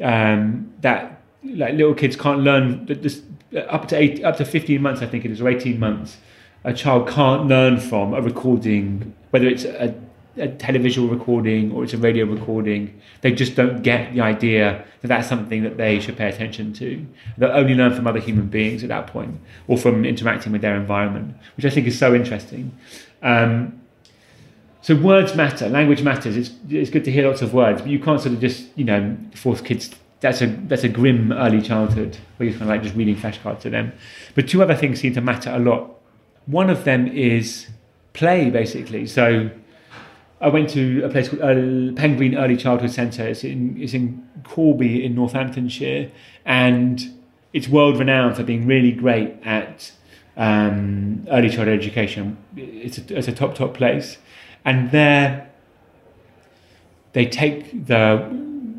um, 0.02 0.74
that 0.82 1.22
like 1.44 1.76
little 1.76 1.94
kids 1.94 2.18
can't 2.18 2.42
learn 2.42 2.86
this, 2.86 3.22
up 3.70 3.88
to 3.90 3.96
eight, 3.96 4.26
up 4.26 4.36
to 4.38 4.46
15 4.46 4.82
months, 4.82 5.02
I 5.02 5.06
think 5.06 5.24
it 5.24 5.32
is, 5.32 5.40
or 5.40 5.48
18 5.48 5.80
months 5.80 6.18
a 6.66 6.74
child 6.74 7.08
can't 7.08 7.48
learn 7.48 7.80
from 7.80 8.14
a 8.14 8.22
recording, 8.22 9.14
whether 9.30 9.48
it's 9.48 9.66
a, 9.66 9.96
a 10.36 10.48
televisual 10.48 11.10
recording 11.10 11.72
or 11.72 11.84
it's 11.84 11.94
a 11.94 11.98
radio 11.98 12.26
recording. 12.26 13.00
They 13.22 13.32
just 13.32 13.56
don't 13.56 13.84
get 13.84 14.14
the 14.14 14.22
idea 14.22 14.84
that 15.02 15.08
that's 15.08 15.30
something 15.30 15.62
that 15.64 15.78
they 15.78 16.00
should 16.00 16.18
pay 16.18 16.28
attention 16.28 16.74
to. 16.74 17.06
They'll 17.38 17.52
only 17.52 17.76
learn 17.76 17.94
from 17.94 18.08
other 18.08 18.20
human 18.20 18.48
beings 18.48 18.82
at 18.82 18.90
that 18.90 19.06
point 19.08 19.40
or 19.68 19.78
from 19.78 20.06
interacting 20.06 20.52
with 20.52 20.62
their 20.62 20.76
environment, 20.76 21.38
which 21.56 21.66
I 21.66 21.70
think 21.70 21.86
is 21.86 21.98
so 21.98 22.16
interesting. 22.16 22.76
Um, 23.22 23.80
so 24.82 24.96
words 24.96 25.36
matter, 25.36 25.70
language 25.70 26.02
matters. 26.02 26.36
It's, 26.36 26.52
it's 26.70 26.90
good 26.90 27.06
to 27.06 27.12
hear 27.12 27.28
lots 27.28 27.44
of 27.44 27.54
words, 27.54 27.82
but 27.82 27.92
you 27.92 28.00
can't 28.00 28.20
sort 28.20 28.34
of 28.34 28.42
just, 28.42 28.66
you 28.76 28.86
know, 28.86 29.16
force 29.36 29.62
kids 29.62 29.92
that's 30.22 30.42
a 30.42 30.48
that's 30.48 30.84
a 30.84 30.90
grim 30.90 31.32
early 31.34 31.62
childhood 31.62 32.18
where 32.38 32.50
you're 32.50 32.58
kind 32.58 32.64
of 32.64 32.70
like 32.70 32.82
just 32.82 32.96
reading 32.96 33.16
flashcards 33.16 33.60
to 33.60 33.70
them. 33.70 33.92
But 34.34 34.48
two 34.48 34.64
other 34.64 34.74
things 34.74 35.00
seem 35.00 35.14
to 35.14 35.22
matter 35.22 35.52
a 35.52 35.60
lot 35.60 35.96
one 36.46 36.70
of 36.70 36.84
them 36.84 37.08
is 37.08 37.68
play, 38.14 38.50
basically. 38.50 39.08
So 39.08 39.50
I 40.42 40.50
went 40.50 40.70
to 40.72 41.04
a 41.04 41.10
place 41.10 41.30
called 41.30 41.42
Pen 41.42 42.18
Green 42.18 42.36
Early 42.36 42.58
Childhood 42.58 42.92
Centre. 42.92 43.28
It's 43.28 43.44
in, 43.44 43.82
it's 43.82 43.94
in 43.94 44.28
Corby 44.44 45.04
in 45.04 45.16
Northamptonshire, 45.16 46.12
and 46.46 47.14
it's 47.54 47.68
world 47.68 47.98
renowned 47.98 48.36
for 48.36 48.44
being 48.44 48.68
really 48.68 48.92
great 48.92 49.34
at 49.44 49.92
um, 50.38 51.26
early 51.30 51.50
childhood 51.50 51.80
education. 51.80 52.38
It's 52.56 52.98
a, 52.98 53.18
it's 53.18 53.28
a 53.28 53.32
top, 53.32 53.56
top 53.56 53.74
place. 53.74 54.18
And 54.64 54.92
there, 54.92 55.50
they 57.14 57.26
take 57.26 57.88
the, 57.88 58.28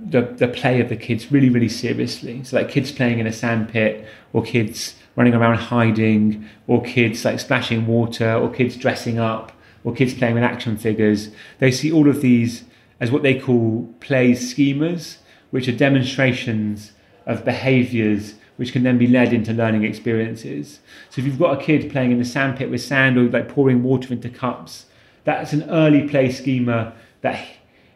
the, 0.04 0.22
the 0.22 0.48
play 0.48 0.80
of 0.80 0.88
the 0.88 0.96
kids 0.96 1.32
really, 1.32 1.48
really 1.48 1.68
seriously. 1.68 2.44
So, 2.44 2.58
like 2.58 2.68
kids 2.68 2.92
playing 2.92 3.18
in 3.18 3.26
a 3.26 3.32
sandpit 3.32 4.06
or 4.32 4.42
kids 4.42 4.96
running 5.16 5.34
around 5.34 5.56
hiding, 5.56 6.46
or 6.66 6.82
kids 6.82 7.24
like 7.24 7.40
splashing 7.40 7.86
water, 7.86 8.34
or 8.34 8.50
kids 8.50 8.76
dressing 8.76 9.18
up, 9.18 9.52
or 9.82 9.92
kids 9.92 10.14
playing 10.14 10.34
with 10.34 10.44
action 10.44 10.76
figures. 10.76 11.30
They 11.58 11.70
see 11.70 11.90
all 11.90 12.08
of 12.08 12.20
these 12.20 12.64
as 13.00 13.10
what 13.10 13.22
they 13.22 13.38
call 13.38 13.92
play 14.00 14.32
schemas, 14.32 15.18
which 15.50 15.68
are 15.68 15.76
demonstrations 15.76 16.92
of 17.26 17.44
behaviors 17.44 18.34
which 18.56 18.72
can 18.72 18.82
then 18.82 18.98
be 18.98 19.06
led 19.06 19.32
into 19.32 19.52
learning 19.52 19.84
experiences. 19.84 20.80
So 21.10 21.20
if 21.20 21.26
you've 21.26 21.38
got 21.38 21.60
a 21.60 21.62
kid 21.62 21.90
playing 21.90 22.12
in 22.12 22.18
the 22.18 22.24
sandpit 22.24 22.70
with 22.70 22.80
sand 22.80 23.18
or 23.18 23.24
like 23.24 23.48
pouring 23.48 23.82
water 23.82 24.12
into 24.12 24.28
cups, 24.28 24.86
that's 25.24 25.52
an 25.52 25.68
early 25.68 26.08
play 26.08 26.30
schema 26.30 26.94
that 27.20 27.46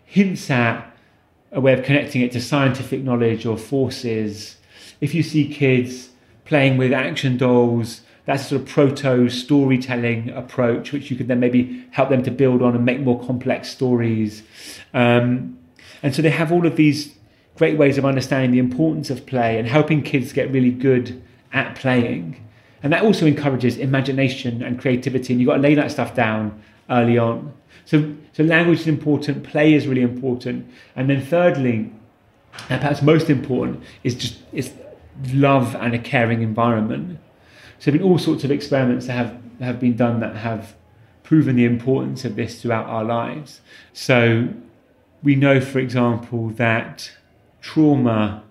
hints 0.05 0.51
at 0.51 0.87
a 1.53 1.61
way 1.61 1.73
of 1.73 1.85
connecting 1.85 2.23
it 2.23 2.33
to 2.33 2.41
scientific 2.41 3.03
knowledge 3.03 3.47
or 3.47 3.57
forces. 3.57 4.57
If 5.01 5.15
you 5.15 5.23
see 5.23 5.49
kids 5.49 6.10
playing 6.51 6.77
with 6.77 6.93
action 6.93 7.37
dolls, 7.37 8.01
that's 8.25 8.49
sort 8.49 8.61
of 8.61 8.69
proto 8.69 9.29
storytelling 9.29 10.31
approach, 10.31 10.91
which 10.93 11.09
you 11.09 11.17
could 11.17 11.29
then 11.29 11.39
maybe 11.39 11.87
help 11.93 12.09
them 12.09 12.25
to 12.25 12.31
build 12.33 12.61
on 12.61 12.75
and 12.75 12.85
make 12.85 12.99
more 12.99 13.25
complex 13.25 13.69
stories. 13.69 14.43
Um, 14.93 15.57
and 16.03 16.13
so 16.13 16.23
they 16.23 16.31
have 16.31 16.51
all 16.51 16.67
of 16.67 16.75
these 16.75 17.15
great 17.55 17.79
ways 17.79 17.99
of 17.99 18.05
understanding 18.05 18.51
the 18.51 18.59
importance 18.59 19.11
of 19.11 19.27
play 19.27 19.61
and 19.61 19.69
helping 19.69 20.03
kids 20.03 20.33
get 20.33 20.51
really 20.51 20.73
good 20.73 21.23
at 21.53 21.77
playing. 21.77 22.45
And 22.83 22.93
that 22.93 23.05
also 23.05 23.27
encourages 23.27 23.77
imagination 23.77 24.61
and 24.61 24.77
creativity. 24.81 25.33
And 25.33 25.41
you've 25.41 25.47
got 25.47 25.59
to 25.59 25.63
lay 25.63 25.77
that 25.77 25.93
stuff 25.93 26.17
down 26.17 26.61
early 26.91 27.17
on. 27.17 27.55
So, 27.85 28.13
so 28.33 28.43
language 28.43 28.81
is 28.81 28.89
important, 28.89 29.45
play 29.45 29.73
is 29.73 29.87
really 29.87 30.03
important. 30.03 30.69
And 30.97 31.09
then 31.09 31.25
thirdly, 31.25 31.93
and 32.69 32.81
perhaps 32.81 33.03
most 33.03 33.31
important, 33.31 33.85
is 34.03 34.17
just 34.17 34.39
is 34.53 34.73
love 35.33 35.75
and 35.75 35.95
a 35.95 35.99
caring 35.99 36.43
environment. 36.43 37.19
So 37.79 37.91
there 37.91 37.93
have 37.93 38.03
been 38.03 38.11
all 38.11 38.19
sorts 38.19 38.45
of 38.45 38.51
experiments 38.51 39.07
that 39.07 39.13
have, 39.15 39.43
have 39.61 39.81
been 39.81 39.97
done 39.97 40.21
that 40.21 40.37
have 40.37 40.75
proven 41.23 41.57
the 41.57 41.65
importance 41.65 42.25
of 42.25 42.37
this 42.37 42.61
throughout 42.61 42.87
our 42.87 43.05
lives. 43.05 43.61
So 43.93 44.49
we 45.23 45.37
know, 45.37 45.61
for 45.61 45.79
example, 45.79 46.49
that 46.51 47.13
trauma, 47.61 48.43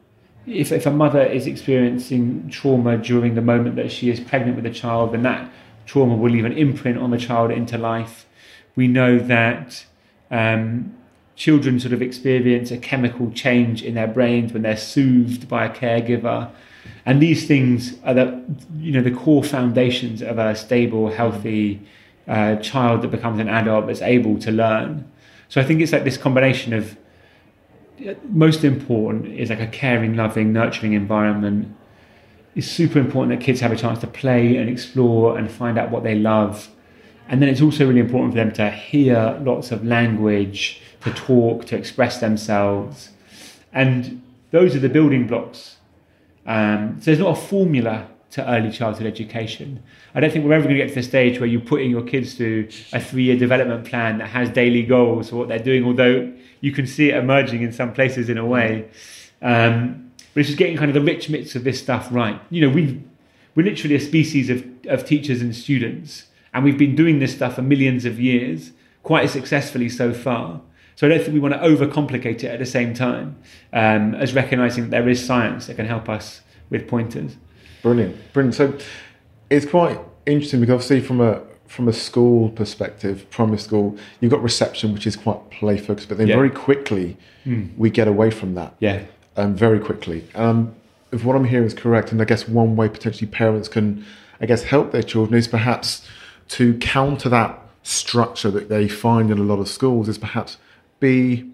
if, 0.46 0.72
if 0.72 0.86
a 0.86 0.92
mother 0.92 1.22
is 1.22 1.48
experiencing 1.48 2.50
trauma 2.50 2.98
during 2.98 3.36
the 3.36 3.42
moment 3.42 3.76
that 3.76 3.92
she 3.92 4.10
is 4.10 4.20
pregnant 4.20 4.56
with 4.56 4.66
a 4.66 4.72
child, 4.72 5.14
then 5.14 5.24
that 5.24 5.52
trauma 5.86 6.16
will 6.16 6.30
leave 6.30 6.46
an 6.46 6.54
imprint 6.54 6.98
on 6.98 7.12
the 7.12 7.18
child 7.18 7.52
into 7.52 7.78
life. 7.78 8.26
We 8.76 8.88
know 8.88 9.20
that 9.20 9.86
um, 10.32 10.96
children 11.40 11.80
sort 11.80 11.94
of 11.94 12.02
experience 12.02 12.70
a 12.70 12.78
chemical 12.78 13.32
change 13.32 13.82
in 13.82 13.94
their 13.96 14.08
brains 14.08 14.52
when 14.52 14.62
they're 14.62 14.76
soothed 14.76 15.48
by 15.48 15.66
a 15.66 15.70
caregiver. 15.74 16.52
And 17.06 17.22
these 17.22 17.48
things 17.48 17.98
are 18.04 18.14
the, 18.14 18.44
you 18.78 18.92
know, 18.92 19.02
the 19.02 19.12
core 19.12 19.44
foundations 19.44 20.22
of 20.22 20.38
a 20.38 20.54
stable, 20.54 21.10
healthy 21.10 21.82
uh, 22.28 22.58
child 22.58 23.04
that 23.04 23.12
becomes 23.12 23.40
an 23.40 23.48
adult 23.48 23.88
that's 23.88 24.02
able 24.02 24.38
to 24.40 24.52
learn. 24.52 25.10
So 25.48 25.62
I 25.62 25.64
think 25.64 25.80
it's 25.80 25.94
like 25.94 26.04
this 26.04 26.18
combination 26.18 26.74
of 26.74 26.98
most 28.26 28.66
important 28.66 29.28
is 29.28 29.50
like 29.50 29.62
a 29.62 29.68
caring, 29.68 30.18
loving, 30.18 30.52
nurturing 30.52 30.92
environment. 30.92 31.74
It's 32.54 32.68
super 32.68 33.00
important 33.00 33.40
that 33.40 33.44
kids 33.44 33.62
have 33.62 33.72
a 33.72 33.78
chance 33.78 34.00
to 34.00 34.08
play 34.08 34.58
and 34.58 34.70
explore 34.70 35.38
and 35.38 35.50
find 35.50 35.78
out 35.78 35.90
what 35.90 36.04
they 36.04 36.16
love. 36.16 36.70
And 37.30 37.42
then 37.42 37.48
it's 37.48 37.62
also 37.62 37.88
really 37.88 38.02
important 38.02 38.34
for 38.34 38.38
them 38.38 38.52
to 38.54 38.70
hear 38.70 39.40
lots 39.42 39.72
of 39.72 39.86
language, 39.86 40.82
to 41.02 41.14
talk, 41.14 41.66
to 41.66 41.76
express 41.76 42.20
themselves. 42.20 43.10
And 43.72 44.22
those 44.52 44.76
are 44.76 44.80
the 44.80 44.90
building 44.90 45.28
blocks. 45.28 45.78
Um, 46.46 46.98
so 47.00 47.06
there's 47.06 47.20
not 47.20 47.38
a 47.38 47.42
formula 47.42 48.08
to 48.32 48.48
early 48.48 48.72
childhood 48.72 49.08
education. 49.08 49.82
I 50.14 50.20
don't 50.20 50.32
think 50.32 50.46
we're 50.46 50.54
ever 50.54 50.66
going 50.66 50.78
to 50.78 50.84
get 50.84 50.90
to 50.90 50.96
the 50.96 51.04
stage 51.04 51.40
where 51.40 51.48
you're 51.48 51.62
putting 51.62 51.90
your 51.90 52.04
kids 52.04 52.36
through 52.36 52.70
a 52.94 53.00
three 53.00 53.24
year 53.24 53.38
development 53.38 53.86
plan 53.86 54.20
that 54.20 54.30
has 54.30 54.50
daily 54.50 54.84
goals 54.84 55.30
for 55.30 55.38
what 55.38 55.48
they're 55.48 55.60
doing, 55.60 55.84
although 55.84 56.32
you 56.62 56.72
can 56.72 56.86
see 56.86 57.10
it 57.10 57.16
emerging 57.16 57.62
in 57.62 57.72
some 57.72 57.94
places 57.94 58.30
in 58.30 58.38
a 58.38 58.46
way. 58.46 58.88
Um, 59.42 60.12
but 60.34 60.42
it's 60.42 60.50
just 60.50 60.60
getting 60.60 60.78
kind 60.78 60.90
of 60.90 60.94
the 60.94 61.02
rich 61.02 61.30
mix 61.30 61.56
of 61.56 61.64
this 61.64 61.80
stuff 61.80 62.08
right. 62.12 62.40
You 62.50 62.62
know, 62.62 62.70
we 62.70 63.02
we're 63.56 63.64
literally 63.64 63.96
a 63.96 64.00
species 64.00 64.50
of, 64.50 64.66
of 64.86 65.06
teachers 65.06 65.42
and 65.42 65.56
students, 65.56 66.28
and 66.54 66.64
we've 66.64 66.78
been 66.78 66.96
doing 66.96 67.20
this 67.20 67.34
stuff 67.36 67.56
for 67.56 67.62
millions 67.62 68.06
of 68.06 68.20
years, 68.20 68.72
quite 69.02 69.30
successfully 69.30 69.90
so 69.90 70.14
far. 70.14 70.62
So 71.00 71.08
I 71.08 71.12
don't 71.12 71.20
think 71.22 71.34
we 71.34 71.40
want 71.40 71.54
to 71.54 71.62
overcomplicate 71.62 72.44
it 72.44 72.48
at 72.48 72.60
the 72.60 72.66
same 72.66 72.94
time 72.94 73.38
um, 73.72 74.16
as 74.16 74.34
recognizing 74.34 74.90
that 74.90 74.90
there 74.90 75.08
is 75.08 75.26
science 75.26 75.68
that 75.68 75.76
can 75.76 75.86
help 75.86 76.10
us 76.10 76.42
with 76.70 76.90
pointers. 76.90 77.38
Brilliant, 77.82 78.34
brilliant. 78.34 78.54
So 78.54 78.78
it's 79.50 79.66
quite 79.66 79.98
interesting 80.26 80.60
because 80.60 80.74
obviously 80.74 81.00
from 81.00 81.22
a 81.22 81.42
from 81.68 81.88
a 81.88 81.94
school 81.94 82.50
perspective, 82.50 83.30
primary 83.30 83.60
school, 83.60 83.98
you've 84.20 84.30
got 84.30 84.44
reception, 84.44 84.94
which 84.94 85.08
is 85.08 85.16
quite 85.16 85.50
play 85.52 85.78
focused, 85.78 86.10
but 86.10 86.18
then 86.18 86.28
yeah. 86.28 86.36
very 86.36 86.50
quickly 86.50 87.16
mm. 87.46 87.70
we 87.78 87.90
get 87.90 88.10
away 88.10 88.30
from 88.30 88.56
that. 88.56 88.76
Yeah. 88.80 89.06
Um, 89.38 89.56
very 89.56 89.80
quickly. 89.80 90.28
Um, 90.36 90.76
if 91.14 91.24
what 91.24 91.38
I'm 91.38 91.46
hearing 91.46 91.66
is 91.66 91.74
correct, 91.74 92.12
and 92.12 92.22
I 92.22 92.26
guess 92.26 92.46
one 92.46 92.76
way 92.76 92.90
potentially 92.90 93.32
parents 93.32 93.70
can, 93.70 94.06
I 94.42 94.48
guess, 94.48 94.64
help 94.64 94.92
their 94.92 95.04
children 95.04 95.40
is 95.40 95.48
perhaps 95.48 96.06
to 96.50 96.78
counter 96.80 97.30
that 97.30 97.58
structure 97.84 98.52
that 98.52 98.68
they 98.68 98.90
find 98.90 99.32
in 99.32 99.38
a 99.38 99.44
lot 99.44 99.60
of 99.60 99.70
schools 99.70 100.10
is 100.10 100.18
perhaps 100.18 100.58
be 101.00 101.50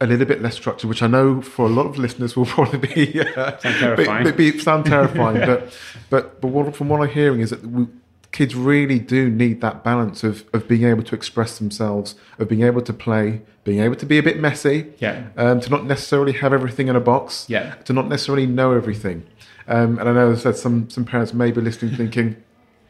a 0.00 0.06
little 0.06 0.26
bit 0.26 0.42
less 0.42 0.54
structured, 0.54 0.88
which 0.88 1.02
I 1.02 1.06
know 1.06 1.40
for 1.40 1.66
a 1.66 1.68
lot 1.68 1.86
of 1.86 1.98
listeners 1.98 2.36
will 2.36 2.46
probably 2.56 2.78
be 2.78 3.20
uh, 3.20 3.58
sound 3.58 3.76
terrifying. 3.78 4.24
Be, 4.24 4.50
be, 4.50 4.58
sound 4.58 4.86
terrifying, 4.94 5.40
but 5.46 5.76
but 6.10 6.40
but 6.40 6.48
what, 6.48 6.74
from 6.76 6.88
what 6.88 7.00
I'm 7.00 7.08
hearing 7.08 7.40
is 7.40 7.50
that 7.50 7.66
we, 7.66 7.86
kids 8.32 8.54
really 8.54 8.98
do 8.98 9.30
need 9.30 9.60
that 9.62 9.82
balance 9.82 10.22
of 10.22 10.44
of 10.52 10.68
being 10.68 10.84
able 10.84 11.02
to 11.04 11.14
express 11.14 11.58
themselves, 11.58 12.14
of 12.38 12.48
being 12.48 12.62
able 12.62 12.82
to 12.82 12.92
play, 12.92 13.42
being 13.64 13.80
able 13.80 13.96
to 13.96 14.06
be 14.06 14.18
a 14.18 14.22
bit 14.22 14.38
messy, 14.38 14.92
yeah, 14.98 15.28
um, 15.36 15.60
to 15.60 15.70
not 15.70 15.86
necessarily 15.86 16.32
have 16.32 16.52
everything 16.52 16.88
in 16.88 16.96
a 16.96 17.00
box, 17.00 17.46
yeah, 17.48 17.74
to 17.84 17.92
not 17.92 18.08
necessarily 18.08 18.46
know 18.46 18.72
everything. 18.72 19.26
Um, 19.68 19.98
and 19.98 20.08
I 20.08 20.12
know 20.12 20.34
that 20.34 20.56
some 20.56 20.90
some 20.90 21.04
parents 21.04 21.32
may 21.32 21.50
be 21.50 21.60
listening, 21.60 21.96
thinking. 21.96 22.36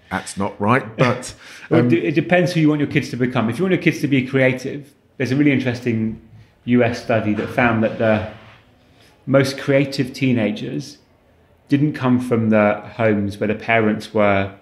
That's 0.09 0.37
not 0.37 0.61
right, 0.61 0.97
but 0.97 1.35
um, 1.71 1.89
well, 1.89 1.93
it 1.93 2.15
depends 2.15 2.53
who 2.53 2.61
you 2.61 2.69
want 2.69 2.79
your 2.79 2.89
kids 2.89 3.11
to 3.11 3.17
become. 3.17 3.51
If 3.51 3.59
you 3.59 3.65
want 3.65 3.73
your 3.73 3.83
kids 3.83 4.01
to 4.03 4.07
be 4.07 4.25
creative, 4.25 4.95
there's 5.17 5.33
a 5.33 5.37
really 5.37 5.53
interesting 5.53 6.21
US 6.65 7.03
study 7.03 7.35
that 7.35 7.49
found 7.49 7.83
that 7.83 7.99
the 7.99 8.31
most 9.27 9.59
creative 9.59 10.13
teenagers 10.13 10.99
didn't 11.69 11.95
come 11.95 12.21
from 12.21 12.51
the 12.51 12.83
homes 12.97 13.39
where 13.39 13.49
the 13.49 13.55
parents 13.55 14.15
were 14.15 14.55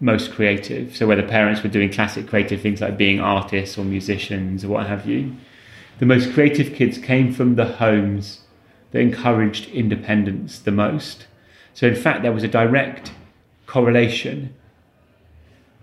most 0.00 0.32
creative. 0.32 0.96
So, 0.96 1.06
where 1.06 1.16
the 1.16 1.22
parents 1.22 1.62
were 1.62 1.68
doing 1.68 1.90
classic 1.90 2.28
creative 2.28 2.60
things 2.60 2.80
like 2.80 2.96
being 2.96 3.20
artists 3.20 3.78
or 3.78 3.84
musicians 3.84 4.64
or 4.64 4.68
what 4.68 4.86
have 4.86 5.06
you. 5.06 5.34
The 5.98 6.06
most 6.06 6.32
creative 6.32 6.74
kids 6.74 6.98
came 6.98 7.32
from 7.32 7.56
the 7.56 7.66
homes 7.66 8.40
that 8.90 9.00
encouraged 9.00 9.68
independence 9.70 10.58
the 10.58 10.70
most. 10.70 11.26
So, 11.74 11.86
in 11.86 11.94
fact, 11.94 12.22
there 12.22 12.32
was 12.32 12.42
a 12.42 12.48
direct 12.48 13.12
correlation 13.66 14.54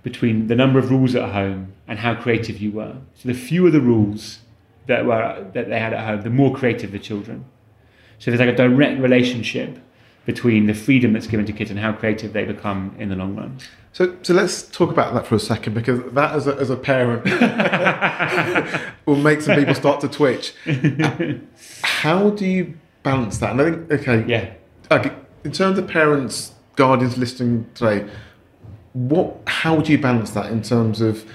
between 0.10 0.47
the 0.47 0.55
number 0.55 0.80
of 0.80 0.89
rules 0.89 1.14
at 1.16 1.32
home 1.39 1.74
and 1.88 1.99
how 1.99 2.14
creative 2.16 2.58
you 2.64 2.72
were. 2.72 2.95
So, 3.16 3.24
the 3.28 3.34
fewer 3.34 3.70
the 3.70 3.82
rules, 3.82 4.39
that 4.88 5.05
were 5.05 5.45
that 5.53 5.70
they 5.70 5.80
had 5.80 5.93
at 5.93 6.05
home, 6.05 6.22
the 6.22 6.30
more 6.30 6.55
creative 6.55 6.91
the 6.91 6.99
children. 6.99 7.45
So 8.20 8.32
there's 8.32 8.39
like 8.39 8.49
a 8.49 8.55
direct 8.55 8.99
relationship 8.99 9.78
between 10.26 10.66
the 10.66 10.74
freedom 10.74 11.14
that's 11.14 11.28
given 11.28 11.45
to 11.45 11.53
kids 11.53 11.70
and 11.70 11.80
how 11.80 11.93
creative 11.93 12.34
they 12.34 12.43
become 12.43 12.95
in 12.97 13.10
the 13.10 13.16
long 13.16 13.36
run. 13.36 13.58
So, 13.93 14.16
so 14.24 14.34
let's 14.34 14.64
talk 14.64 14.91
about 14.91 15.14
that 15.14 15.26
for 15.26 15.36
a 15.36 15.39
second 15.39 15.74
because 15.74 16.01
that, 16.14 16.32
as 16.34 16.47
a, 16.47 16.55
as 16.55 16.70
a 16.70 16.76
parent, 16.76 17.24
will 19.05 19.16
make 19.16 19.41
some 19.41 19.55
people 19.55 19.76
start 19.76 20.01
to 20.01 20.10
twitch. 20.10 20.53
how 21.82 22.32
do 22.32 22.45
you 22.45 22.78
balance 23.03 23.38
that? 23.39 23.51
And 23.51 23.62
I 23.62 23.64
think, 23.72 23.91
okay, 23.91 24.26
yeah, 24.28 24.53
okay, 24.91 25.14
in 25.43 25.51
terms 25.51 25.78
of 25.80 25.88
parents, 25.88 26.53
guardians 26.76 27.18
listening 27.18 27.70
today, 27.74 28.10
what, 28.98 29.38
how 29.48 29.78
do 29.78 29.91
you 29.91 29.98
balance 29.98 30.32
that 30.32 30.52
in 30.52 30.62
terms 30.62 31.02
of 31.02 31.30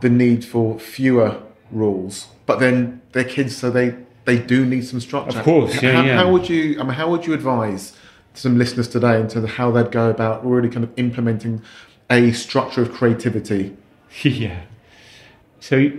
the 0.00 0.08
need 0.08 0.44
for 0.44 0.78
fewer 0.78 1.42
rules 1.70 2.28
but 2.48 2.60
then 2.60 3.02
they're 3.12 3.24
kids, 3.24 3.54
so 3.54 3.70
they 3.70 3.94
they 4.24 4.38
do 4.38 4.64
need 4.64 4.86
some 4.86 5.00
structure. 5.00 5.38
Of 5.38 5.44
course, 5.44 5.82
yeah, 5.82 5.92
how, 5.92 6.02
yeah. 6.02 6.16
how 6.16 6.32
would 6.32 6.48
you? 6.48 6.80
I 6.80 6.82
mean, 6.82 6.94
how 6.94 7.10
would 7.10 7.26
you 7.26 7.34
advise 7.34 7.92
some 8.32 8.56
listeners 8.56 8.88
today 8.88 9.20
in 9.20 9.28
terms 9.28 9.44
of 9.44 9.50
how 9.50 9.70
they'd 9.70 9.92
go 9.92 10.08
about 10.08 10.44
really 10.46 10.70
kind 10.70 10.82
of 10.82 10.90
implementing 10.96 11.60
a 12.08 12.32
structure 12.32 12.80
of 12.80 12.90
creativity? 12.90 13.76
yeah. 14.22 14.62
So 15.60 15.90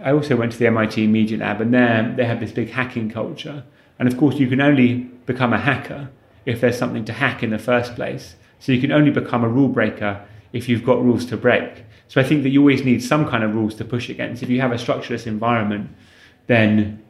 I 0.00 0.12
also 0.12 0.36
went 0.36 0.52
to 0.52 0.58
the 0.58 0.68
MIT 0.68 1.08
Media 1.08 1.36
Lab, 1.36 1.60
and 1.60 1.74
there 1.74 2.14
they 2.16 2.24
have 2.24 2.38
this 2.38 2.52
big 2.52 2.70
hacking 2.70 3.10
culture. 3.10 3.64
And 3.98 4.06
of 4.06 4.16
course, 4.16 4.36
you 4.36 4.46
can 4.46 4.60
only 4.60 4.98
become 5.26 5.52
a 5.52 5.58
hacker 5.58 6.10
if 6.46 6.60
there's 6.60 6.78
something 6.78 7.04
to 7.06 7.12
hack 7.12 7.42
in 7.42 7.50
the 7.50 7.58
first 7.58 7.96
place. 7.96 8.36
So 8.60 8.70
you 8.70 8.80
can 8.80 8.92
only 8.92 9.10
become 9.10 9.42
a 9.42 9.48
rule 9.48 9.68
breaker 9.68 10.24
if 10.52 10.68
you've 10.68 10.84
got 10.84 11.02
rules 11.02 11.24
to 11.26 11.36
break. 11.36 11.84
So 12.08 12.20
I 12.20 12.24
think 12.24 12.42
that 12.42 12.48
you 12.48 12.60
always 12.60 12.84
need 12.84 13.02
some 13.02 13.28
kind 13.28 13.44
of 13.44 13.54
rules 13.54 13.74
to 13.76 13.84
push 13.84 14.08
against. 14.08 14.42
If 14.42 14.48
you 14.48 14.60
have 14.60 14.72
a 14.72 14.78
structureless 14.78 15.26
environment, 15.26 15.90
then 16.46 17.04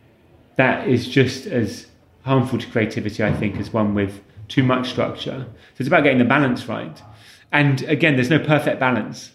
that 0.57 0.89
is 0.89 1.09
just 1.09 1.47
as 1.47 1.87
harmful 2.23 2.59
to 2.59 2.67
creativity, 2.67 3.23
I 3.23 3.33
think, 3.33 3.57
as 3.57 3.73
one 3.73 3.95
with 3.95 4.21
too 4.49 4.63
much 4.63 4.91
structure. 4.91 5.47
So 5.47 5.75
it's 5.79 5.87
about 5.87 6.03
getting 6.03 6.19
the 6.19 6.25
balance 6.25 6.67
right. 6.67 7.01
And 7.53 7.83
again, 7.83 8.17
there's 8.17 8.31
no 8.31 8.41
perfect 8.41 8.81
balance. 8.81 9.33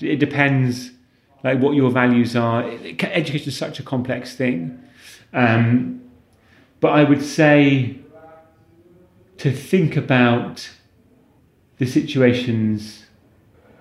It 0.00 0.16
depends 0.16 0.92
like 1.42 1.58
what 1.58 1.74
your 1.74 1.90
values 1.90 2.36
are. 2.36 2.62
Education 2.62 3.48
is 3.48 3.56
such 3.56 3.80
a 3.80 3.82
complex 3.82 4.36
thing. 4.36 4.82
Um, 5.32 6.02
but 6.80 6.92
I 6.92 7.04
would 7.04 7.22
say 7.22 7.98
to 9.38 9.52
think 9.52 9.96
about 9.96 10.70
the 11.78 11.86
situations 11.86 12.99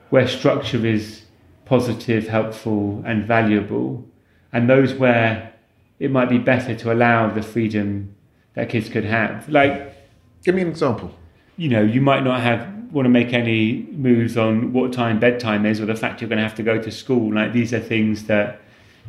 where 0.10 0.28
structure 0.28 0.86
is 0.86 1.24
positive, 1.66 2.28
helpful, 2.28 3.04
and 3.06 3.26
valuable, 3.26 4.06
and 4.52 4.70
those 4.70 4.94
where 4.94 5.54
it 6.00 6.12
might 6.12 6.30
be 6.30 6.38
better 6.38 6.74
to 6.76 6.92
allow 6.92 7.30
the 7.30 7.42
freedom 7.42 8.16
that 8.56 8.70
kids 8.70 8.90
could 8.90 9.06
have. 9.06 9.48
Like, 9.50 9.96
give 10.44 10.56
me 10.56 10.62
an 10.62 10.70
example. 10.70 11.14
You 11.58 11.70
know, 11.70 11.82
you 11.82 12.02
might 12.02 12.24
not 12.24 12.42
have 12.42 12.68
want 12.92 13.06
to 13.06 13.10
make 13.10 13.34
any 13.34 13.88
moves 13.92 14.36
on 14.36 14.74
what 14.74 14.92
time 14.92 15.20
bedtime 15.20 15.64
is 15.64 15.80
or 15.80 15.86
the 15.86 15.96
fact 15.96 16.22
you're 16.22 16.30
going 16.30 16.38
to 16.38 16.44
have 16.44 16.56
to 16.56 16.64
go 16.64 16.82
to 16.82 16.90
school. 16.90 17.36
Like, 17.36 17.54
these 17.54 17.72
are 17.72 17.80
things 17.80 18.26
that 18.26 18.60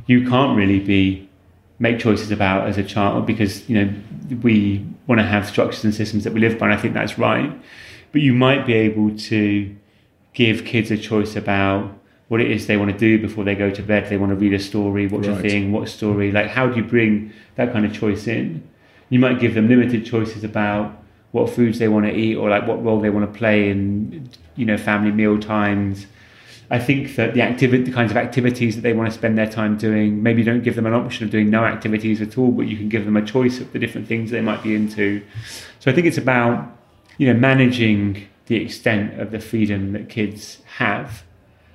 you 0.07 0.29
can't 0.29 0.57
really 0.57 0.81
be 0.81 1.29
make 1.79 1.99
choices 1.99 2.31
about 2.31 2.69
as 2.69 2.77
a 2.77 2.85
child 2.85 3.25
because 3.27 3.67
you 3.69 3.75
know 3.75 3.93
we 4.43 4.85
want 5.07 5.19
to 5.19 5.27
have 5.27 5.49
structures 5.49 5.83
and 5.83 5.95
systems 5.95 6.25
that 6.25 6.33
we 6.33 6.41
live 6.41 6.59
by, 6.59 6.67
and 6.67 6.75
I 6.75 6.81
think 6.81 6.95
that's 6.95 7.19
right. 7.19 7.51
But 8.13 8.21
you 8.21 8.35
might 8.35 8.67
be 8.67 8.75
able 8.75 9.17
to 9.17 9.77
give 10.33 10.65
kids 10.65 10.91
a 10.91 10.97
choice 10.97 11.37
about 11.37 11.93
what 12.29 12.41
it 12.41 12.51
is 12.51 12.67
they 12.67 12.77
want 12.77 12.93
to 12.93 12.97
do 12.97 13.19
before 13.19 13.43
they 13.43 13.55
go 13.55 13.71
to 13.71 13.83
bed. 13.83 14.09
They 14.09 14.17
want 14.17 14.31
to 14.31 14.37
read 14.37 14.55
a 14.55 14.59
story, 14.59 15.07
watch 15.09 15.27
right. 15.27 15.39
a 15.39 15.41
thing, 15.41 15.73
what 15.73 15.89
story. 15.89 16.31
Like, 16.31 16.47
how 16.47 16.69
do 16.69 16.77
you 16.77 16.85
bring 16.85 17.33
that 17.57 17.73
kind 17.73 17.85
of 17.85 17.93
choice 17.93 18.29
in? 18.29 18.67
You 19.09 19.19
might 19.19 19.41
give 19.41 19.55
them 19.55 19.69
limited 19.69 20.07
choices 20.07 20.45
about 20.45 20.97
what 21.33 21.51
foods 21.51 21.79
they 21.79 21.89
want 21.89 22.07
to 22.07 22.13
eat 22.13 22.37
or 22.37 22.49
like 22.49 22.67
what 22.67 22.83
role 22.85 23.01
they 23.01 23.11
want 23.11 23.33
to 23.33 23.39
play 23.39 23.71
in, 23.71 24.31
you 24.57 24.65
know, 24.65 24.77
family 24.77 25.11
meal 25.11 25.39
times. 25.41 26.07
I 26.71 26.79
think 26.79 27.17
that 27.17 27.35
the 27.35 27.43
activity, 27.43 27.83
the 27.83 27.93
kinds 27.93 28.13
of 28.13 28.17
activities 28.17 28.77
that 28.77 28.83
they 28.83 28.93
want 28.93 29.11
to 29.11 29.15
spend 29.15 29.37
their 29.37 29.49
time 29.49 29.77
doing, 29.77 30.23
maybe 30.23 30.45
don't 30.45 30.63
give 30.63 30.77
them 30.77 30.87
an 30.87 30.95
option 30.95 31.25
of 31.25 31.31
doing 31.31 31.51
no 31.51 31.65
activities 31.65 32.23
at 32.23 32.39
all, 32.39 32.53
but 32.53 32.69
you 32.69 32.77
can 32.77 32.89
give 32.89 33.05
them 33.05 33.17
a 33.17 33.27
choice 33.27 33.59
of 33.61 33.73
the 33.73 33.79
different 33.81 34.07
things 34.07 34.31
they 34.31 34.41
might 34.41 34.63
be 34.63 34.77
into. 34.77 35.21
So 35.81 35.91
I 35.91 35.95
think 35.95 36.07
it's 36.07 36.19
about, 36.19 36.77
you 37.19 37.27
know, 37.27 37.39
managing 37.39 38.29
the 38.51 38.57
extent 38.57 39.21
of 39.21 39.31
the 39.31 39.39
freedom 39.39 39.93
that 39.93 40.09
kids 40.09 40.59
have. 40.79 41.23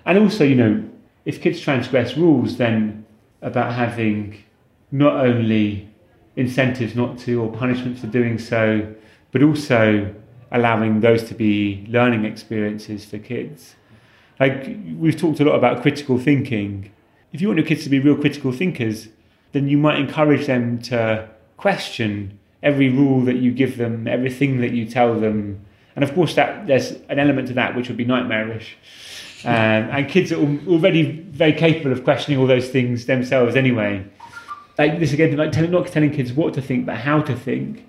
And 0.06 0.18
also, 0.18 0.44
you 0.44 0.56
know, 0.56 0.84
if 1.24 1.42
kids 1.42 1.62
transgress 1.62 2.18
rules, 2.18 2.58
then 2.58 3.06
about 3.42 3.72
having 3.72 4.44
not 4.92 5.16
only 5.26 5.88
incentives 6.36 6.94
not 6.94 7.18
to 7.20 7.42
or 7.42 7.50
punishments 7.50 8.02
for 8.02 8.08
doing 8.08 8.38
so, 8.38 8.94
but 9.32 9.42
also 9.42 10.14
allowing 10.52 11.00
those 11.00 11.24
to 11.24 11.34
be 11.34 11.86
learning 11.88 12.26
experiences 12.26 13.06
for 13.06 13.20
kids. 13.20 13.76
Like 14.38 14.78
we've 14.98 15.18
talked 15.18 15.40
a 15.40 15.46
lot 15.46 15.56
about 15.56 15.82
critical 15.82 16.20
thinking. 16.20 16.92
If 17.32 17.40
you 17.40 17.48
want 17.48 17.58
your 17.58 17.68
kids 17.68 17.86
to 17.86 17.90
be 17.90 18.00
real 18.00 18.18
critical 18.18 18.52
thinkers, 18.52 19.08
then 19.54 19.70
you 19.70 19.78
might 19.78 19.98
encourage 19.98 20.46
them 20.48 20.82
to 20.92 21.30
question 21.56 22.38
every 22.62 22.90
rule 22.90 23.22
that 23.22 23.38
you 23.38 23.54
give 23.54 23.78
them, 23.78 24.10
everything 24.10 24.60
that 24.60 24.72
you 24.72 24.86
tell 24.86 25.18
them, 25.18 25.66
and 25.96 26.04
of 26.04 26.14
course, 26.14 26.36
that 26.36 26.68
there's 26.68 26.92
an 27.10 27.20
element 27.20 27.48
to 27.48 27.54
that 27.54 27.76
which 27.76 27.88
would 27.88 27.98
be 27.98 28.06
nightmarish. 28.06 28.78
Um, 29.46 29.52
and 29.52 30.10
kids 30.10 30.32
are 30.32 30.42
already 30.68 31.22
very 31.30 31.54
capable 31.54 31.92
of 31.92 32.04
questioning 32.04 32.40
all 32.40 32.48
those 32.48 32.70
things 32.70 33.06
themselves 33.06 33.56
anyway. 33.56 34.04
Like 34.78 35.00
this 35.00 35.14
again, 35.14 35.38
like 35.38 35.52
telling, 35.52 35.72
not 35.72 35.88
telling 35.88 36.12
kids 36.12 36.34
what 36.34 36.54
to 36.56 36.62
think, 36.62 36.86
but 36.86 36.98
how 36.98 37.22
to 37.22 37.36
think. 37.36 37.86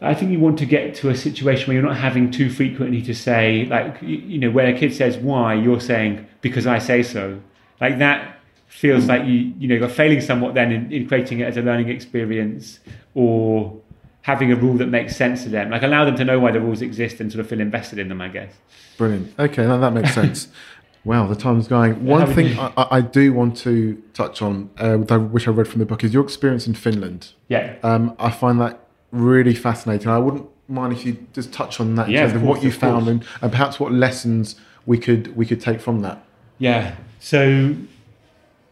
I 0.00 0.14
think 0.14 0.32
you 0.32 0.40
want 0.40 0.58
to 0.58 0.66
get 0.66 0.94
to 0.96 1.10
a 1.10 1.16
situation 1.16 1.68
where 1.68 1.74
you're 1.74 1.86
not 1.86 1.96
having 1.96 2.30
too 2.30 2.50
frequently 2.50 3.00
to 3.02 3.14
say, 3.14 3.66
like, 3.66 4.02
you, 4.02 4.16
you 4.18 4.38
know, 4.38 4.50
when 4.50 4.66
a 4.66 4.78
kid 4.78 4.92
says 4.92 5.16
why, 5.16 5.54
you're 5.54 5.80
saying 5.80 6.26
because 6.40 6.66
I 6.66 6.78
say 6.78 7.02
so. 7.02 7.40
Like 7.80 7.98
that 7.98 8.38
feels 8.66 9.06
like 9.06 9.24
you, 9.26 9.52
you 9.58 9.68
know, 9.68 9.74
you're 9.74 9.88
failing 9.88 10.20
somewhat 10.20 10.54
then 10.54 10.72
in, 10.72 10.92
in 10.92 11.06
creating 11.06 11.40
it 11.40 11.44
as 11.44 11.56
a 11.56 11.62
learning 11.62 11.88
experience 11.88 12.80
or 13.14 13.80
having 14.22 14.52
a 14.52 14.56
rule 14.56 14.74
that 14.78 14.86
makes 14.86 15.16
sense 15.16 15.42
to 15.42 15.48
them. 15.48 15.70
Like 15.70 15.82
allow 15.82 16.04
them 16.04 16.16
to 16.16 16.24
know 16.24 16.38
why 16.38 16.52
the 16.52 16.60
rules 16.60 16.80
exist 16.80 17.20
and 17.20 17.30
sort 17.30 17.40
of 17.40 17.48
feel 17.48 17.60
invested 17.60 17.98
in 17.98 18.08
them, 18.08 18.20
I 18.20 18.28
guess. 18.28 18.52
Brilliant. 18.96 19.34
Okay, 19.38 19.66
that, 19.66 19.78
that 19.78 19.92
makes 19.92 20.14
sense. 20.14 20.48
wow, 21.04 21.26
the 21.26 21.34
time's 21.34 21.66
going. 21.68 22.04
One 22.04 22.32
thing 22.32 22.58
I, 22.58 22.72
I, 22.76 23.00
do 23.00 23.32
want 23.32 23.56
to 23.58 24.00
touch 24.14 24.40
on, 24.40 24.70
uh, 24.78 24.96
which 24.96 25.48
I 25.48 25.50
read 25.50 25.66
from 25.66 25.80
the 25.80 25.86
book, 25.86 26.04
is 26.04 26.14
your 26.14 26.22
experience 26.22 26.66
in 26.66 26.74
Finland. 26.74 27.32
Yeah. 27.48 27.76
Um, 27.82 28.14
I 28.18 28.30
find 28.30 28.60
that 28.60 28.86
really 29.10 29.54
fascinating. 29.54 30.08
I 30.08 30.18
wouldn't 30.18 30.48
mind 30.68 30.92
if 30.92 31.04
you 31.04 31.26
just 31.32 31.52
touch 31.52 31.80
on 31.80 31.96
that, 31.96 32.08
yeah, 32.08 32.24
of, 32.24 32.32
course, 32.32 32.44
what 32.44 32.62
you 32.62 32.70
found, 32.70 33.08
and, 33.08 33.24
and 33.40 33.50
perhaps 33.50 33.80
what 33.80 33.92
lessons 33.92 34.56
we 34.86 34.98
could 34.98 35.36
we 35.36 35.46
could 35.46 35.60
take 35.60 35.80
from 35.80 36.00
that. 36.02 36.24
Yeah. 36.58 36.94
So 37.18 37.74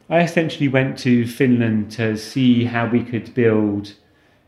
I 0.09 0.21
essentially 0.21 0.69
went 0.69 0.99
to 1.01 1.27
Finland 1.27 1.91
to 1.93 2.17
see 2.17 2.65
how 2.65 2.87
we 2.87 3.03
could 3.03 3.35
build 3.35 3.95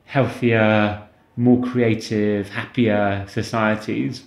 healthier, 0.07 1.03
more 1.37 1.63
creative, 1.63 2.51
happier 2.51 3.27
societies. 3.29 4.25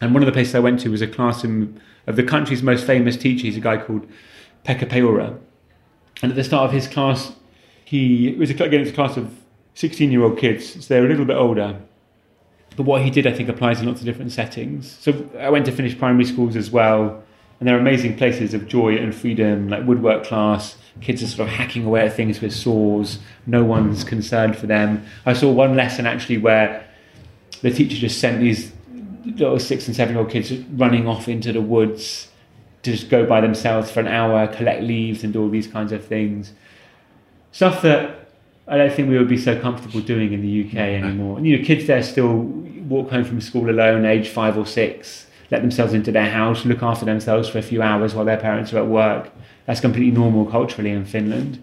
And 0.00 0.14
one 0.14 0.22
of 0.22 0.26
the 0.26 0.32
places 0.32 0.54
I 0.54 0.60
went 0.60 0.80
to 0.80 0.90
was 0.90 1.02
a 1.02 1.06
classroom 1.06 1.80
of 2.06 2.16
the 2.16 2.22
country's 2.22 2.62
most 2.62 2.86
famous 2.86 3.16
teacher. 3.16 3.42
He's 3.42 3.56
a 3.56 3.60
guy 3.60 3.78
called 3.78 4.06
Pekka 4.64 4.88
Peura. 4.88 5.38
And 6.22 6.32
at 6.32 6.36
the 6.36 6.44
start 6.44 6.66
of 6.66 6.72
his 6.72 6.88
class, 6.88 7.32
he 7.84 8.34
was 8.38 8.50
again 8.50 8.80
it's 8.80 8.90
a 8.90 8.94
class 8.94 9.16
of 9.16 9.34
16 9.74 10.10
year 10.10 10.22
old 10.22 10.38
kids, 10.38 10.84
so 10.84 10.94
they're 10.94 11.06
a 11.06 11.08
little 11.08 11.24
bit 11.24 11.36
older. 11.36 11.80
But 12.76 12.84
what 12.84 13.02
he 13.02 13.10
did, 13.10 13.26
I 13.26 13.32
think, 13.32 13.48
applies 13.48 13.80
in 13.80 13.86
lots 13.86 14.00
of 14.00 14.06
different 14.06 14.32
settings. 14.32 14.90
So 15.00 15.28
I 15.38 15.50
went 15.50 15.66
to 15.66 15.72
Finnish 15.72 15.98
primary 15.98 16.24
schools 16.24 16.54
as 16.54 16.70
well, 16.70 17.22
and 17.58 17.68
they're 17.68 17.78
amazing 17.78 18.16
places 18.16 18.54
of 18.54 18.68
joy 18.68 18.96
and 18.96 19.14
freedom, 19.14 19.68
like 19.68 19.84
woodwork 19.86 20.24
class. 20.24 20.76
Kids 21.00 21.22
are 21.22 21.26
sort 21.26 21.48
of 21.48 21.54
hacking 21.54 21.84
away 21.84 22.06
at 22.06 22.14
things 22.14 22.40
with 22.40 22.52
saws. 22.52 23.18
No 23.46 23.64
one's 23.64 24.04
concerned 24.04 24.56
for 24.56 24.66
them. 24.66 25.04
I 25.26 25.32
saw 25.32 25.50
one 25.50 25.76
lesson 25.76 26.06
actually 26.06 26.38
where 26.38 26.86
the 27.62 27.70
teacher 27.70 27.96
just 27.96 28.20
sent 28.20 28.40
these 28.40 28.72
little 29.24 29.58
six 29.58 29.86
and 29.86 29.96
seven 29.96 30.14
year 30.14 30.22
old 30.22 30.30
kids 30.30 30.52
running 30.52 31.06
off 31.06 31.28
into 31.28 31.52
the 31.52 31.60
woods 31.60 32.28
to 32.82 32.92
just 32.92 33.10
go 33.10 33.26
by 33.26 33.40
themselves 33.40 33.90
for 33.90 34.00
an 34.00 34.08
hour, 34.08 34.46
collect 34.46 34.82
leaves, 34.82 35.24
and 35.24 35.32
do 35.32 35.42
all 35.42 35.48
these 35.48 35.66
kinds 35.66 35.92
of 35.92 36.04
things. 36.04 36.52
Stuff 37.50 37.82
that 37.82 38.28
I 38.66 38.76
don't 38.76 38.92
think 38.92 39.08
we 39.08 39.18
would 39.18 39.28
be 39.28 39.38
so 39.38 39.58
comfortable 39.58 40.00
doing 40.00 40.32
in 40.32 40.42
the 40.42 40.68
UK 40.68 40.76
anymore. 40.76 41.38
And 41.38 41.46
you 41.46 41.58
know, 41.58 41.64
kids 41.64 41.86
there 41.86 42.02
still 42.02 42.34
walk 42.36 43.10
home 43.10 43.24
from 43.24 43.40
school 43.40 43.70
alone, 43.70 44.04
age 44.04 44.28
five 44.28 44.56
or 44.56 44.66
six, 44.66 45.26
let 45.50 45.62
themselves 45.62 45.94
into 45.94 46.12
their 46.12 46.30
house, 46.30 46.64
look 46.64 46.82
after 46.82 47.04
themselves 47.04 47.48
for 47.48 47.58
a 47.58 47.62
few 47.62 47.82
hours 47.82 48.14
while 48.14 48.24
their 48.24 48.36
parents 48.36 48.72
are 48.72 48.78
at 48.78 48.86
work. 48.86 49.30
That's 49.66 49.80
completely 49.80 50.12
normal 50.12 50.46
culturally 50.46 50.90
in 50.90 51.04
Finland. 51.04 51.62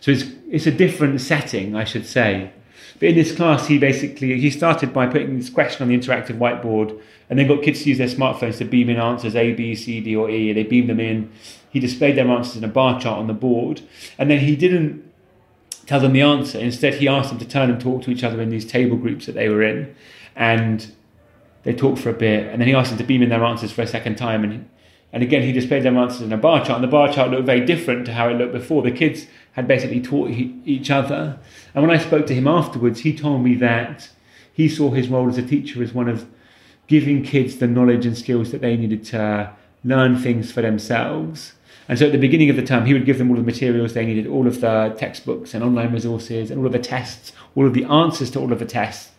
So 0.00 0.10
it's 0.10 0.24
it's 0.50 0.66
a 0.66 0.70
different 0.70 1.20
setting, 1.20 1.74
I 1.74 1.84
should 1.84 2.06
say. 2.06 2.52
But 2.98 3.08
in 3.08 3.14
this 3.14 3.34
class, 3.34 3.66
he 3.66 3.78
basically 3.78 4.38
he 4.38 4.50
started 4.50 4.92
by 4.92 5.06
putting 5.06 5.36
this 5.36 5.50
question 5.50 5.82
on 5.82 5.88
the 5.88 5.98
interactive 5.98 6.38
whiteboard, 6.38 6.98
and 7.28 7.38
then 7.38 7.48
got 7.48 7.62
kids 7.62 7.82
to 7.82 7.88
use 7.88 7.98
their 7.98 8.06
smartphones 8.06 8.58
to 8.58 8.64
beam 8.64 8.88
in 8.88 8.96
answers 8.98 9.34
A, 9.34 9.52
B, 9.54 9.74
C, 9.74 10.00
D, 10.00 10.14
or 10.14 10.30
E. 10.30 10.52
They 10.52 10.62
beamed 10.62 10.88
them 10.88 11.00
in. 11.00 11.32
He 11.70 11.80
displayed 11.80 12.16
their 12.16 12.28
answers 12.28 12.56
in 12.56 12.64
a 12.64 12.68
bar 12.68 13.00
chart 13.00 13.18
on 13.18 13.26
the 13.26 13.32
board, 13.32 13.80
and 14.18 14.30
then 14.30 14.40
he 14.40 14.54
didn't 14.54 15.02
tell 15.86 16.00
them 16.00 16.12
the 16.12 16.22
answer. 16.22 16.58
Instead, 16.58 16.94
he 16.94 17.08
asked 17.08 17.30
them 17.30 17.38
to 17.38 17.48
turn 17.48 17.70
and 17.70 17.80
talk 17.80 18.02
to 18.02 18.10
each 18.10 18.22
other 18.22 18.40
in 18.40 18.50
these 18.50 18.66
table 18.66 18.96
groups 18.96 19.26
that 19.26 19.34
they 19.34 19.48
were 19.48 19.62
in, 19.62 19.94
and 20.36 20.92
they 21.64 21.74
talked 21.74 21.98
for 21.98 22.10
a 22.10 22.14
bit, 22.14 22.48
and 22.48 22.60
then 22.60 22.68
he 22.68 22.74
asked 22.74 22.90
them 22.90 22.98
to 22.98 23.04
beam 23.04 23.22
in 23.22 23.28
their 23.28 23.44
answers 23.44 23.72
for 23.72 23.82
a 23.82 23.86
second 23.86 24.16
time, 24.16 24.44
and 24.44 24.68
and 25.14 25.22
again 25.22 25.42
he 25.42 25.52
displayed 25.52 25.82
their 25.82 25.96
answers 25.96 26.22
in 26.22 26.32
a 26.32 26.38
bar 26.38 26.64
chart, 26.64 26.76
and 26.76 26.84
the 26.84 26.88
bar 26.88 27.12
chart 27.12 27.30
looked 27.30 27.44
very 27.44 27.64
different 27.64 28.06
to 28.06 28.14
how 28.14 28.28
it 28.28 28.34
looked 28.34 28.52
before. 28.52 28.82
The 28.82 28.90
kids 28.90 29.26
had 29.52 29.68
basically 29.68 30.00
taught 30.00 30.30
he, 30.30 30.58
each 30.64 30.90
other, 30.90 31.38
and 31.74 31.86
when 31.86 31.94
I 31.94 32.00
spoke 32.00 32.26
to 32.26 32.34
him 32.34 32.48
afterwards, 32.48 33.00
he 33.00 33.16
told 33.16 33.42
me 33.42 33.54
that 33.56 34.10
he 34.52 34.68
saw 34.68 34.90
his 34.90 35.08
role 35.08 35.28
as 35.28 35.38
a 35.38 35.42
teacher 35.42 35.82
as 35.82 35.92
one 35.92 36.08
of 36.08 36.28
giving 36.86 37.22
kids 37.22 37.56
the 37.56 37.66
knowledge 37.66 38.04
and 38.04 38.16
skills 38.16 38.50
that 38.50 38.60
they 38.60 38.76
needed 38.76 39.04
to 39.04 39.52
learn 39.84 40.16
things 40.16 40.52
for 40.52 40.62
themselves. 40.62 41.54
And 41.88 41.98
so 41.98 42.06
at 42.06 42.12
the 42.12 42.18
beginning 42.18 42.50
of 42.50 42.56
the 42.56 42.62
term, 42.62 42.86
he 42.86 42.92
would 42.92 43.06
give 43.06 43.18
them 43.18 43.30
all 43.30 43.36
the 43.36 43.42
materials 43.42 43.94
they 43.94 44.06
needed, 44.06 44.26
all 44.26 44.46
of 44.46 44.60
the 44.60 44.94
textbooks 44.98 45.54
and 45.54 45.64
online 45.64 45.92
resources, 45.92 46.50
and 46.50 46.60
all 46.60 46.66
of 46.66 46.72
the 46.72 46.78
tests, 46.78 47.32
all 47.54 47.66
of 47.66 47.74
the 47.74 47.84
answers 47.84 48.30
to 48.32 48.40
all 48.40 48.52
of 48.52 48.58
the 48.58 48.64
tests. 48.64 49.11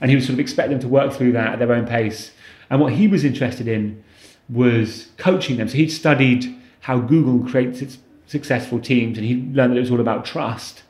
And 0.00 0.10
he 0.10 0.16
would 0.16 0.24
sort 0.24 0.34
of 0.34 0.40
expect 0.40 0.70
them 0.70 0.80
to 0.80 0.88
work 0.88 1.12
through 1.12 1.32
that 1.32 1.54
at 1.54 1.58
their 1.58 1.72
own 1.72 1.86
pace. 1.86 2.32
And 2.70 2.80
what 2.80 2.92
he 2.92 3.08
was 3.08 3.24
interested 3.24 3.68
in 3.68 4.02
was 4.48 5.08
coaching 5.16 5.56
them. 5.56 5.68
So 5.68 5.76
he'd 5.76 5.90
studied 5.90 6.56
how 6.80 6.98
Google 6.98 7.46
creates 7.48 7.82
its 7.82 7.98
successful 8.26 8.80
teams, 8.80 9.18
and 9.18 9.26
he 9.26 9.34
learned 9.34 9.72
that 9.72 9.76
it 9.76 9.80
was 9.80 9.90
all 9.90 10.00
about 10.00 10.24
trust. 10.24 10.82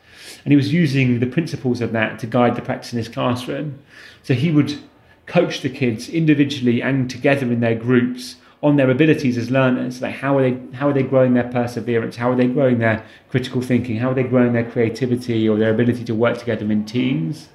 And 0.45 0.53
he 0.53 0.57
was 0.57 0.73
using 0.73 1.21
the 1.21 1.27
principles 1.27 1.81
of 1.81 1.93
that 1.93 2.19
to 2.21 2.27
guide 2.27 2.55
the 2.55 2.63
practice 2.63 2.93
in 2.93 2.99
his 2.99 3.09
classroom. 3.09 3.79
So 4.23 4.35
he 4.35 4.51
would 4.51 4.79
coach 5.27 5.61
the 5.61 5.71
kids 5.71 6.09
individually 6.09 6.83
and 6.83 7.09
together 7.09 7.47
in 7.47 7.61
their 7.61 7.75
groups 7.75 8.37
on 8.63 8.77
their 8.77 8.91
abilities 8.91 9.39
as 9.39 9.51
learners 9.51 10.03
like 10.03 10.17
how 10.17 10.37
are 10.37 10.43
they 10.43 10.77
how 10.77 10.89
are 10.89 10.93
they 10.93 11.03
growing 11.03 11.35
their 11.35 11.49
perseverance 11.49 12.17
how 12.17 12.31
are 12.31 12.37
they 12.37 12.49
growing 12.49 12.79
their 12.79 13.03
critical 13.31 13.63
thinking 13.63 13.97
how 13.97 14.11
are 14.11 14.15
they 14.15 14.25
growing 14.25 14.53
their 14.53 14.69
creativity 14.69 15.49
or 15.49 15.57
their 15.57 15.71
ability 15.71 16.05
to 16.05 16.15
work 16.15 16.37
together 16.37 16.71
in 16.71 16.85
teams 16.85 17.49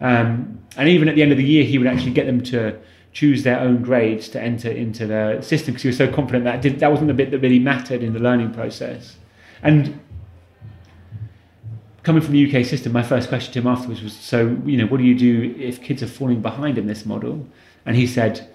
um, 0.00 0.58
and 0.76 0.88
even 0.88 1.08
at 1.08 1.14
the 1.14 1.22
end 1.22 1.32
of 1.32 1.38
the 1.38 1.44
year 1.44 1.64
he 1.64 1.78
would 1.78 1.86
actually 1.86 2.12
get 2.12 2.26
them 2.26 2.42
to 2.42 2.78
choose 3.12 3.42
their 3.42 3.58
own 3.58 3.82
grades 3.82 4.28
to 4.28 4.40
enter 4.40 4.70
into 4.70 5.06
the 5.06 5.40
system 5.40 5.72
because 5.72 5.82
he 5.82 5.88
was 5.88 5.96
so 5.96 6.12
confident 6.12 6.44
that 6.44 6.62
did, 6.62 6.78
that 6.80 6.90
wasn't 6.90 7.08
the 7.08 7.14
bit 7.14 7.30
that 7.30 7.38
really 7.40 7.58
mattered 7.58 8.02
in 8.02 8.12
the 8.12 8.20
learning 8.20 8.52
process 8.52 9.16
and 9.62 9.98
coming 12.08 12.22
from 12.22 12.32
the 12.32 12.46
UK 12.46 12.64
system, 12.64 12.90
my 12.90 13.02
first 13.02 13.28
question 13.28 13.52
to 13.52 13.58
him 13.58 13.66
afterwards 13.66 14.02
was, 14.02 14.14
"So, 14.14 14.56
you 14.64 14.78
know, 14.78 14.86
what 14.86 14.96
do 14.96 15.04
you 15.04 15.14
do 15.14 15.54
if 15.58 15.82
kids 15.82 16.02
are 16.02 16.06
falling 16.06 16.40
behind 16.40 16.78
in 16.78 16.86
this 16.86 17.04
model?" 17.04 17.46
And 17.84 17.96
he 17.96 18.06
said, 18.06 18.48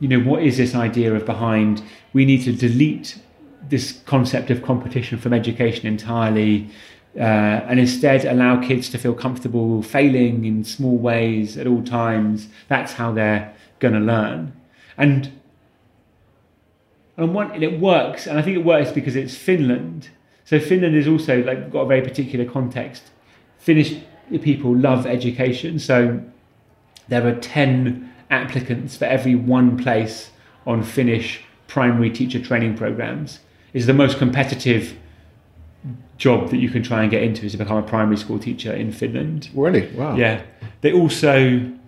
"You 0.00 0.08
know, 0.08 0.18
what 0.18 0.42
is 0.42 0.56
this 0.56 0.74
idea 0.74 1.14
of 1.14 1.24
behind? 1.24 1.82
We 2.12 2.24
need 2.24 2.42
to 2.42 2.52
delete 2.52 3.18
this 3.68 3.92
concept 4.04 4.50
of 4.50 4.62
competition 4.62 5.16
from 5.16 5.32
education 5.32 5.86
entirely." 5.86 6.70
Uh, 7.16 7.64
and 7.68 7.78
instead 7.78 8.24
allow 8.24 8.60
kids 8.60 8.90
to 8.90 8.98
feel 8.98 9.14
comfortable 9.14 9.82
failing 9.82 10.44
in 10.44 10.64
small 10.64 10.96
ways 10.96 11.56
at 11.56 11.66
all 11.66 11.82
times. 11.82 12.48
That's 12.68 12.94
how 12.94 13.12
they're 13.12 13.54
going 13.78 13.94
to 13.94 14.00
learn. 14.00 14.52
And 14.96 15.30
and, 17.16 17.32
one, 17.32 17.52
and 17.52 17.62
it 17.62 17.78
works, 17.78 18.26
and 18.26 18.38
I 18.38 18.42
think 18.42 18.56
it 18.56 18.64
works 18.64 18.90
because 18.90 19.14
it's 19.14 19.36
Finland, 19.36 20.08
so 20.44 20.58
Finland 20.58 20.96
is 20.96 21.06
also 21.06 21.42
like 21.44 21.70
got 21.70 21.82
a 21.82 21.86
very 21.86 22.02
particular 22.02 22.44
context. 22.44 23.04
Finnish 23.58 23.96
people 24.42 24.76
love 24.76 25.06
education, 25.06 25.78
so 25.78 26.20
there 27.08 27.26
are 27.26 27.34
ten 27.36 28.12
applicants 28.30 28.96
for 28.96 29.04
every 29.04 29.34
one 29.34 29.76
place 29.76 30.30
on 30.66 30.82
Finnish 30.82 31.44
primary 31.68 32.10
teacher 32.10 32.40
training 32.40 32.76
programs. 32.76 33.40
Is 33.72 33.86
the 33.86 33.94
most 33.94 34.18
competitive 34.18 34.96
job 36.16 36.50
that 36.50 36.58
you 36.58 36.70
can 36.70 36.82
try 36.82 37.02
and 37.02 37.10
get 37.10 37.22
into 37.22 37.44
is 37.44 37.52
to 37.52 37.58
become 37.58 37.76
a 37.76 37.82
primary 37.82 38.16
school 38.16 38.38
teacher 38.38 38.72
in 38.72 38.92
Finland. 38.92 39.50
Really? 39.54 39.86
Wow. 39.92 40.16
Yeah. 40.16 40.42
They 40.80 40.92
also, 40.92 41.36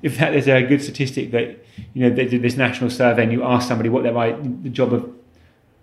in 0.02 0.10
fact, 0.10 0.32
there's 0.32 0.48
a 0.48 0.62
good 0.62 0.82
statistic 0.82 1.30
that 1.30 1.64
you 1.94 2.02
know 2.08 2.14
they 2.14 2.26
did 2.26 2.42
this 2.42 2.56
national 2.56 2.90
survey 2.90 3.22
and 3.22 3.32
you 3.32 3.42
ask 3.44 3.68
somebody 3.68 3.88
what 3.88 4.02
their 4.02 4.14
the 4.62 4.70
job 4.70 4.92
of 4.92 5.10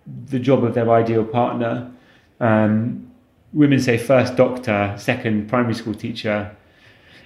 the 0.05 0.39
job 0.39 0.64
of 0.64 0.74
their 0.74 0.89
ideal 0.91 1.24
partner 1.24 1.91
um, 2.39 3.11
women 3.53 3.80
say 3.80 3.97
first 3.97 4.36
doctor, 4.36 4.95
second 4.97 5.47
primary 5.47 5.74
school 5.74 5.93
teacher, 5.93 6.55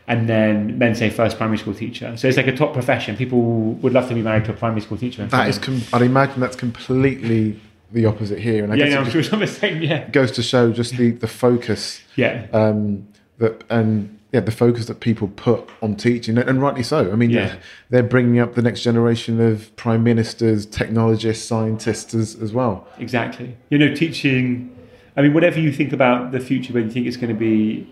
and 0.07 0.29
then 0.29 0.77
men 0.77 0.95
say 0.95 1.09
first 1.09 1.38
primary 1.38 1.57
school 1.57 1.73
teacher. 1.73 2.15
So 2.17 2.27
it's 2.27 2.38
like 2.38 2.47
a 2.47 2.55
top 2.55 2.73
profession. 2.73 3.15
People 3.17 3.41
would 3.41 3.93
love 3.93 4.07
to 4.09 4.13
be 4.13 4.21
married 4.21 4.45
to 4.45 4.51
a 4.51 4.55
primary 4.55 4.81
school 4.81 4.97
teacher. 4.97 5.25
That 5.25 5.49
is, 5.49 5.57
com- 5.57 5.81
I'd 5.93 6.01
imagine 6.01 6.39
that's 6.39 6.55
completely 6.55 7.59
the 7.91 8.05
opposite 8.05 8.39
here. 8.39 8.63
And 8.63 8.73
I 8.73 8.75
yeah, 8.75 8.85
guess 8.85 8.93
no, 8.93 9.01
I'm 9.01 9.09
sure 9.09 9.21
it's 9.21 9.29
the 9.29 9.47
same. 9.47 9.81
Yeah, 9.81 10.09
goes 10.09 10.31
to 10.33 10.43
show 10.43 10.71
just 10.71 10.97
the 10.97 11.11
the 11.11 11.27
focus. 11.27 12.01
Yeah. 12.15 12.47
Um, 12.53 13.07
that 13.38 13.63
and 13.69 14.19
yeah, 14.33 14.41
the 14.41 14.51
focus 14.51 14.88
that 14.88 14.99
people 14.99 15.29
put 15.29 15.69
on 15.81 15.95
teaching, 15.95 16.38
and 16.38 16.61
rightly 16.61 16.83
so. 16.83 17.11
I 17.11 17.15
mean, 17.15 17.29
yeah. 17.29 17.55
they're 17.89 18.03
bringing 18.03 18.39
up 18.39 18.55
the 18.55 18.61
next 18.61 18.81
generation 18.81 19.39
of 19.39 19.73
prime 19.77 20.03
ministers, 20.03 20.65
technologists, 20.65 21.47
scientists 21.47 22.13
as, 22.13 22.35
as 22.35 22.51
well. 22.51 22.85
Exactly. 22.99 23.55
You 23.69 23.77
know, 23.77 23.95
teaching 23.95 24.77
I 25.17 25.23
mean, 25.23 25.33
whatever 25.33 25.59
you 25.59 25.73
think 25.73 25.93
about 25.93 26.31
the 26.31 26.39
future, 26.39 26.71
whether 26.73 26.85
you 26.85 26.91
think 26.91 27.07
it's 27.07 27.17
going 27.17 27.33
to 27.33 27.39
be 27.39 27.91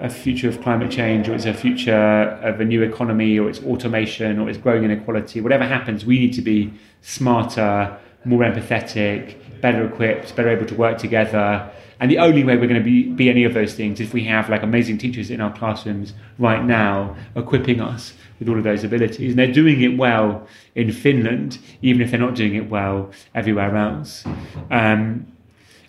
a 0.00 0.10
future 0.10 0.50
of 0.50 0.60
climate 0.60 0.90
change, 0.90 1.26
or 1.26 1.34
it's 1.34 1.46
a 1.46 1.54
future 1.54 1.94
of 1.94 2.60
a 2.60 2.64
new 2.64 2.82
economy, 2.82 3.38
or 3.38 3.48
it's 3.48 3.60
automation, 3.62 4.38
or 4.38 4.50
it's 4.50 4.58
growing 4.58 4.84
inequality, 4.84 5.40
whatever 5.40 5.64
happens, 5.64 6.04
we 6.04 6.18
need 6.18 6.34
to 6.34 6.42
be 6.42 6.70
smarter, 7.00 7.98
more 8.24 8.40
empathetic, 8.40 9.60
better 9.60 9.86
equipped, 9.86 10.34
better 10.36 10.50
able 10.50 10.66
to 10.66 10.74
work 10.74 10.98
together. 10.98 11.70
And 12.00 12.10
the 12.10 12.18
only 12.18 12.42
way 12.42 12.56
we're 12.56 12.66
going 12.66 12.82
to 12.82 12.84
be, 12.84 13.04
be 13.04 13.30
any 13.30 13.44
of 13.44 13.54
those 13.54 13.74
things 13.74 14.00
is 14.00 14.08
if 14.08 14.14
we 14.14 14.24
have 14.24 14.50
like 14.50 14.62
amazing 14.62 14.98
teachers 14.98 15.30
in 15.30 15.40
our 15.40 15.52
classrooms 15.52 16.14
right 16.38 16.64
now 16.64 17.16
equipping 17.36 17.80
us 17.80 18.14
with 18.38 18.48
all 18.48 18.58
of 18.58 18.64
those 18.64 18.82
abilities. 18.82 19.30
And 19.30 19.38
they're 19.38 19.52
doing 19.52 19.82
it 19.82 19.96
well 19.96 20.46
in 20.74 20.90
Finland, 20.90 21.58
even 21.80 22.02
if 22.02 22.10
they're 22.10 22.20
not 22.20 22.34
doing 22.34 22.56
it 22.56 22.68
well 22.68 23.12
everywhere 23.34 23.76
else. 23.76 24.24
Um, 24.70 25.26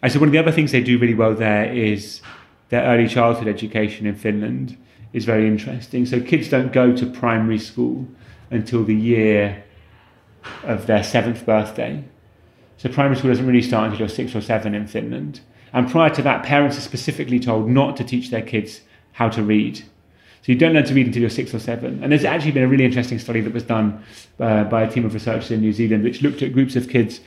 and 0.04 0.12
so 0.12 0.20
one 0.20 0.30
of 0.30 0.34
the 0.34 0.38
other 0.38 0.52
things 0.52 0.72
they 0.72 0.84
do 0.84 1.00
really 1.00 1.16
well 1.16 1.34
there 1.34 1.74
is 1.74 2.22
their 2.70 2.84
early 2.84 3.08
childhood 3.08 3.48
education 3.48 4.06
in 4.06 4.16
Finland 4.16 4.78
is 5.14 5.26
very 5.26 5.48
interesting. 5.48 6.06
So 6.06 6.20
kids 6.20 6.50
don't 6.50 6.74
go 6.74 6.96
to 6.96 7.06
primary 7.06 7.60
school 7.60 8.08
until 8.52 8.84
the 8.84 8.96
year 8.96 9.64
of 10.64 10.86
their 10.88 11.04
seventh 11.04 11.46
birthday. 11.46 12.04
So 12.84 12.90
primary 12.90 13.16
school 13.16 13.32
doesn't 13.32 13.48
really 13.48 13.62
start 13.62 13.86
until 13.86 14.00
you're 14.00 14.10
six 14.10 14.36
or 14.36 14.42
seven 14.42 14.76
in 14.76 14.88
Finland. 14.88 15.40
And 15.72 15.90
prior 15.90 16.10
to 16.10 16.22
that, 16.24 16.44
parents 16.44 16.78
are 16.78 16.82
specifically 16.82 17.40
told 17.40 17.70
not 17.70 17.96
to 17.96 18.04
teach 18.04 18.30
their 18.30 18.42
kids 18.42 18.82
how 19.14 19.30
to 19.30 19.42
read. 19.42 19.78
So 19.78 20.52
you 20.52 20.56
don't 20.56 20.74
learn 20.74 20.84
to 20.84 20.94
read 20.94 21.08
until 21.08 21.22
you're 21.22 21.30
six 21.30 21.54
or 21.54 21.60
seven. 21.60 22.04
And 22.04 22.12
there's 22.12 22.26
actually 22.26 22.52
been 22.52 22.64
a 22.64 22.68
really 22.68 22.84
interesting 22.84 23.20
study 23.20 23.40
that 23.40 23.54
was 23.54 23.64
done 23.64 24.04
uh, 24.38 24.66
by 24.66 24.84
a 24.84 24.92
team 24.92 25.06
of 25.06 25.14
researchers 25.14 25.50
in 25.50 25.62
New 25.62 25.72
Zealand, 25.72 26.04
which 26.04 26.22
looked 26.22 26.42
at 26.42 26.52
groups 26.52 26.76
of 26.76 26.90
kids 26.90 27.22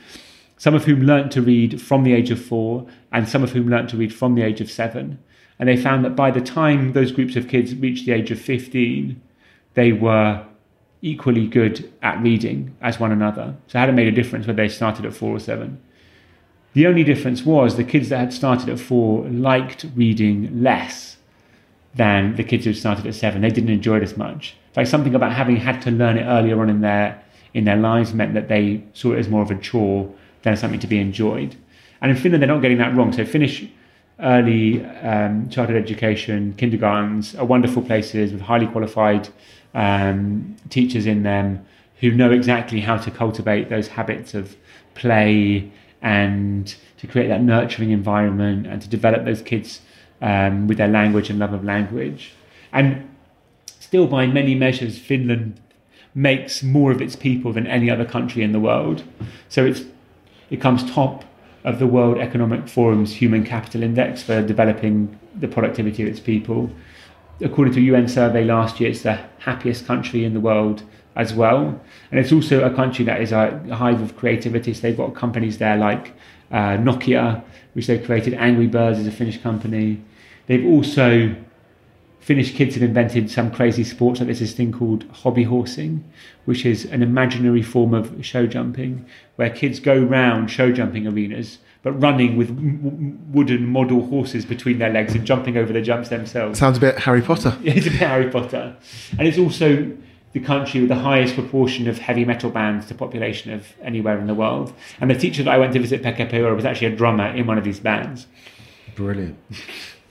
some 0.59 0.73
of 0.73 0.85
whom 0.85 1.01
learnt 1.01 1.31
to 1.31 1.41
read 1.41 1.81
from 1.81 2.03
the 2.03 2.13
age 2.13 2.31
of 2.31 2.43
four, 2.43 2.87
and 3.11 3.29
some 3.29 3.43
of 3.43 3.51
whom 3.51 3.69
learnt 3.69 3.89
to 3.89 3.97
read 3.97 4.13
from 4.13 4.35
the 4.35 4.41
age 4.41 4.59
of 4.59 4.69
seven. 4.69 5.19
And 5.59 5.69
they 5.69 5.77
found 5.77 6.03
that 6.05 6.15
by 6.15 6.31
the 6.31 6.41
time 6.41 6.93
those 6.93 7.11
groups 7.11 7.35
of 7.35 7.47
kids 7.47 7.75
reached 7.75 8.05
the 8.05 8.11
age 8.11 8.31
of 8.31 8.39
15, 8.39 9.21
they 9.75 9.91
were 9.91 10.45
equally 11.01 11.47
good 11.47 11.91
at 12.01 12.21
reading 12.21 12.75
as 12.81 12.99
one 12.99 13.11
another. 13.11 13.55
So 13.67 13.77
it 13.77 13.79
hadn't 13.79 13.95
made 13.95 14.07
a 14.07 14.11
difference 14.11 14.47
whether 14.47 14.61
they 14.61 14.69
started 14.69 15.05
at 15.05 15.13
four 15.13 15.35
or 15.35 15.39
seven. 15.39 15.81
The 16.73 16.87
only 16.87 17.03
difference 17.03 17.45
was 17.45 17.75
the 17.75 17.83
kids 17.83 18.09
that 18.09 18.19
had 18.19 18.33
started 18.33 18.69
at 18.69 18.79
four 18.79 19.27
liked 19.29 19.85
reading 19.95 20.61
less 20.61 21.17
than 21.95 22.35
the 22.35 22.43
kids 22.43 22.65
who 22.65 22.73
started 22.73 23.07
at 23.07 23.15
seven. 23.15 23.41
They 23.41 23.49
didn't 23.49 23.69
enjoy 23.69 23.97
it 23.97 24.03
as 24.03 24.17
much. 24.17 24.55
Like 24.75 24.87
something 24.87 25.15
about 25.15 25.33
having 25.33 25.55
had 25.57 25.81
to 25.83 25.91
learn 25.91 26.17
it 26.17 26.25
earlier 26.25 26.61
on 26.61 26.69
in 26.69 26.81
their 26.81 27.23
in 27.53 27.63
their 27.63 27.77
lives 27.77 28.13
meant 28.13 28.35
that 28.35 28.49
they 28.49 28.83
saw 28.93 29.13
it 29.13 29.19
as 29.19 29.29
more 29.29 29.41
of 29.41 29.49
a 29.49 29.55
chore 29.55 30.13
than 30.43 30.55
something 30.55 30.79
to 30.79 30.87
be 30.87 30.99
enjoyed. 30.99 31.55
And 32.01 32.11
in 32.11 32.17
Finland, 32.17 32.43
they're 32.43 32.47
not 32.47 32.61
getting 32.61 32.77
that 32.77 32.95
wrong. 32.95 33.11
So 33.11 33.25
Finnish 33.25 33.67
early 34.19 34.83
um, 34.85 35.49
childhood 35.49 35.81
education, 35.81 36.53
kindergartens 36.57 37.35
are 37.35 37.45
wonderful 37.45 37.81
places 37.81 38.31
with 38.31 38.41
highly 38.41 38.67
qualified 38.67 39.29
um, 39.73 40.55
teachers 40.69 41.05
in 41.05 41.23
them 41.23 41.65
who 41.99 42.11
know 42.11 42.31
exactly 42.31 42.79
how 42.79 42.97
to 42.97 43.11
cultivate 43.11 43.69
those 43.69 43.87
habits 43.89 44.33
of 44.33 44.55
play 44.95 45.71
and 46.01 46.75
to 46.97 47.07
create 47.07 47.27
that 47.27 47.41
nurturing 47.41 47.91
environment 47.91 48.67
and 48.67 48.81
to 48.81 48.87
develop 48.87 49.25
those 49.25 49.41
kids 49.41 49.81
um, 50.21 50.67
with 50.67 50.77
their 50.77 50.87
language 50.87 51.29
and 51.29 51.39
love 51.39 51.53
of 51.53 51.63
language. 51.63 52.33
And 52.71 53.09
still, 53.79 54.07
by 54.07 54.27
many 54.27 54.55
measures, 54.55 54.97
Finland 54.97 55.59
makes 56.13 56.63
more 56.63 56.91
of 56.91 57.01
its 57.01 57.15
people 57.15 57.53
than 57.53 57.67
any 57.67 57.89
other 57.89 58.05
country 58.05 58.41
in 58.41 58.51
the 58.51 58.59
world. 58.59 59.03
So 59.49 59.65
it's 59.65 59.83
it 60.49 60.61
comes 60.61 60.89
top 60.89 61.23
of 61.67 61.79
the 61.79 61.85
World 61.85 62.17
Economic 62.17 62.69
Forum's 62.69 63.13
Human 63.13 63.43
Capital 63.43 63.83
Index 63.83 64.23
for 64.23 64.41
developing 64.41 65.19
the 65.37 65.49
productivity 65.49 66.01
of 66.01 66.07
its 66.07 66.19
people. 66.19 66.69
According 67.41 67.73
to 67.73 67.79
a 67.81 67.83
UN 67.83 68.07
survey 68.07 68.45
last 68.45 68.79
year, 68.79 68.89
it's 68.89 69.01
the 69.01 69.19
happiest 69.39 69.85
country 69.85 70.23
in 70.23 70.33
the 70.33 70.39
world 70.39 70.83
as 71.17 71.33
well. 71.33 71.77
And 72.09 72.19
it's 72.21 72.31
also 72.31 72.63
a 72.63 72.73
country 72.73 73.03
that 73.03 73.19
is 73.21 73.33
a 73.33 73.59
hive 73.75 74.01
of 74.01 74.15
creativity. 74.15 74.73
So 74.73 74.81
they've 74.81 74.95
got 74.95 75.13
companies 75.13 75.57
there 75.57 75.75
like 75.75 76.13
uh, 76.51 76.77
Nokia, 76.77 77.43
which 77.73 77.87
they 77.87 77.99
created. 77.99 78.33
Angry 78.35 78.67
Birds 78.67 78.97
is 78.99 79.05
a 79.05 79.11
Finnish 79.11 79.41
company. 79.41 80.01
They've 80.45 80.65
also 80.65 81.35
Finnish 82.27 82.53
kids 82.53 82.75
have 82.75 82.83
invented 82.83 83.31
some 83.31 83.49
crazy 83.49 83.85
sports 83.85 84.19
like 84.19 84.27
there's 84.27 84.41
this 84.41 84.51
thing 84.51 84.69
called 84.69 85.05
hobby 85.13 85.43
horsing, 85.43 86.03
which 86.43 86.65
is 86.65 86.83
an 86.83 87.01
imaginary 87.01 87.61
form 87.61 87.93
of 87.93 88.13
show 88.19 88.45
jumping 88.45 89.05
where 89.37 89.49
kids 89.49 89.79
go 89.79 89.97
round 89.97 90.51
show 90.51 90.69
jumping 90.69 91.07
arenas 91.07 91.59
but 91.83 91.93
running 91.93 92.35
with 92.35 92.49
wooden 93.31 93.65
model 93.65 94.07
horses 94.07 94.45
between 94.45 94.77
their 94.77 94.91
legs 94.91 95.15
and 95.15 95.25
jumping 95.25 95.55
over 95.55 95.71
the 95.71 95.81
jumps 95.81 96.09
themselves. 96.09 96.59
Sounds 96.59 96.77
a 96.77 96.81
bit 96.81 96.97
Harry 96.99 97.21
Potter. 97.21 97.57
it's 97.63 97.87
a 97.87 97.91
bit 97.91 97.99
Harry 97.99 98.29
Potter. 98.29 98.75
And 99.17 99.25
it's 99.25 99.37
also 99.37 99.89
the 100.33 100.41
country 100.41 100.81
with 100.81 100.89
the 100.89 100.95
highest 100.95 101.33
proportion 101.33 101.87
of 101.87 101.97
heavy 101.97 102.25
metal 102.25 102.49
bands 102.49 102.87
to 102.87 102.93
population 102.93 103.53
of 103.53 103.67
anywhere 103.81 104.19
in 104.19 104.27
the 104.27 104.35
world. 104.35 104.73
And 104.99 105.09
the 105.09 105.15
teacher 105.15 105.43
that 105.43 105.53
I 105.53 105.57
went 105.57 105.71
to 105.71 105.79
visit 105.79 106.03
Pekka 106.03 106.29
Peura 106.29 106.53
was 106.53 106.65
actually 106.65 106.87
a 106.87 106.95
drummer 106.97 107.27
in 107.27 107.47
one 107.47 107.57
of 107.57 107.63
these 107.63 107.79
bands. 107.79 108.27
Brilliant. 108.95 109.39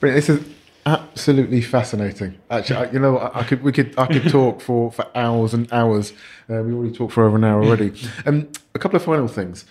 Brilliant. 0.01 0.27
This 0.27 0.31
is 0.31 0.56
absolutely 0.87 1.61
fascinating. 1.61 2.39
Actually, 2.51 2.93
you 2.93 3.01
know, 3.01 3.31
I, 3.35 3.43
could 3.43 3.63
we 3.63 3.73
could 3.73 3.99
I 3.99 4.07
could 4.07 4.29
talk 4.31 4.61
for, 4.61 4.91
for 4.93 5.07
hours 5.15 5.53
and 5.53 5.71
hours. 5.73 6.13
Uh, 6.49 6.63
we 6.63 6.73
already 6.73 6.95
talked 6.95 7.13
for 7.13 7.25
over 7.25 7.37
an 7.37 7.45
hour 7.45 7.63
already. 7.63 7.93
Um, 8.25 8.49
a 8.75 8.79
couple 8.79 8.97
of 8.97 9.05
final 9.05 9.29
things 9.29 9.65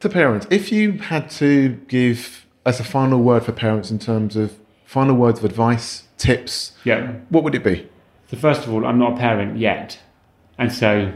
to 0.00 0.08
parents. 0.08 0.46
If 0.50 0.72
you 0.72 0.92
had 0.92 1.30
to 1.32 1.70
give 1.88 2.46
as 2.64 2.80
a 2.80 2.84
final 2.84 3.22
word 3.22 3.44
for 3.44 3.52
parents 3.52 3.90
in 3.90 3.98
terms 3.98 4.36
of 4.36 4.56
final 4.84 5.16
words 5.16 5.38
of 5.38 5.44
advice, 5.44 6.04
tips, 6.18 6.72
yeah, 6.84 7.12
what 7.28 7.44
would 7.44 7.54
it 7.54 7.64
be? 7.64 7.88
So 8.30 8.36
first 8.36 8.64
of 8.64 8.72
all, 8.72 8.84
I'm 8.86 8.98
not 8.98 9.14
a 9.14 9.16
parent 9.16 9.58
yet, 9.58 9.98
and 10.58 10.72
so 10.72 11.12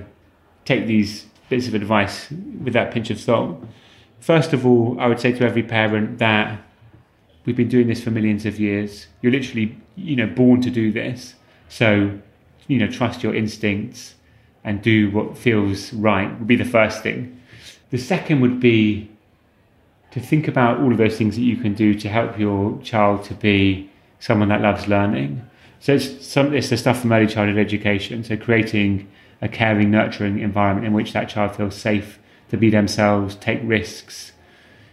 take 0.64 0.86
these 0.86 1.26
bits 1.48 1.66
of 1.66 1.74
advice 1.74 2.30
with 2.30 2.74
that 2.74 2.92
pinch 2.92 3.10
of 3.10 3.18
salt. 3.18 3.62
First 4.20 4.52
of 4.52 4.66
all, 4.66 4.96
I 5.00 5.06
would 5.06 5.18
say 5.18 5.32
to 5.32 5.44
every 5.44 5.62
parent 5.62 6.18
that 6.18 6.60
we've 7.44 7.56
been 7.56 7.68
doing 7.68 7.88
this 7.88 8.02
for 8.02 8.10
millions 8.10 8.46
of 8.46 8.58
years. 8.58 9.06
You're 9.22 9.32
literally, 9.32 9.78
you 9.96 10.16
know, 10.16 10.26
born 10.26 10.60
to 10.62 10.70
do 10.70 10.92
this. 10.92 11.34
So, 11.68 12.18
you 12.66 12.78
know, 12.78 12.88
trust 12.88 13.22
your 13.22 13.34
instincts 13.34 14.14
and 14.64 14.82
do 14.82 15.10
what 15.10 15.38
feels 15.38 15.92
right 15.92 16.38
would 16.38 16.46
be 16.46 16.56
the 16.56 16.64
first 16.64 17.02
thing. 17.02 17.40
The 17.90 17.98
second 17.98 18.40
would 18.40 18.60
be 18.60 19.10
to 20.10 20.20
think 20.20 20.48
about 20.48 20.80
all 20.80 20.92
of 20.92 20.98
those 20.98 21.16
things 21.16 21.36
that 21.36 21.42
you 21.42 21.56
can 21.56 21.74
do 21.74 21.94
to 21.94 22.08
help 22.08 22.38
your 22.38 22.80
child 22.82 23.24
to 23.24 23.34
be 23.34 23.90
someone 24.18 24.48
that 24.48 24.60
loves 24.60 24.86
learning. 24.88 25.42
So 25.78 25.94
it's 25.94 26.26
some 26.26 26.52
it's 26.54 26.68
the 26.68 26.76
stuff 26.76 27.00
from 27.00 27.12
early 27.12 27.26
childhood 27.26 27.58
education. 27.58 28.22
So 28.22 28.36
creating 28.36 29.08
a 29.40 29.48
caring, 29.48 29.90
nurturing 29.90 30.40
environment 30.40 30.86
in 30.86 30.92
which 30.92 31.12
that 31.12 31.28
child 31.28 31.56
feels 31.56 31.74
safe 31.74 32.18
to 32.50 32.56
be 32.56 32.68
themselves, 32.68 33.36
take 33.36 33.60
risks, 33.62 34.32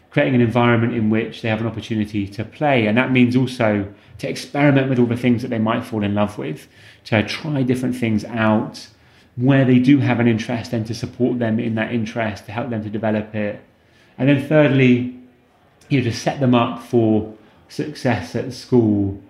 creating 0.09 0.35
an 0.35 0.41
environment 0.41 0.93
in 0.93 1.09
which 1.09 1.41
they 1.41 1.49
have 1.49 1.61
an 1.61 1.67
opportunity 1.67 2.27
to 2.27 2.43
play. 2.43 2.87
And 2.87 2.97
that 2.97 3.11
means 3.11 3.35
also 3.35 3.93
to 4.19 4.29
experiment 4.29 4.89
with 4.89 4.99
all 4.99 5.05
the 5.05 5.17
things 5.17 5.41
that 5.41 5.49
they 5.49 5.59
might 5.59 5.83
fall 5.83 6.03
in 6.03 6.15
love 6.15 6.37
with, 6.37 6.67
to 7.05 7.23
try 7.23 7.63
different 7.63 7.95
things 7.95 8.23
out 8.25 8.87
where 9.35 9.65
they 9.65 9.77
do 9.77 9.99
have 9.99 10.19
an 10.19 10.27
interest 10.27 10.73
and 10.73 10.85
to 10.87 10.95
support 10.95 11.37
them 11.39 11.59
in 11.59 11.75
that 11.75 11.93
interest, 11.93 12.45
to 12.45 12.51
help 12.51 12.69
them 12.69 12.83
to 12.83 12.89
develop 12.89 13.35
it. 13.35 13.61
And 14.17 14.27
then 14.27 14.47
thirdly, 14.47 15.19
you 15.89 15.99
know, 15.99 16.03
to 16.05 16.13
set 16.15 16.39
them 16.39 16.55
up 16.55 16.81
for 16.81 17.35
success 17.69 18.35
at 18.35 18.51
school 18.53 19.21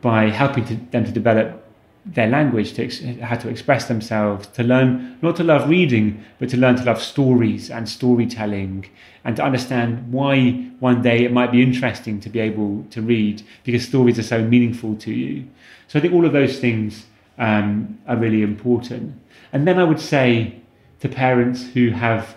by 0.00 0.30
helping 0.30 0.64
to, 0.64 0.76
them 0.90 1.04
to 1.04 1.12
develop 1.12 1.61
their 2.04 2.26
language, 2.26 2.72
to 2.74 2.84
ex- 2.84 3.00
how 3.20 3.36
to 3.36 3.48
express 3.48 3.86
themselves, 3.86 4.46
to 4.48 4.62
learn 4.62 5.18
not 5.22 5.36
to 5.36 5.44
love 5.44 5.68
reading, 5.68 6.24
but 6.38 6.48
to 6.48 6.56
learn 6.56 6.76
to 6.76 6.84
love 6.84 7.00
stories 7.00 7.70
and 7.70 7.88
storytelling, 7.88 8.88
and 9.24 9.36
to 9.36 9.42
understand 9.42 10.12
why 10.12 10.50
one 10.80 11.00
day 11.00 11.24
it 11.24 11.32
might 11.32 11.52
be 11.52 11.62
interesting 11.62 12.18
to 12.20 12.28
be 12.28 12.40
able 12.40 12.84
to 12.90 13.00
read 13.00 13.42
because 13.62 13.86
stories 13.86 14.18
are 14.18 14.24
so 14.24 14.42
meaningful 14.42 14.96
to 14.96 15.12
you. 15.12 15.44
So 15.86 15.98
I 15.98 16.02
think 16.02 16.12
all 16.12 16.24
of 16.24 16.32
those 16.32 16.58
things 16.58 17.06
um, 17.38 17.98
are 18.08 18.16
really 18.16 18.42
important. 18.42 19.14
And 19.52 19.66
then 19.66 19.78
I 19.78 19.84
would 19.84 20.00
say 20.00 20.60
to 21.00 21.08
parents 21.08 21.66
who 21.66 21.90
have 21.90 22.36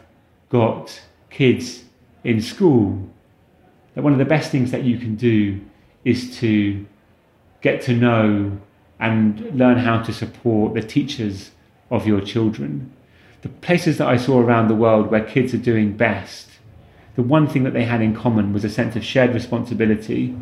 got 0.50 1.02
kids 1.30 1.84
in 2.24 2.42
school 2.42 3.10
that 3.94 4.04
one 4.04 4.14
of 4.14 4.20
the 4.20 4.26
best 4.26 4.52
things 4.52 4.72
that 4.72 4.84
you 4.84 4.98
can 4.98 5.16
do 5.16 5.60
is 6.04 6.38
to 6.40 6.86
get 7.62 7.82
to 7.82 7.94
know 7.94 8.58
and 9.00 9.58
learn 9.58 9.78
how 9.78 10.02
to 10.02 10.14
support 10.14 10.74
the 10.74 10.82
teachers 10.82 11.52
of 11.92 12.08
your 12.08 12.22
children. 12.22 12.92
The 13.42 13.50
places 13.50 13.98
that 13.98 14.08
I 14.08 14.18
saw 14.18 14.40
around 14.40 14.68
the 14.68 14.76
world 14.76 15.12
where 15.12 15.24
kids 15.24 15.54
are 15.54 15.58
doing 15.58 15.96
best, 15.96 16.50
the 17.16 17.22
one 17.22 17.48
thing 17.48 17.64
that 17.64 17.74
they 17.74 17.86
had 17.86 18.02
in 18.02 18.16
common 18.16 18.54
was 18.54 18.64
a 18.64 18.70
sense 18.70 18.96
of 18.96 19.04
shared 19.04 19.34
responsibility 19.34 20.36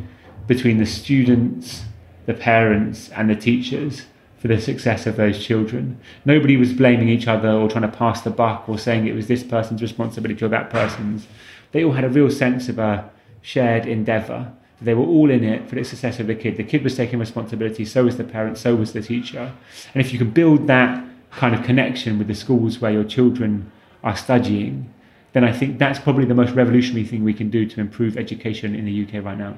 between 0.48 0.78
the 0.78 0.86
students, 0.86 1.84
the 2.26 2.34
parents, 2.34 3.10
and 3.10 3.30
the 3.30 3.36
teachers 3.36 4.04
for 4.38 4.48
the 4.48 4.60
success 4.60 5.06
of 5.06 5.16
those 5.16 5.44
children. 5.44 5.98
Nobody 6.26 6.58
was 6.58 6.74
blaming 6.74 7.10
each 7.10 7.28
other 7.28 7.50
or 7.50 7.70
trying 7.70 7.90
to 7.90 7.98
pass 7.98 8.22
the 8.22 8.30
buck 8.30 8.68
or 8.68 8.78
saying 8.78 9.08
it 9.08 9.16
was 9.16 9.28
this 9.28 9.44
person's 9.44 9.82
responsibility 9.82 10.44
or 10.44 10.50
that 10.50 10.70
person's. 10.70 11.28
They 11.72 11.84
all 11.84 11.94
had 11.94 12.04
a 12.04 12.10
real 12.10 12.30
sense 12.30 12.68
of 12.68 12.78
a 12.78 13.10
shared 13.42 13.86
endeavour 13.86 14.54
they 14.84 14.94
were 14.94 15.06
all 15.06 15.30
in 15.30 15.44
it 15.44 15.68
for 15.70 15.76
the 15.76 15.84
success 15.84 16.20
of 16.20 16.28
the 16.28 16.36
kid. 16.36 16.58
The 16.58 16.64
kid 16.64 16.84
was 16.84 16.96
taking 16.96 17.20
responsibility, 17.20 17.86
so 17.86 18.06
was 18.06 18.18
the 18.18 18.24
parent, 18.24 18.58
so 18.58 18.76
was 18.76 18.94
the 18.94 19.02
teacher. 19.02 19.54
And 19.94 20.02
if 20.04 20.12
you 20.12 20.20
can 20.20 20.32
build 20.32 20.68
that 20.68 21.04
kind 21.32 21.56
of 21.56 21.64
connection 21.64 22.18
with 22.18 22.28
the 22.28 22.36
schools 22.36 22.80
where 22.80 22.92
your 22.92 23.04
children 23.04 23.72
are 24.04 24.16
studying, 24.16 24.94
then 25.34 25.44
I 25.44 25.52
think 25.52 25.80
that's 25.80 26.00
probably 26.00 26.26
the 26.26 26.36
most 26.36 26.52
revolutionary 26.52 27.06
thing 27.06 27.24
we 27.24 27.34
can 27.34 27.50
do 27.50 27.66
to 27.66 27.82
improve 27.82 28.18
education 28.18 28.76
in 28.76 28.86
the 28.86 29.04
UK 29.04 29.24
right 29.24 29.38
now. 29.38 29.58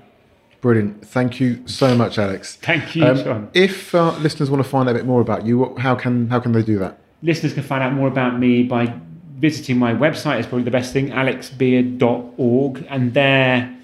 Brilliant. 0.62 1.06
Thank 1.06 1.40
you 1.40 1.68
so 1.68 1.96
much, 1.96 2.18
Alex. 2.18 2.56
Thank 2.56 2.96
you, 2.96 3.06
um, 3.06 3.50
If 3.54 3.94
uh, 3.94 4.18
listeners 4.18 4.50
want 4.50 4.64
to 4.64 4.70
find 4.70 4.90
out 4.90 4.96
a 4.96 5.00
bit 5.00 5.06
more 5.06 5.22
about 5.22 5.46
you, 5.46 5.76
how 5.78 5.96
can 5.96 6.28
how 6.30 6.40
can 6.40 6.54
they 6.54 6.64
do 6.64 6.80
that? 6.80 6.98
Listeners 7.22 7.54
can 7.54 7.64
find 7.64 7.84
out 7.84 7.94
more 7.94 8.08
about 8.08 8.40
me 8.40 8.64
by 8.64 8.94
visiting 9.38 9.78
my 9.78 9.94
website. 9.94 10.40
Is 10.40 10.48
probably 10.48 10.64
the 10.64 10.72
best 10.72 10.94
thing, 10.94 11.10
alexbeard.org, 11.10 12.86
and 12.90 13.14
there 13.14 13.75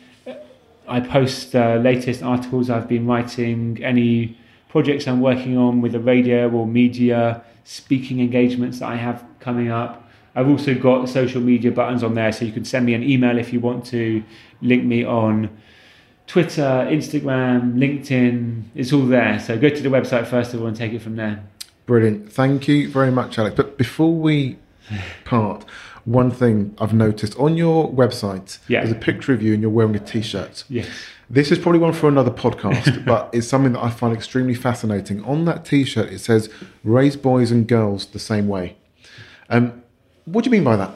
I 0.92 1.00
post 1.00 1.56
uh, 1.56 1.76
latest 1.76 2.22
articles 2.22 2.70
I've 2.70 2.88
been 2.88 3.06
writing, 3.08 3.82
any 3.84 4.38
projects 4.70 5.08
I'm 5.08 5.22
working 5.22 5.58
on 5.58 5.82
with 5.82 5.94
the 5.94 6.00
radio 6.00 6.50
or 6.50 6.68
media, 6.68 7.44
speaking 7.64 8.20
engagements 8.20 8.80
that 8.80 8.90
I 8.90 8.96
have 8.96 9.24
coming 9.40 9.70
up. 9.72 10.10
I've 10.36 10.48
also 10.48 10.74
got 10.76 11.08
social 11.10 11.42
media 11.42 11.72
buttons 11.72 12.04
on 12.04 12.14
there, 12.14 12.32
so 12.32 12.46
you 12.46 12.52
can 12.52 12.66
send 12.66 12.86
me 12.86 12.94
an 12.94 13.04
email 13.04 13.38
if 13.38 13.52
you 13.54 13.60
want 13.60 13.86
to, 13.88 14.24
link 14.62 14.84
me 14.84 15.04
on 15.04 15.50
Twitter, 16.28 16.88
Instagram, 16.90 17.76
LinkedIn. 17.76 18.64
It's 18.76 18.94
all 18.94 19.06
there. 19.06 19.40
So 19.40 19.58
go 19.58 19.70
to 19.70 19.82
the 19.82 19.90
website 19.90 20.28
first 20.28 20.54
of 20.54 20.62
all 20.62 20.68
and 20.68 20.76
take 20.76 20.94
it 20.94 21.02
from 21.02 21.16
there. 21.16 21.44
Brilliant. 21.86 22.32
Thank 22.32 22.68
you 22.68 22.90
very 22.90 23.12
much, 23.12 23.38
Alex. 23.38 23.56
But 23.56 23.78
before 23.78 24.14
we 24.14 24.58
part, 25.26 25.66
one 26.06 26.32
thing 26.32 26.76
I've 26.80 26.94
noticed 26.94 27.38
on 27.38 27.58
your 27.58 27.92
website. 27.92 28.60
Yeah. 28.68 28.82
There's 28.82 28.92
a 28.92 29.00
picture 29.00 29.34
of 29.34 29.42
you 29.42 29.54
and 29.54 29.62
you're 29.62 29.72
wearing 29.72 29.96
a 29.96 30.00
t-shirt. 30.00 30.64
Yes. 30.70 30.88
This 31.32 31.50
is 31.50 31.58
probably 31.58 31.80
one 31.80 31.94
for 31.94 32.10
another 32.10 32.30
podcast, 32.30 33.06
but 33.06 33.30
it's 33.32 33.48
something 33.48 33.72
that 33.72 33.82
I 33.82 33.90
find 33.90 34.14
extremely 34.14 34.54
fascinating. 34.54 35.24
On 35.24 35.46
that 35.46 35.64
T-shirt, 35.64 36.12
it 36.12 36.20
says 36.20 36.50
"Raise 36.84 37.16
boys 37.16 37.52
and 37.52 37.66
girls 37.66 38.06
the 38.08 38.20
same 38.20 38.50
way." 38.50 38.76
Um, 39.50 39.82
what 40.26 40.44
do 40.44 40.50
you 40.50 40.52
mean 40.52 40.66
by 40.66 40.76
that? 40.76 40.92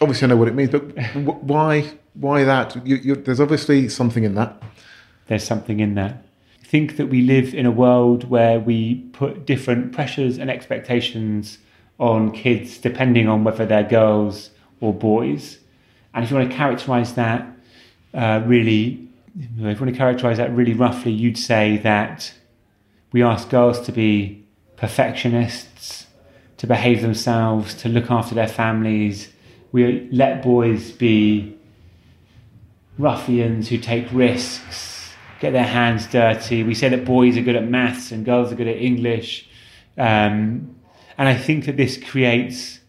Obviously, 0.00 0.24
I 0.24 0.28
know 0.30 0.36
what 0.36 0.48
it 0.48 0.54
means, 0.54 0.70
but 0.70 0.82
why? 1.42 1.86
Why 2.14 2.44
that? 2.44 2.74
You, 2.86 2.96
you, 2.96 3.14
there's 3.14 3.40
obviously 3.40 3.90
something 3.90 4.24
in 4.24 4.36
that. 4.36 4.62
There's 5.26 5.44
something 5.44 5.80
in 5.80 5.96
that. 5.96 6.24
Think 6.64 6.96
that 6.96 7.08
we 7.08 7.20
live 7.20 7.54
in 7.54 7.66
a 7.66 7.70
world 7.70 8.30
where 8.30 8.58
we 8.58 8.94
put 9.12 9.44
different 9.44 9.92
pressures 9.92 10.38
and 10.38 10.50
expectations 10.50 11.58
on 12.02 12.32
kids 12.32 12.78
depending 12.78 13.28
on 13.28 13.44
whether 13.44 13.64
they're 13.64 13.84
girls 13.84 14.50
or 14.80 14.92
boys. 14.92 15.58
And 16.12 16.24
if 16.24 16.30
you 16.30 16.36
want 16.36 16.50
to 16.50 16.56
characterize 16.56 17.14
that 17.14 17.46
uh, 18.12 18.42
really, 18.44 19.08
if 19.38 19.56
you 19.56 19.64
want 19.64 19.78
to 19.78 19.92
characterize 19.92 20.38
that 20.38 20.52
really 20.52 20.74
roughly, 20.74 21.12
you'd 21.12 21.38
say 21.38 21.78
that 21.78 22.34
we 23.12 23.22
ask 23.22 23.48
girls 23.48 23.80
to 23.82 23.92
be 23.92 24.44
perfectionists, 24.76 26.08
to 26.56 26.66
behave 26.66 27.02
themselves, 27.02 27.72
to 27.74 27.88
look 27.88 28.10
after 28.10 28.34
their 28.34 28.48
families. 28.48 29.28
We 29.70 30.08
let 30.10 30.42
boys 30.42 30.90
be 30.90 31.56
ruffians 32.98 33.68
who 33.68 33.78
take 33.78 34.08
risks, 34.12 35.14
get 35.38 35.52
their 35.52 35.62
hands 35.62 36.08
dirty. 36.08 36.64
We 36.64 36.74
say 36.74 36.88
that 36.88 37.04
boys 37.04 37.36
are 37.36 37.42
good 37.42 37.56
at 37.56 37.68
maths 37.68 38.10
and 38.10 38.24
girls 38.24 38.50
are 38.52 38.56
good 38.56 38.68
at 38.68 38.76
English. 38.76 39.48
Um, 39.96 40.74
and 41.18 41.28
I 41.28 41.36
think 41.36 41.66
that 41.66 41.76
this 41.76 41.96
creates 41.96 42.80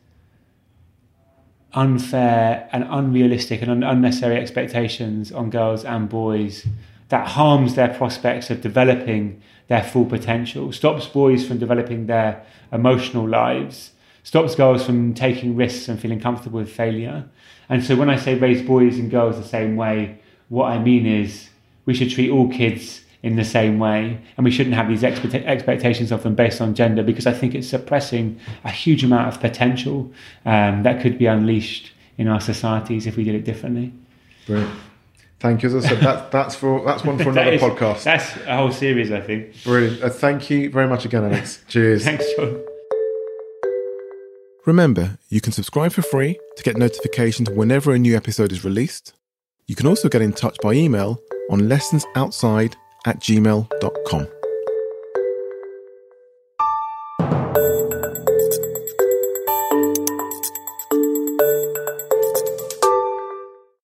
unfair 1.74 2.70
and 2.72 2.86
unrealistic 2.90 3.62
and 3.62 3.72
un- 3.72 3.84
unnecessary 3.84 4.38
expectations 4.38 5.32
on 5.32 5.50
girls 5.50 5.84
and 5.84 6.08
boys 6.08 6.68
that 7.10 7.28
harms 7.30 7.76
their 7.76 7.90
prospects 7.90 8.50
of 8.50 8.62
developing 8.62 9.42
their 9.68 9.84
full 9.84 10.06
potential, 10.06 10.72
stops 10.72 11.08
boys 11.08 11.46
from 11.48 11.58
developing 11.58 12.08
their 12.08 12.46
emotional 12.72 13.28
lives, 13.28 13.92
stops 14.24 14.56
girls 14.56 14.86
from 14.86 15.14
taking 15.14 15.56
risks 15.56 15.88
and 15.88 16.00
feeling 16.00 16.20
comfortable 16.20 16.60
with 16.60 16.72
failure. 16.72 17.26
And 17.70 17.84
so 17.84 17.96
when 17.96 18.10
I 18.10 18.18
say 18.18 18.36
raise 18.36 18.62
boys 18.62 18.98
and 18.98 19.10
girls 19.10 19.38
the 19.38 19.48
same 19.48 19.76
way, 19.76 20.20
what 20.50 20.66
I 20.66 20.80
mean 20.80 21.06
is 21.06 21.50
we 21.86 21.94
should 21.94 22.10
treat 22.10 22.30
all 22.30 22.50
kids 22.50 23.03
in 23.24 23.36
the 23.38 23.44
same 23.46 23.80
way 23.80 24.20
and 24.38 24.44
we 24.44 24.52
shouldn't 24.52 24.76
have 24.76 24.88
these 24.90 25.02
expect- 25.02 25.34
expectations 25.34 26.12
of 26.12 26.22
them 26.24 26.36
based 26.36 26.60
on 26.62 26.76
gender 26.76 27.02
because 27.02 27.26
I 27.26 27.32
think 27.34 27.56
it's 27.56 27.68
suppressing 27.70 28.38
a 28.66 28.70
huge 28.70 29.04
amount 29.04 29.34
of 29.34 29.40
potential 29.42 30.12
um, 30.46 30.84
that 30.84 31.02
could 31.02 31.18
be 31.18 31.26
unleashed 31.26 31.92
in 32.18 32.28
our 32.28 32.42
societies 32.42 33.08
if 33.08 33.16
we 33.18 33.24
did 33.24 33.34
it 33.34 33.46
differently. 33.46 33.94
Brilliant. 34.46 34.72
Thank 35.40 35.64
you. 35.64 35.70
As 35.76 35.84
I 35.86 35.90
said, 35.90 36.00
that, 36.02 36.32
that's 36.32 36.56
for 36.56 36.86
that's 36.86 37.04
one 37.04 37.18
for 37.18 37.24
another 37.32 37.46
That 37.46 37.54
is- 37.56 37.62
podcast. 37.62 38.04
That's 38.04 38.36
a 38.46 38.56
whole 38.58 38.72
series, 38.72 39.12
I 39.12 39.20
think. 39.22 39.64
Brilliant. 39.64 40.04
Uh, 40.04 40.10
thank 40.10 40.50
you 40.50 40.70
very 40.70 40.88
much 40.88 41.06
again, 41.06 41.24
Alex. 41.24 41.64
Cheers. 41.68 42.04
Thanks, 42.04 42.26
John. 42.38 42.62
Remember, 44.66 45.18
you 45.30 45.42
can 45.42 45.52
subscribe 45.52 45.92
for 45.92 46.02
free 46.02 46.40
to 46.56 46.64
get 46.64 46.78
notifications 46.78 47.50
whenever 47.50 47.92
a 47.94 48.00
new 48.00 48.16
episode 48.16 48.52
is 48.54 48.64
released. 48.64 49.14
You 49.68 49.76
can 49.76 49.88
also 49.88 50.08
get 50.08 50.22
in 50.22 50.32
touch 50.32 50.58
by 50.62 50.74
email 50.74 51.22
on 51.50 51.62
lessonsoutside 51.62 52.76
at 53.06 53.20
gmail.com. 53.20 54.28